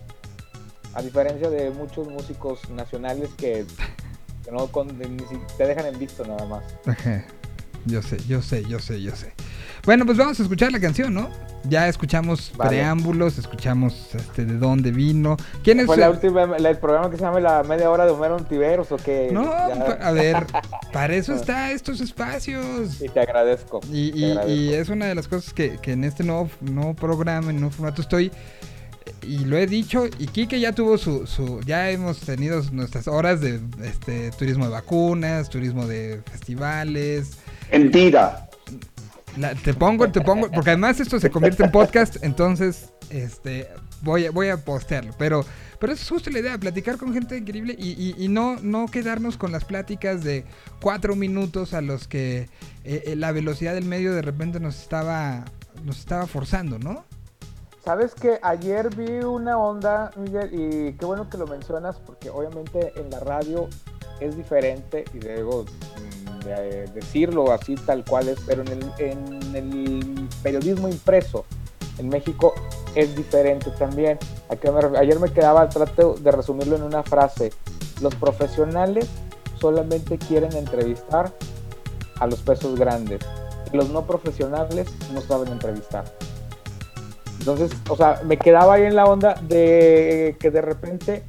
[0.94, 3.66] A diferencia de muchos músicos nacionales que,
[4.44, 4.96] que no con-
[5.58, 6.62] te dejan en visto nada más.
[7.86, 9.32] Yo sé, yo sé, yo sé, yo sé.
[9.84, 11.28] Bueno, pues vamos a escuchar la canción, ¿no?
[11.64, 12.70] Ya escuchamos Vale.
[12.70, 15.36] preámbulos, escuchamos este, de dónde vino.
[15.62, 15.86] ¿Quién es?
[15.86, 18.36] ¿Fue la el- última, la- el programa que se llama La Media Hora de Homero
[18.36, 19.30] Ontiveros o qué?
[19.32, 20.44] No, Ya- a ver,
[20.92, 23.00] para eso está estos espacios.
[23.00, 23.80] Y te agradezco.
[23.92, 24.50] Y, te y- agradezco.
[24.52, 27.70] y es una de las cosas que, que en este nuevo, nuevo programa, en nuevo
[27.74, 28.30] formato estoy,
[29.22, 33.40] y lo he dicho, y Kike ya tuvo su, su ya hemos tenido nuestras horas
[33.40, 37.32] de este turismo de vacunas, turismo de festivales.
[37.70, 38.48] Mentira.
[39.64, 43.68] Te pongo, te pongo, porque además esto se convierte en podcast, entonces este
[44.02, 45.14] voy a, voy a postearlo.
[45.18, 45.44] Pero,
[45.78, 49.50] pero es justo la idea, platicar con gente increíble y, y- no, no quedarnos con
[49.52, 50.44] las pláticas de
[50.80, 52.48] cuatro minutos a los que
[52.84, 55.44] eh, eh, la velocidad del medio de repente nos estaba,
[55.84, 57.04] nos estaba forzando, ¿no?
[57.84, 62.92] Sabes que ayer vi una onda, Miguel, y qué bueno que lo mencionas, porque obviamente
[62.94, 63.68] en la radio
[64.20, 66.11] es diferente, y mm,
[66.44, 71.44] de- decirlo así tal cual es, pero en el, en el periodismo impreso
[71.98, 72.54] en México
[72.94, 74.18] es diferente también.
[74.48, 77.52] ¿A qué me ref- ayer me quedaba, trato de resumirlo en una frase,
[78.00, 79.06] los profesionales
[79.60, 81.32] solamente quieren entrevistar
[82.18, 83.20] a los pesos grandes,
[83.72, 86.04] los no profesionales no saben entrevistar.
[87.38, 91.24] Entonces, o sea, me quedaba ahí en la onda de que de repente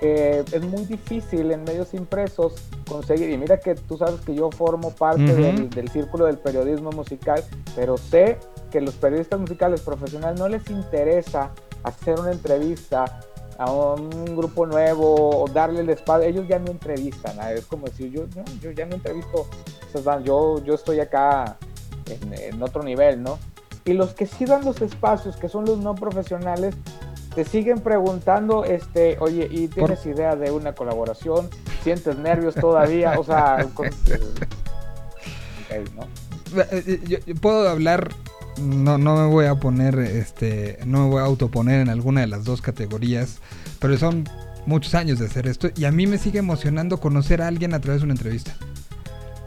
[0.00, 2.54] eh, es muy difícil en medios impresos
[2.88, 5.42] conseguir, y mira que tú sabes que yo formo parte Ujú.
[5.42, 7.42] del, del círculo del periodismo musical,
[7.74, 8.38] pero sé
[8.70, 11.50] que los periodistas musicales profesionales no les interesa
[11.82, 13.20] hacer una entrevista
[13.58, 18.12] a un grupo nuevo o darle el espacio, ellos ya no entrevistan, es como decir,
[18.12, 19.46] yo, no, yo ya no entrevisto
[19.88, 21.56] esas bandas, yo, yo estoy acá
[22.08, 23.36] en, en otro nivel, ¿no?
[23.84, 26.76] Y los que sí dan los espacios, que son los no profesionales,
[27.34, 31.48] te siguen preguntando, este, oye, ¿y tienes idea de una colaboración?
[31.84, 33.18] ¿Sientes nervios todavía?
[33.18, 33.88] O sea, con-
[35.96, 36.02] ¿no?
[36.62, 38.08] Eh, eh, Yo, yo puedo hablar,
[38.60, 42.26] no, no me voy a poner, este, no me voy a autoponer en alguna de
[42.26, 43.38] las dos categorías,
[43.78, 44.24] pero son
[44.66, 47.80] muchos años de hacer esto y a mí me sigue emocionando conocer a alguien a
[47.80, 48.54] través de una entrevista.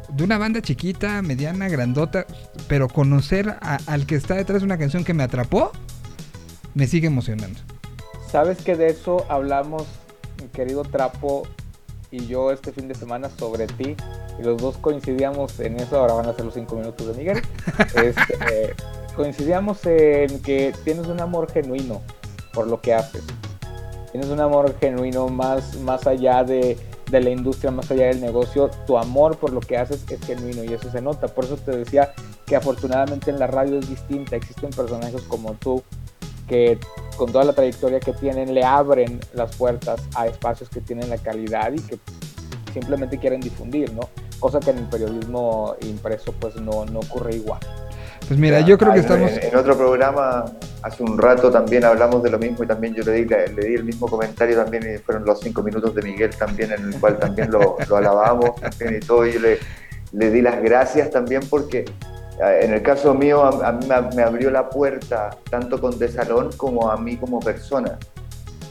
[0.10, 2.26] De una banda chiquita, mediana, grandota,
[2.68, 5.72] pero conocer a- al que está detrás de una canción que me atrapó,
[6.74, 7.60] me sigue emocionando.
[8.30, 9.84] Sabes que de eso hablamos,
[10.42, 11.44] mi querido Trapo
[12.12, 13.96] y yo este fin de semana sobre ti,
[14.40, 17.42] y los dos coincidíamos en eso, ahora van a ser los cinco minutos de Miguel.
[17.96, 18.74] Este, eh,
[19.16, 22.02] coincidíamos en que tienes un amor genuino
[22.54, 23.24] por lo que haces.
[24.12, 26.78] Tienes un amor genuino más, más allá de,
[27.10, 28.70] de la industria, más allá del negocio.
[28.86, 31.28] Tu amor por lo que haces es genuino y eso se nota.
[31.30, 32.14] Por eso te decía
[32.46, 34.36] que afortunadamente en la radio es distinta.
[34.36, 35.82] Existen personajes como tú
[36.52, 36.78] que
[37.16, 41.18] con toda la trayectoria que tienen le abren las puertas a espacios que tienen la
[41.18, 41.98] calidad y que
[42.74, 44.10] simplemente quieren difundir, ¿no?
[44.38, 47.62] Cosa que en el periodismo impreso pues no, no ocurre igual.
[48.28, 49.32] Pues mira, yo creo que estamos...
[49.32, 50.44] En, en otro programa,
[50.82, 53.68] hace un rato también hablamos de lo mismo y también yo le di, le, le
[53.70, 57.00] di el mismo comentario también y fueron los cinco minutos de Miguel también en el
[57.00, 59.58] cual también lo, lo alabamos también y todo y yo le,
[60.12, 61.86] le di las gracias también porque
[62.42, 63.86] En el caso mío, a, a mí
[64.16, 68.00] me, abrió la puerta tanto con De Salón como a mí como persona.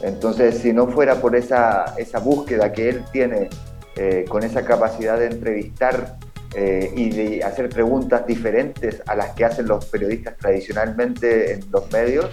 [0.01, 3.49] Entonces, si no fuera por esa, esa búsqueda que él tiene
[3.95, 6.17] eh, con esa capacidad de entrevistar
[6.55, 11.89] eh, y de hacer preguntas diferentes a las que hacen los periodistas tradicionalmente en los
[11.91, 12.29] medios,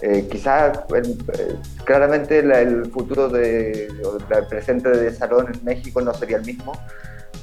[0.00, 6.00] eh, quizás eh, claramente la- el futuro de, o el presente de Salón en México
[6.00, 6.72] no sería el mismo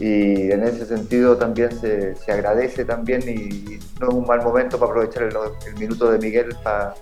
[0.01, 4.79] y en ese sentido también se, se agradece también y no es un mal momento
[4.79, 6.95] para aprovechar el, minuto de Miguel para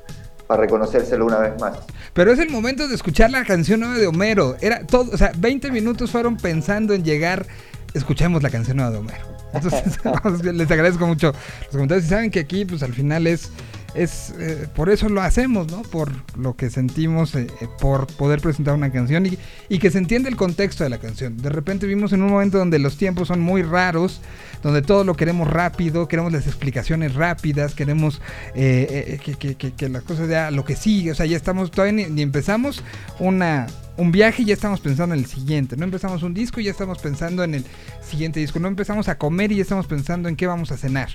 [0.50, 1.78] reconocérselo una vez más.
[2.12, 4.58] Pero es el momento de escuchar la canción nueva de Homero.
[4.60, 7.46] Era todo, o sea, 20 minutos fueron pensando en llegar.
[7.94, 9.26] Escuchemos la canción nueva de Homero.
[9.54, 9.98] Entonces,
[10.54, 12.06] les agradezco mucho los comentarios.
[12.06, 13.50] Y saben que aquí, pues al final es.
[13.96, 15.82] Es eh, por eso lo hacemos, ¿no?
[15.82, 20.30] Por lo que sentimos, eh, eh, por poder presentar una canción y, que se entienda
[20.30, 21.38] el contexto de la canción.
[21.38, 24.22] De repente vivimos en un momento donde los tiempos son muy raros,
[24.62, 28.22] donde todo lo queremos rápido, queremos las explicaciones rápidas, queremos
[28.56, 31.94] eh, eh, que, que las cosas ya lo que sigue, o sea, ya estamos, todavía
[31.94, 32.84] ni, ni empezamos
[33.20, 33.68] una,
[33.98, 36.72] un viaje y ya estamos pensando en el siguiente, no empezamos un disco y ya
[36.72, 37.66] estamos pensando en el
[38.02, 41.10] siguiente disco, no empezamos a comer y ya estamos pensando en qué vamos a cenar.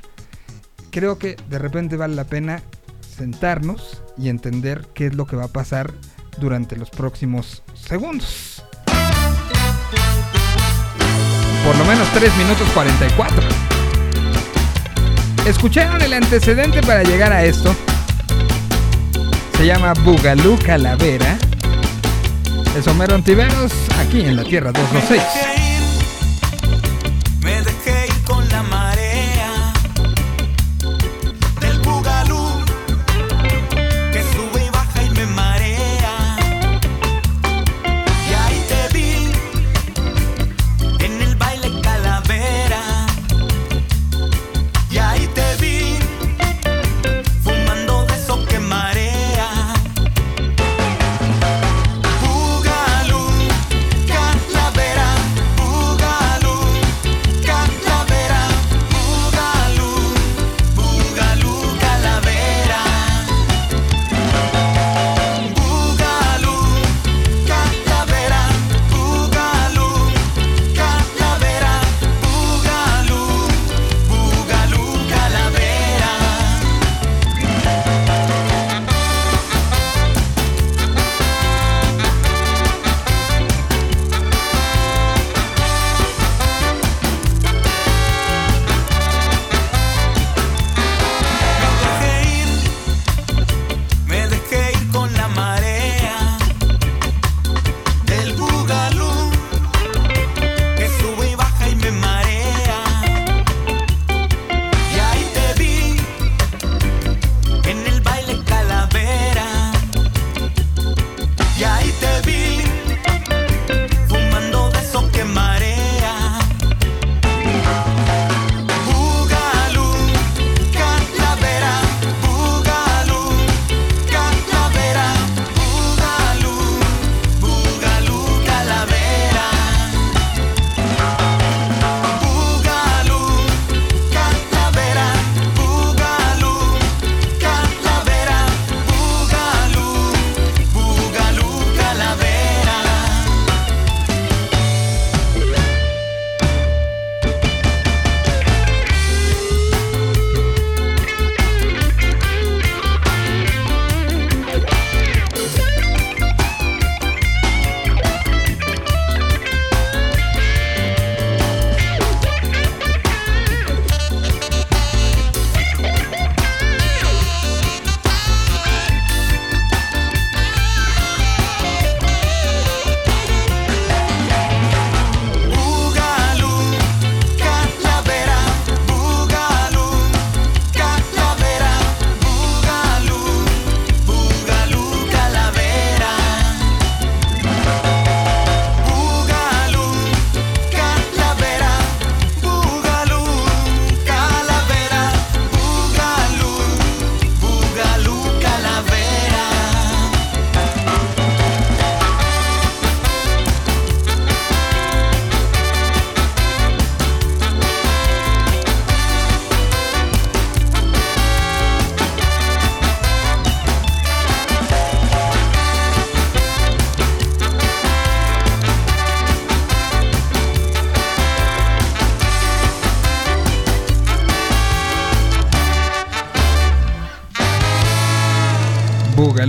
[0.94, 2.62] Creo que de repente vale la pena
[3.16, 5.92] sentarnos y entender qué es lo que va a pasar
[6.38, 8.62] durante los próximos segundos.
[11.66, 13.42] Por lo menos 3 minutos 44.
[15.48, 17.74] Escucharon el antecedente para llegar a esto.
[19.56, 21.36] Se llama Bugalú Calavera.
[22.78, 25.63] Es Homero Ontiveros aquí en la Tierra 226.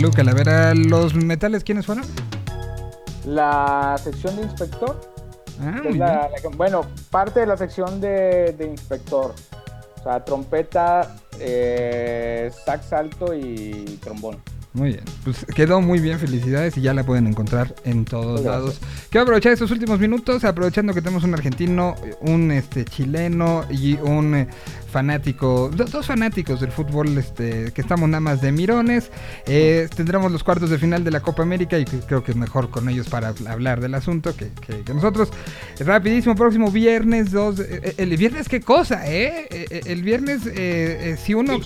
[0.06, 0.76] Galú Calavera.
[0.76, 2.06] ¿Los metales quiénes fueron?
[3.26, 5.02] La sección de inspector.
[5.60, 9.34] Ah, muy la bueno, parte de la sección de, de inspector.
[10.00, 14.38] O sea, trompeta, eh, sax alto y trombón.
[14.74, 18.46] Muy bien, pues quedó muy bien, felicidades y ya la pueden encontrar en todos Gracias.
[18.46, 18.82] lados.
[19.10, 24.48] Quiero aprovechar estos últimos minutos, aprovechando que tenemos un argentino, un este chileno y un
[25.00, 29.12] fanático, do- dos fanáticos del fútbol, este, que estamos nada más de mirones.
[29.46, 32.70] Eh, tendremos los cuartos de final de la Copa América y creo que es mejor
[32.70, 35.30] con ellos para habl- hablar del asunto que, que- que nosotros.
[35.82, 37.60] Rapidísimo, próximo viernes 2,
[37.98, 39.48] el viernes qué cosa, ¿eh?
[39.52, 41.60] Eh, eh, El viernes, eh, eh, si uno...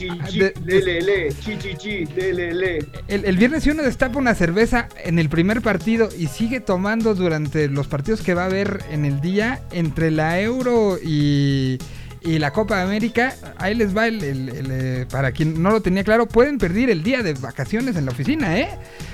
[3.08, 7.14] El, el viernes si uno destapa una cerveza en el primer partido y sigue tomando
[7.14, 11.78] durante los partidos que va a haber en el día entre la Euro y,
[12.22, 16.04] y la Copa América, ahí les va el, el- eh, para quien no lo tenía
[16.04, 18.70] claro, pueden perder el día de vacaciones en la oficina, ¿eh?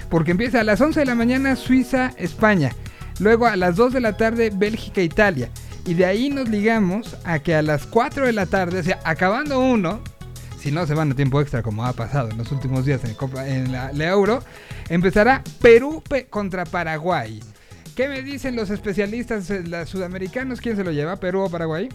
[0.09, 2.71] Porque empieza a las 11 de la mañana Suiza, España.
[3.19, 5.49] Luego a las 2 de la tarde Bélgica, Italia.
[5.85, 8.99] Y de ahí nos ligamos a que a las 4 de la tarde, o sea,
[9.03, 10.01] acabando uno,
[10.59, 13.13] si no se van a tiempo extra como ha pasado en los últimos días en,
[13.13, 14.43] Copa- en la, la Euro,
[14.89, 17.39] empezará Perú pe- contra Paraguay.
[17.95, 20.59] ¿Qué me dicen los especialistas eh, los sudamericanos?
[20.59, 21.87] ¿Quién se lo lleva, Perú o Paraguay?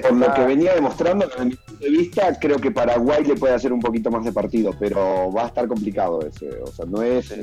[0.00, 3.52] Por lo que venía demostrando, desde mi punto de vista, creo que Paraguay le puede
[3.52, 6.48] hacer un poquito más de partido, pero va a estar complicado ese.
[6.62, 7.34] O sea, no es.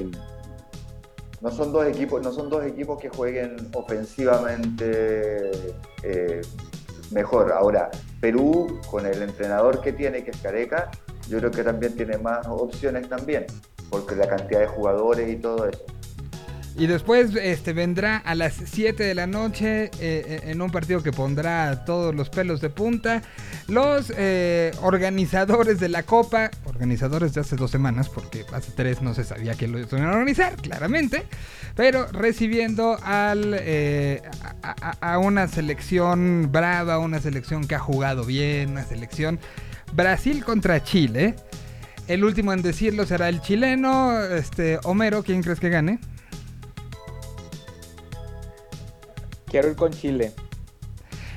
[1.42, 5.52] No son dos equipos, no son dos equipos que jueguen ofensivamente
[6.04, 6.42] eh,
[7.12, 7.52] mejor.
[7.52, 10.90] Ahora, Perú, con el entrenador que tiene, que es Careca,
[11.30, 13.46] yo creo que también tiene más opciones también,
[13.90, 15.86] porque la cantidad de jugadores y todo eso.
[16.78, 21.04] Y después este, vendrá a las 7 de la noche eh, eh, en un partido
[21.04, 23.22] que pondrá todos los pelos de punta.
[23.68, 29.14] Los eh, organizadores de la Copa, organizadores de hace dos semanas, porque hace tres no
[29.14, 31.26] se sabía que lo iban a organizar, claramente,
[31.76, 34.22] pero recibiendo al, eh,
[34.64, 39.38] a, a- a una selección brava, una selección que ha jugado bien, una selección
[39.92, 41.36] Brasil contra Chile.
[42.08, 46.00] El último en decirlo será el chileno, este Homero, ¿quién crees que gane?
[49.50, 50.32] Quiero ir con Chile.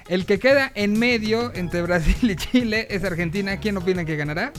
[0.09, 3.59] El que queda en medio entre Brasil y Chile es Argentina.
[3.59, 4.53] ¿Quién opina que ganará?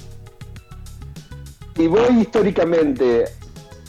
[1.76, 3.26] Si voy históricamente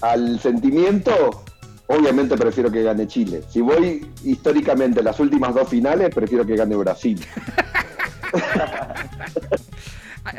[0.00, 1.44] al sentimiento,
[1.86, 3.42] obviamente prefiero que gane Chile.
[3.48, 7.24] Si voy históricamente a las últimas dos finales, prefiero que gane Brasil.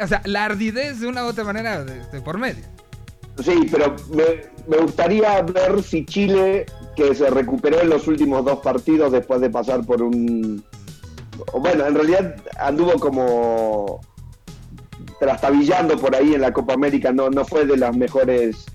[0.02, 2.64] O sea, la ardidez de una u otra manera de, de por medio.
[3.44, 4.24] Sí, pero me,
[4.68, 9.50] me gustaría ver si Chile, que se recuperó en los últimos dos partidos después de
[9.50, 10.64] pasar por un...
[11.60, 14.00] Bueno, en realidad anduvo como
[15.20, 18.66] trastabillando por ahí en la Copa América, no, no fue de las mejores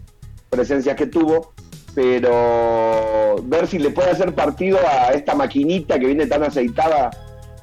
[0.51, 1.53] presencias que tuvo,
[1.95, 7.11] pero ver si le puede hacer partido a esta maquinita que viene tan aceitada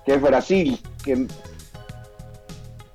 [0.06, 1.28] que es Brasil, que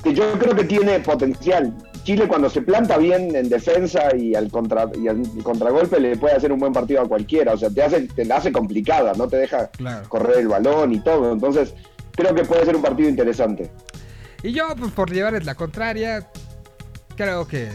[0.03, 1.73] que yo creo que tiene potencial.
[2.05, 6.35] Chile cuando se planta bien en defensa y al, contra, y al contragolpe le puede
[6.35, 9.29] hacer un buen partido a cualquiera, o sea, te, hace, te la hace complicada, no
[9.29, 10.09] te deja Claro.
[10.09, 11.74] correr el balón y todo, entonces
[12.12, 13.70] creo que puede ser un partido interesante.
[14.43, 16.29] Y yo, pues por llevarles la contraria,
[17.16, 17.69] creo que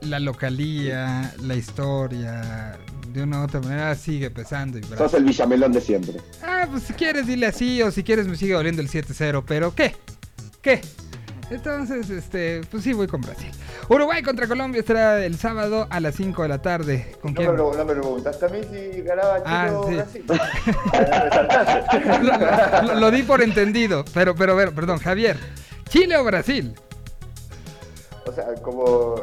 [0.00, 2.76] la localía, la historia,
[3.12, 4.78] de una u otra manera sigue pesando.
[4.78, 6.14] Y Sos el Villamelón de siempre.
[6.42, 9.74] Ah, pues si quieres dile así o si quieres me sigue doliendo el 7-0, pero
[9.74, 9.94] ¿qué?
[10.62, 10.80] ¿Qué?
[11.50, 13.50] Entonces, este, pues sí voy con Brasil.
[13.88, 17.16] Uruguay contra Colombia estará el sábado a las 5 de la tarde.
[17.20, 17.50] ¿Con No quién?
[17.50, 19.94] me, lo, no me lo preguntaste a mí si ganaba Chile Ah, o sí.
[19.96, 20.24] Brasil.
[21.32, 22.00] Saltaste.
[22.22, 25.36] lo, lo- lo di por entendido, pero, pero, ver, perdón, Javier.
[25.88, 26.74] ¿Chile o Brasil?
[28.26, 29.16] O sea, como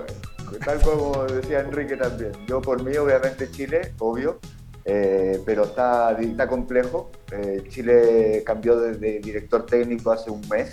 [0.65, 2.31] tal como decía Enrique también.
[2.47, 4.39] Yo por mí, obviamente Chile, obvio,
[4.85, 7.09] eh, pero está, está complejo.
[7.31, 10.71] Eh, Chile cambió de, de director técnico hace un mes,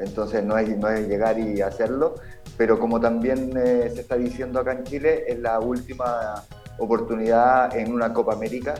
[0.00, 2.14] entonces no es, no es llegar y hacerlo.
[2.56, 6.44] Pero como también eh, se está diciendo acá en Chile, es la última
[6.78, 8.74] oportunidad en una Copa América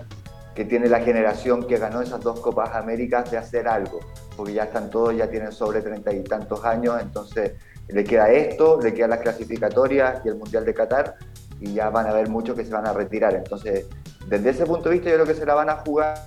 [0.54, 4.00] que tiene la generación que ganó esas dos Copas Américas de hacer algo,
[4.36, 7.52] porque ya están todos, ya tienen sobre treinta y tantos años, entonces
[7.88, 11.16] le queda esto, le quedan las clasificatorias y el Mundial de Qatar,
[11.60, 13.34] y ya van a haber muchos que se van a retirar.
[13.34, 13.86] Entonces,
[14.28, 16.18] desde ese punto de vista, yo creo que se la van a jugar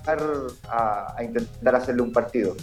[0.68, 2.56] a, a intentar hacerle un partido.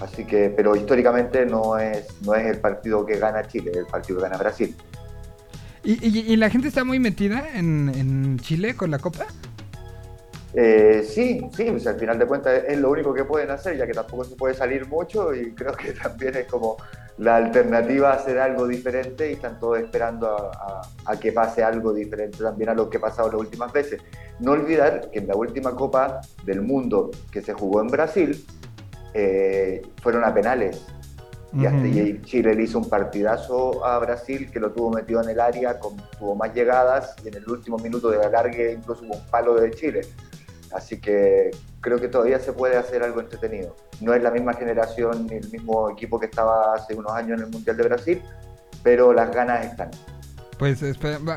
[0.00, 3.86] Así que, pero históricamente no es, no es el partido que gana Chile, es el
[3.86, 4.74] partido que gana Brasil.
[5.82, 9.26] ¿Y, y- y la gente está muy metida en, en Chile con la Copa?
[10.54, 13.86] Eh, sí, sí, pues al final de cuentas es lo único que pueden hacer, ya
[13.86, 16.76] que tampoco se puede salir mucho y creo que también es como
[17.18, 21.62] la alternativa a hacer algo diferente y están todos esperando a, a- a que pase
[21.64, 24.00] algo diferente también a lo que ha pasado las últimas veces.
[24.40, 28.44] No olvidar que en la última Copa del Mundo que se jugó en Brasil
[29.14, 30.84] eh, fueron a penales.
[31.52, 31.86] Y, hasta- Ujú.
[31.86, 35.78] y Chile le hizo un partidazo a Brasil que lo tuvo metido en el área,
[35.78, 39.54] con, tuvo más llegadas y en el último minuto de alargue incluso hubo un palo
[39.54, 40.02] de Chile.
[40.74, 43.74] Así que creo que todavía se puede hacer algo entretenido.
[44.02, 47.46] No es la misma generación ni el mismo equipo que estaba hace unos años en
[47.46, 48.22] el Mundial de Brasil,
[48.82, 49.90] pero las ganas están.
[50.58, 50.82] Pues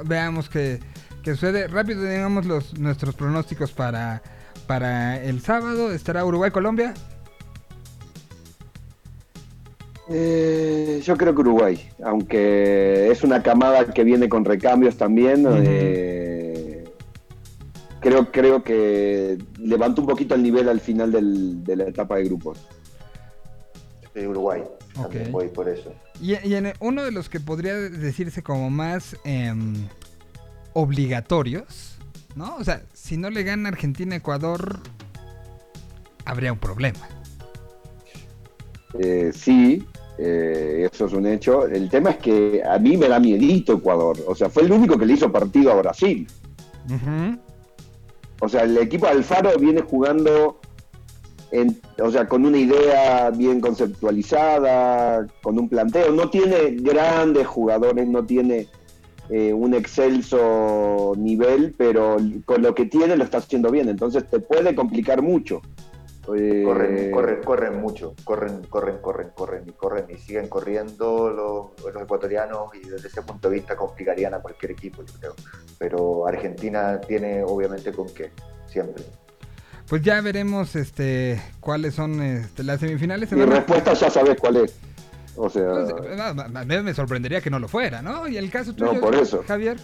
[0.05, 0.81] veamos qué,
[1.23, 1.67] qué sucede.
[1.69, 4.21] Rápido digamos los, nuestros pronósticos para,
[4.67, 5.93] para el sábado.
[5.93, 6.93] Estará Uruguay-Colombia.
[10.13, 15.45] Eh, yo creo que Uruguay, aunque es una camada que viene con recambios también.
[15.47, 16.83] Eh,
[18.01, 22.25] creo, creo que levanta un poquito el nivel al final del- de la etapa de
[22.25, 22.59] grupos.
[24.13, 24.63] Sí, Uruguay,
[24.93, 25.31] también Ok.
[25.31, 25.93] voy por eso.
[26.19, 29.87] Y, y en uno de los que podría decirse como más em,
[30.73, 31.95] obligatorios,
[32.35, 32.55] ¿no?
[32.57, 34.79] O sea, si no le gana Argentina a Ecuador,
[36.25, 36.99] habría un problema.
[38.99, 39.85] Eh, sí,
[40.23, 41.65] eh, eso es un hecho.
[41.65, 44.17] El tema es que a mí me da miedito Ecuador.
[44.27, 46.27] O sea, fue el único que le hizo partido a Brasil.
[48.39, 50.59] O sea, el equipo de Alfaro viene jugando,
[51.51, 56.11] en- o sea, con una idea bien conceptualizada, con un planteo.
[56.11, 58.67] No tiene grandes jugadores, no tiene
[59.29, 63.87] eh, un excelso nivel, pero con lo que tiene lo está haciendo bien.
[63.87, 65.61] Entonces te puede complicar mucho.
[66.37, 71.93] Eh, Corren, corren, corren mucho, corren, corren, corren, corren y corren y siguen corriendo los,
[71.93, 75.35] los ecuatorianos y desde ese punto de vista complicarían a cualquier equipo, yo creo.
[75.79, 78.31] Pero Argentina tiene obviamente con qué,
[78.67, 79.03] siempre.
[79.89, 83.27] Pues ya veremos este cuáles son este, las semifinales.
[83.29, 84.75] Se Mi respuesta ya sabes cuál es.
[85.35, 88.27] O sea, Pues, mí me sorprendería que no lo fuera, ¿no?
[88.27, 89.43] Y el caso tuyo, No, por eso.
[89.47, 89.77] Javier.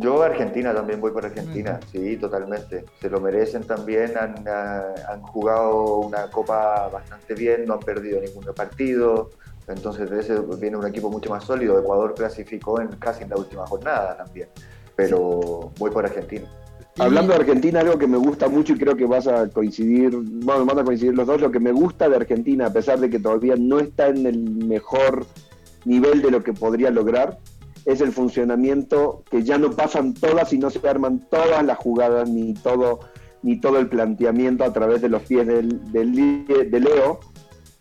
[0.00, 2.86] Yo Argentina también voy por Argentina, sí, totalmente.
[3.00, 8.18] Se lo merecen también, han, ah, han jugado una copa bastante bien, no han perdido
[8.18, 9.30] ningún partido.
[9.68, 11.78] Entonces de ese viene un equipo mucho más sólido.
[11.78, 14.48] Ecuador clasificó en casi en la última jornada también.
[14.96, 16.48] Pero voy por Argentina.
[16.98, 20.64] Hablando de Argentina, algo que me gusta mucho y creo que vas a coincidir, bueno,
[20.64, 23.18] van a coincidir los dos, lo que me gusta de Argentina, a pesar de que
[23.18, 25.26] todavía no está en el mejor
[25.84, 27.38] nivel de lo que podría lograr,
[27.84, 32.28] es el funcionamiento que ya no pasan todas y no se arman todas las jugadas
[32.28, 33.00] ni todo
[33.42, 37.20] ni todo el planteamiento a través de los pies del, del de Leo,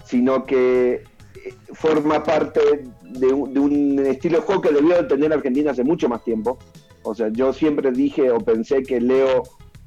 [0.06, 2.62] sino que eh, forma parte
[3.04, 6.58] de de un estilo de juego que debió de tener Argentina hace mucho más tiempo.
[7.04, 9.44] O sea, yo siempre dije o pensé que Leo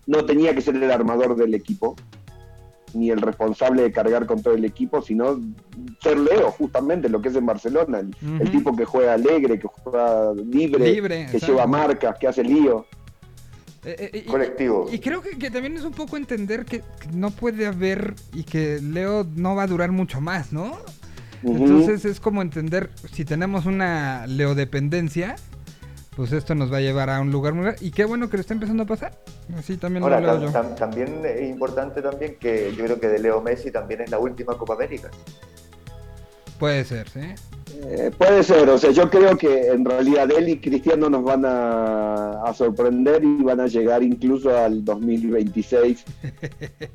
[0.06, 1.96] no tenía que ser el armador del equipo,
[2.94, 5.40] ni el responsable de cargar con todo el equipo, sino
[6.02, 10.32] ser Leo, justamente lo que es en Barcelona, el, tipo que juega alegre, que juega
[10.34, 11.46] libre, Libre, que exacto.
[11.46, 12.86] lleva marcas, que hace lío.
[13.84, 14.88] Eh, eh, y- Colectivo.
[14.92, 18.44] Y, creo que, que también es un poco entender que, que no puede haber y
[18.44, 20.78] que Leo no va a durar mucho más, ¿no?
[21.42, 25.36] Entonces es como entender, si tenemos una leodependencia,
[26.16, 27.70] pues esto nos va a llevar a un lugar muy...
[27.80, 29.12] Y qué bueno que lo está empezando a pasar.
[29.56, 30.48] Así también Ahora, lo tam- yo.
[30.52, 34.18] tam- también es importante también que yo creo que de Leo Messi también es la
[34.18, 35.10] última Copa América.
[36.58, 37.20] Puede ser, ¿sí?
[37.84, 41.44] Eh, puede ser, o sea, yo creo que en realidad él y Cristiano nos van
[41.44, 46.04] a, a sorprender y van a llegar incluso al 2026.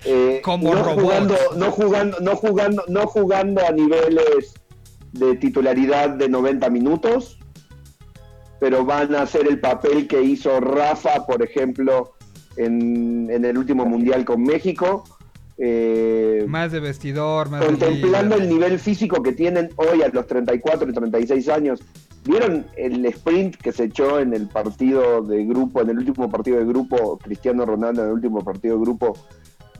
[0.06, 1.02] Eh, Como no robots.
[1.02, 4.54] jugando, no jugando, no jugando, no jugando a niveles
[5.12, 7.37] de titularidad de 90 minutos,
[8.60, 12.14] pero van a hacer el papel que hizo Rafa, por ejemplo,
[12.56, 15.04] en, en el último mundial con México.
[15.60, 20.28] Eh, Más de vestidor, más de contemplando el nivel físico que tienen hoy a los
[20.28, 21.80] 34 y 36 años.
[22.26, 26.58] ¿Vieron el sprint que se echó en el partido de grupo, en el último partido
[26.58, 29.18] de grupo, Cristiano Ronaldo en el último partido de grupo?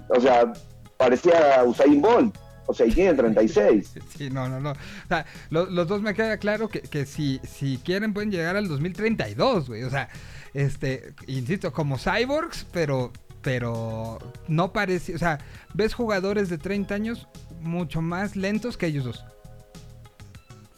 [0.10, 0.54] O sea,
[0.98, 2.36] parecía Usain Bolt.
[2.68, 3.94] O sea, y tiene 36.
[4.18, 4.72] Sí, no, no, no.
[4.72, 8.56] O sea, lo- los dos me queda claro que, que si, si quieren pueden llegar
[8.56, 9.84] al 2032, güey.
[9.84, 10.10] O sea,
[10.54, 13.12] este, insisto, como cyborgs, pero,
[13.42, 15.40] pero no parece, o sea,
[15.74, 17.28] ves jugadores de 30 años
[17.62, 19.26] mucho más lentos que ellos dos.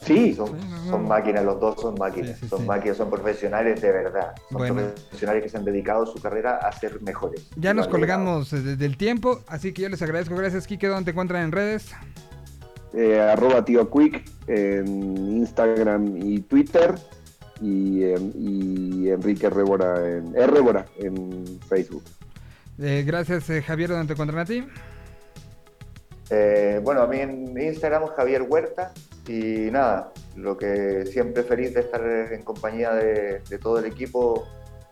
[0.02, 2.32] Sí, Son, máquinas, los dos son máquinas.
[2.32, 2.66] Sí, sí, son sí.
[2.66, 4.34] máquinas, son profesionales de verdad.
[4.50, 4.76] Son Bueno.
[4.76, 7.48] profesionales que se han dedicado su carrera a ser mejores.
[7.58, 10.36] Ya nos colgamos del tiempo, así que yo les agradezco.
[10.36, 10.88] Gracias, Kike.
[10.88, 11.92] ¿Dónde te encuentran en redes?
[12.94, 14.88] Eh, arroba tío Quick en
[15.38, 16.96] Instagram y Twitter.
[17.62, 22.04] Y, y Enrique Révora en, eh, Révora en Facebook.
[22.82, 23.90] Eh, gracias, eh, Javier.
[23.90, 24.66] ¿Dónde te encuentran a ti?
[26.30, 28.94] Eh, bueno, a mí en Instagram Javier Huerta
[29.28, 32.02] Y nada, lo que siempre feliz de estar
[32.32, 34.48] en compañía de, de todo el equipo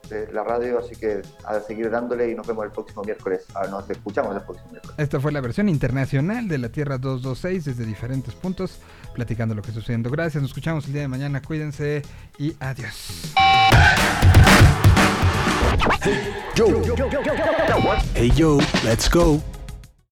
[0.10, 3.46] de la radio, así que a seguir dándole y nos vemos el próximo miércoles.
[3.56, 4.96] Ah, nos escuchamos el próximo miércoles.
[4.98, 8.80] Esta fue la versión internacional de la Tierra 226 desde diferentes puntos,
[9.14, 10.10] platicando lo que está sucediendo.
[10.10, 11.42] Gracias, nos escuchamos el día de mañana.
[11.42, 12.02] Cuídense
[12.38, 13.34] y adiós.
[18.16, 19.42] Hey yo, let's go.